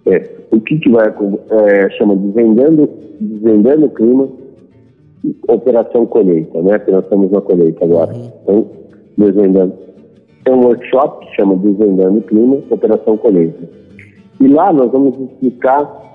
é, 0.06 0.30
o 0.52 0.60
que, 0.60 0.78
que 0.80 0.90
vai, 0.90 1.08
é, 1.08 1.90
chama 1.92 2.16
Desvendando, 2.16 2.90
Desvendando 3.20 3.86
o 3.86 3.90
Clima, 3.90 4.30
Operação 5.48 6.06
Colheita, 6.06 6.62
né? 6.62 6.78
Porque 6.78 6.92
nós 6.92 7.04
estamos 7.04 7.32
na 7.32 7.42
colheita 7.42 7.84
agora. 7.84 8.14
Uhum. 8.14 8.32
Então, 8.44 8.68
desvendando. 9.18 9.74
É 10.46 10.52
um 10.52 10.64
workshop 10.64 11.26
que 11.26 11.36
chama 11.36 11.56
Desvendando 11.56 12.20
o 12.20 12.22
Clima, 12.22 12.58
Operação 12.70 13.18
Colheita. 13.18 13.68
E 14.40 14.48
lá 14.48 14.72
nós 14.72 14.92
vamos 14.92 15.20
explicar 15.20 16.08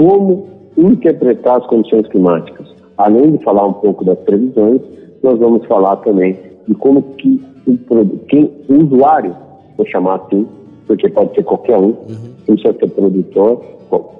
como 0.00 0.46
interpretar 0.78 1.58
as 1.58 1.66
condições 1.66 2.08
climáticas. 2.08 2.74
Além 2.96 3.32
de 3.32 3.44
falar 3.44 3.66
um 3.66 3.74
pouco 3.74 4.02
das 4.02 4.18
previsões, 4.20 4.80
nós 5.22 5.38
vamos 5.38 5.66
falar 5.66 5.96
também 5.96 6.38
de 6.66 6.74
como 6.74 7.02
que 7.18 7.38
o, 7.66 8.06
quem, 8.26 8.50
o 8.66 8.82
usuário, 8.82 9.36
vou 9.76 9.86
chamar 9.88 10.14
assim, 10.14 10.46
porque 10.86 11.06
pode 11.10 11.34
ser 11.34 11.42
qualquer 11.42 11.76
um, 11.76 11.88
uhum. 11.88 12.16
não 12.48 12.56
precisa 12.56 12.72
ser 12.78 12.90
produtor, 12.92 13.62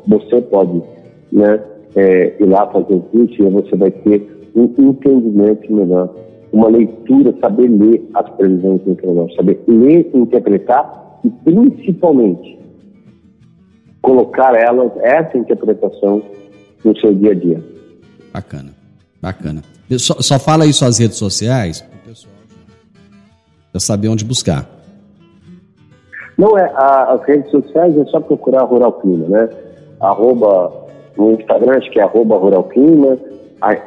você 0.06 0.42
pode 0.42 0.82
né, 1.32 1.58
é, 1.96 2.34
ir 2.38 2.44
lá 2.44 2.66
fazer 2.66 2.92
o 2.92 3.00
curso 3.00 3.42
e 3.42 3.48
você 3.48 3.74
vai 3.74 3.90
ter 3.90 4.50
um 4.54 4.64
entendimento 4.78 5.72
melhor, 5.72 6.14
uma 6.52 6.68
leitura, 6.68 7.34
saber 7.40 7.68
ler 7.68 8.06
as 8.12 8.28
previsões 8.36 8.82
meteorológicas, 8.84 9.36
saber 9.36 9.64
ler, 9.66 10.10
interpretar 10.12 11.20
e 11.24 11.30
principalmente 11.30 12.59
colocar 14.01 14.55
elas, 14.55 14.90
essa 15.03 15.36
interpretação, 15.36 16.22
no 16.84 16.98
seu 16.98 17.14
dia 17.14 17.32
a 17.32 17.34
dia. 17.34 17.64
Bacana, 18.32 18.70
bacana. 19.20 19.62
Só, 19.98 20.14
só 20.20 20.38
fala 20.38 20.64
aí 20.64 20.72
suas 20.72 20.98
redes 20.98 21.18
sociais, 21.18 21.84
já 23.72 23.80
saber 23.80 24.09
onde 24.09 24.24
buscar. 24.24 24.68
Não 26.38 26.57
é, 26.57 26.70
a, 26.74 27.12
as 27.12 27.22
redes 27.24 27.51
sociais 27.51 27.96
é 27.98 28.05
só 28.07 28.20
procurar 28.20 28.64
Rural 28.64 28.92
Clima, 28.94 29.28
né? 29.28 29.48
Arroba 30.01 30.72
no 31.16 31.32
Instagram, 31.32 31.76
acho 31.76 31.90
que 31.90 32.01
é 32.01 32.03
arroba 32.03 32.36
Rural 32.36 32.64
Clima. 32.64 33.18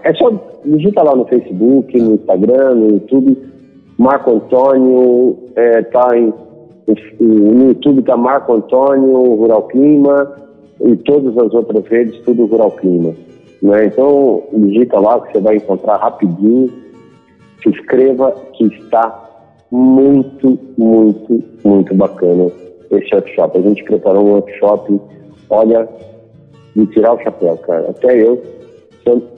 É 0.04 0.14
só 0.14 0.32
digita 0.64 1.02
lá 1.02 1.16
no 1.16 1.26
Facebook, 1.26 2.00
no 2.00 2.14
Instagram, 2.14 2.76
no 2.76 2.90
YouTube. 2.92 3.54
Marco 3.98 4.36
Antônio, 4.36 5.38
é, 5.56 5.82
tá 5.84 6.16
em, 6.18 6.34
no 7.20 7.68
YouTube 7.70 8.04
tá 8.04 8.18
Marco 8.18 8.54
Antônio, 8.54 9.36
Rural 9.36 9.64
Clima, 9.68 10.36
e 10.82 10.96
todas 10.98 11.38
as 11.38 11.54
outras 11.54 11.86
redes, 11.88 12.20
tudo 12.26 12.46
Rural 12.46 12.72
Clima. 12.72 13.14
Né? 13.62 13.86
Então, 13.86 14.44
digita 14.54 15.00
lá 15.00 15.20
que 15.22 15.32
você 15.32 15.40
vai 15.40 15.56
encontrar 15.56 15.98
rapidinho. 15.98 16.70
Se 17.62 17.70
inscreva 17.70 18.36
que 18.58 18.66
está 18.66 19.24
muito, 19.72 20.60
muito, 20.78 21.42
muito 21.64 21.96
bacana 21.96 22.52
esse 22.92 23.16
workshop. 23.16 23.58
A 23.58 23.62
gente 23.62 23.84
preparou 23.86 24.26
um 24.26 24.32
workshop, 24.34 25.00
olha, 25.50 25.88
de 26.76 26.86
tirar 26.88 27.14
o 27.14 27.20
chapéu, 27.20 27.58
cara. 27.60 27.90
Até 27.90 28.22
eu, 28.22 28.42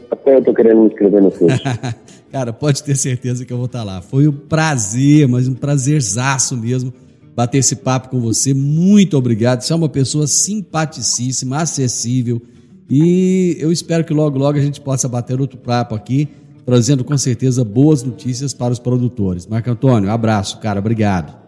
até 0.10 0.38
eu 0.38 0.44
tô 0.44 0.54
querendo 0.54 0.82
me 0.82 0.88
inscrever 0.88 1.22
no 1.22 1.30
curso. 1.30 1.62
cara, 2.32 2.52
pode 2.52 2.84
ter 2.84 2.96
certeza 2.96 3.46
que 3.46 3.54
eu 3.54 3.58
vou 3.58 3.68
estar 3.68 3.80
tá 3.80 3.86
lá. 3.86 4.02
Foi 4.02 4.28
um 4.28 4.34
prazer, 4.34 5.28
mas 5.28 5.48
um 5.48 5.54
prazerzaço 5.54 6.58
mesmo 6.58 6.92
bater 7.36 7.58
esse 7.58 7.76
papo 7.76 8.10
com 8.10 8.20
você. 8.20 8.54
Muito 8.54 9.18
obrigado. 9.18 9.62
Você 9.62 9.74
é 9.74 9.76
uma 9.76 9.90
pessoa 9.90 10.26
simpaticíssima, 10.26 11.58
acessível. 11.62 12.42
E 12.90 13.58
eu 13.60 13.72
espero 13.72 14.04
que 14.04 14.14
logo, 14.14 14.38
logo 14.38 14.58
a 14.58 14.62
gente 14.62 14.80
possa 14.80 15.10
bater 15.10 15.42
outro 15.42 15.58
papo 15.58 15.96
aqui, 15.96 16.28
trazendo 16.66 17.04
com 17.04 17.18
certeza 17.18 17.66
boas 17.66 18.04
notícias 18.04 18.54
para 18.54 18.72
os 18.72 18.80
produtores. 18.80 19.48
Marco 19.48 19.70
Antônio, 19.70 20.10
abraço, 20.12 20.60
cara. 20.60 20.80
Obrigado. 20.80 21.46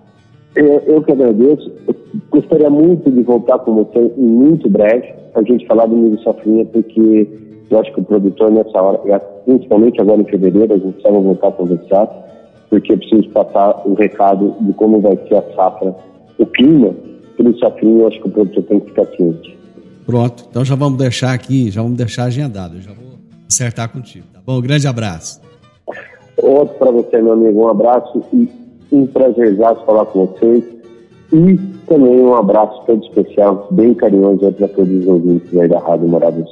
Eu, 0.55 1.03
que 1.03 1.11
agradeço. 1.11 1.71
Eu 1.87 1.95
gostaria 2.31 2.69
muito 2.69 3.11
de 3.11 3.21
voltar 3.21 3.59
com 3.59 3.75
você 3.75 4.11
em 4.17 4.25
muito 4.25 4.67
breve, 4.67 5.13
a 5.35 5.43
gente 5.43 5.67
falar 5.67 5.85
do 5.85 5.95
milho 5.95 6.19
safrinha, 6.23 6.65
porque 6.65 7.27
eu 7.69 7.79
acho 7.79 7.93
que 7.93 7.99
o 7.99 8.03
produtor 8.03 8.51
nessa 8.51 8.81
hora, 8.81 9.19
principalmente 9.45 10.01
agora 10.01 10.21
em 10.21 10.25
fevereiro, 10.25 10.73
a 10.73 10.77
gente 10.77 10.93
precisava 10.93 11.19
voltar 11.19 11.49
a 11.49 11.51
conversar, 11.51 12.26
porque 12.69 12.93
eu 12.93 12.97
preciso 12.97 13.29
passar 13.29 13.81
o 13.85 13.93
recado 13.93 14.55
de 14.61 14.73
como 14.73 14.99
vai 15.01 15.17
ser 15.27 15.35
a 15.35 15.55
safra, 15.55 15.95
o 16.37 16.45
clima, 16.45 16.93
pelo 17.35 17.57
safrinha, 17.59 18.01
eu 18.01 18.07
acho 18.07 18.21
que 18.21 18.27
o 18.27 18.31
produtor 18.31 18.63
tem 18.63 18.79
que 18.79 18.87
ficar 18.87 19.05
ciente. 19.15 19.57
Pronto, 20.05 20.45
então 20.49 20.63
já 20.63 20.75
vamos 20.75 20.97
deixar 20.97 21.33
aqui, 21.33 21.69
já 21.69 21.81
vamos 21.81 21.97
deixar 21.97 22.25
agendado, 22.25 22.75
eu 22.77 22.81
já 22.81 22.91
vou 22.91 23.19
acertar 23.47 23.91
contigo, 23.91 24.25
tá 24.33 24.39
bom? 24.45 24.57
Um 24.57 24.61
grande 24.61 24.87
abraço. 24.87 25.41
Outro 26.41 26.75
para 26.77 26.91
você, 26.91 27.21
meu 27.21 27.33
amigo, 27.33 27.61
um 27.61 27.67
abraço 27.67 28.23
e 28.33 28.47
um 28.91 29.05
prazerzaço 29.07 29.85
falar 29.85 30.05
com 30.05 30.27
vocês. 30.27 30.63
E 31.33 31.57
também 31.87 32.21
um 32.21 32.35
abraço 32.35 32.81
todo 32.85 33.03
especial, 33.03 33.67
bem 33.71 33.93
carinhoso 33.93 34.49
para 34.53 34.67
todos 34.69 35.01
os 35.01 35.07
ouvintes 35.07 35.57
aí 35.57 35.67
da 35.67 35.79
Rádio 35.79 36.07
Morada. 36.07 36.45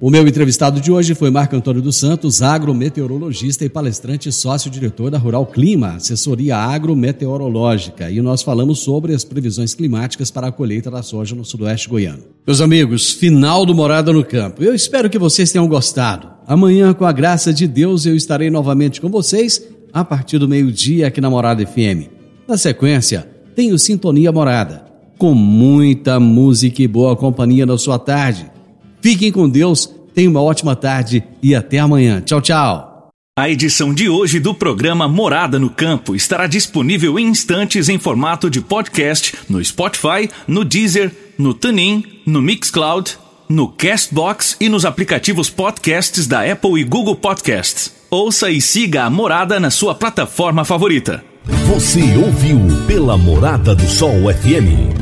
O 0.00 0.10
meu 0.10 0.28
entrevistado 0.28 0.80
de 0.80 0.92
hoje 0.92 1.12
foi 1.12 1.28
Marco 1.28 1.56
Antônio 1.56 1.82
dos 1.82 1.96
Santos, 1.96 2.40
agrometeorologista 2.40 3.64
e 3.64 3.68
palestrante 3.68 4.30
sócio-diretor 4.30 5.10
da 5.10 5.18
Rural 5.18 5.44
Clima, 5.44 5.94
assessoria 5.94 6.56
agrometeorológica, 6.56 8.08
e 8.08 8.22
nós 8.22 8.40
falamos 8.40 8.78
sobre 8.78 9.12
as 9.12 9.24
previsões 9.24 9.74
climáticas 9.74 10.30
para 10.30 10.46
a 10.46 10.52
colheita 10.52 10.88
da 10.88 11.02
soja 11.02 11.34
no 11.34 11.44
sudoeste 11.44 11.88
goiano. 11.88 12.22
Meus 12.46 12.60
amigos, 12.60 13.10
final 13.10 13.66
do 13.66 13.74
Morada 13.74 14.12
no 14.12 14.24
Campo. 14.24 14.62
Eu 14.62 14.72
espero 14.72 15.10
que 15.10 15.18
vocês 15.18 15.50
tenham 15.50 15.66
gostado. 15.66 16.30
Amanhã, 16.46 16.94
com 16.94 17.04
a 17.04 17.10
graça 17.10 17.52
de 17.52 17.66
Deus, 17.66 18.06
eu 18.06 18.14
estarei 18.14 18.50
novamente 18.50 19.00
com 19.00 19.08
vocês 19.08 19.60
a 19.92 20.04
partir 20.04 20.38
do 20.38 20.46
meio-dia 20.46 21.08
aqui 21.08 21.20
na 21.20 21.28
Morada 21.28 21.66
FM. 21.66 22.06
Na 22.46 22.56
sequência, 22.56 23.28
tenho 23.56 23.76
Sintonia 23.76 24.30
Morada, 24.30 24.84
com 25.18 25.34
muita 25.34 26.20
música 26.20 26.80
e 26.80 26.86
boa 26.86 27.16
companhia 27.16 27.66
na 27.66 27.76
sua 27.76 27.98
tarde. 27.98 28.57
Fiquem 29.00 29.30
com 29.30 29.48
Deus, 29.48 29.92
tenham 30.14 30.30
uma 30.30 30.42
ótima 30.42 30.74
tarde 30.74 31.22
e 31.42 31.54
até 31.54 31.78
amanhã. 31.78 32.20
Tchau, 32.20 32.40
tchau. 32.40 32.88
A 33.38 33.48
edição 33.48 33.94
de 33.94 34.08
hoje 34.08 34.40
do 34.40 34.52
programa 34.52 35.06
Morada 35.06 35.60
no 35.60 35.70
Campo 35.70 36.16
estará 36.16 36.48
disponível 36.48 37.16
em 37.20 37.28
instantes 37.28 37.88
em 37.88 37.96
formato 37.96 38.50
de 38.50 38.60
podcast 38.60 39.32
no 39.48 39.64
Spotify, 39.64 40.28
no 40.46 40.64
Deezer, 40.64 41.12
no 41.38 41.54
TuneIn, 41.54 42.04
no 42.26 42.42
Mixcloud, 42.42 43.16
no 43.48 43.68
Castbox 43.68 44.56
e 44.60 44.68
nos 44.68 44.84
aplicativos 44.84 45.48
podcasts 45.48 46.26
da 46.26 46.50
Apple 46.50 46.80
e 46.80 46.84
Google 46.84 47.14
Podcasts. 47.14 47.92
Ouça 48.10 48.50
e 48.50 48.60
siga 48.60 49.04
a 49.04 49.10
Morada 49.10 49.60
na 49.60 49.70
sua 49.70 49.94
plataforma 49.94 50.64
favorita. 50.64 51.22
Você 51.66 52.00
ouviu 52.16 52.58
pela 52.88 53.16
Morada 53.16 53.74
do 53.74 53.86
Sol 53.86 54.14
FM. 54.34 54.98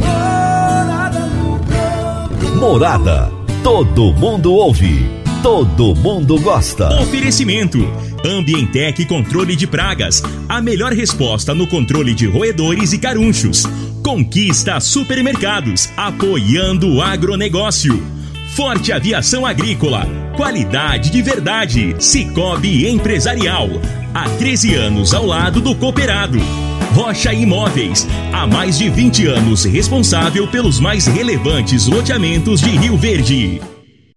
Morada. 2.60 3.35
Todo 3.66 4.12
mundo 4.12 4.52
ouve. 4.52 5.10
Todo 5.42 5.92
mundo 5.96 6.40
gosta. 6.40 7.00
Oferecimento. 7.02 7.78
Ambientec 8.24 9.04
Controle 9.06 9.56
de 9.56 9.66
Pragas. 9.66 10.22
A 10.48 10.62
melhor 10.62 10.92
resposta 10.92 11.52
no 11.52 11.66
controle 11.66 12.14
de 12.14 12.28
roedores 12.28 12.92
e 12.92 12.98
carunchos. 12.98 13.64
Conquista 14.04 14.78
Supermercados. 14.78 15.90
Apoiando 15.96 16.94
o 16.94 17.02
agronegócio. 17.02 18.00
Forte 18.56 18.90
Aviação 18.90 19.44
Agrícola. 19.44 20.08
Qualidade 20.34 21.10
de 21.10 21.20
verdade. 21.20 21.94
Cicobi 21.98 22.88
Empresarial. 22.88 23.68
Há 24.14 24.30
13 24.30 24.74
anos 24.74 25.12
ao 25.12 25.26
lado 25.26 25.60
do 25.60 25.74
cooperado. 25.74 26.38
Rocha 26.94 27.34
Imóveis. 27.34 28.08
Há 28.32 28.46
mais 28.46 28.78
de 28.78 28.88
20 28.88 29.26
anos 29.26 29.64
responsável 29.64 30.48
pelos 30.48 30.80
mais 30.80 31.06
relevantes 31.06 31.86
loteamentos 31.86 32.62
de 32.62 32.70
Rio 32.70 32.96
Verde. 32.96 33.60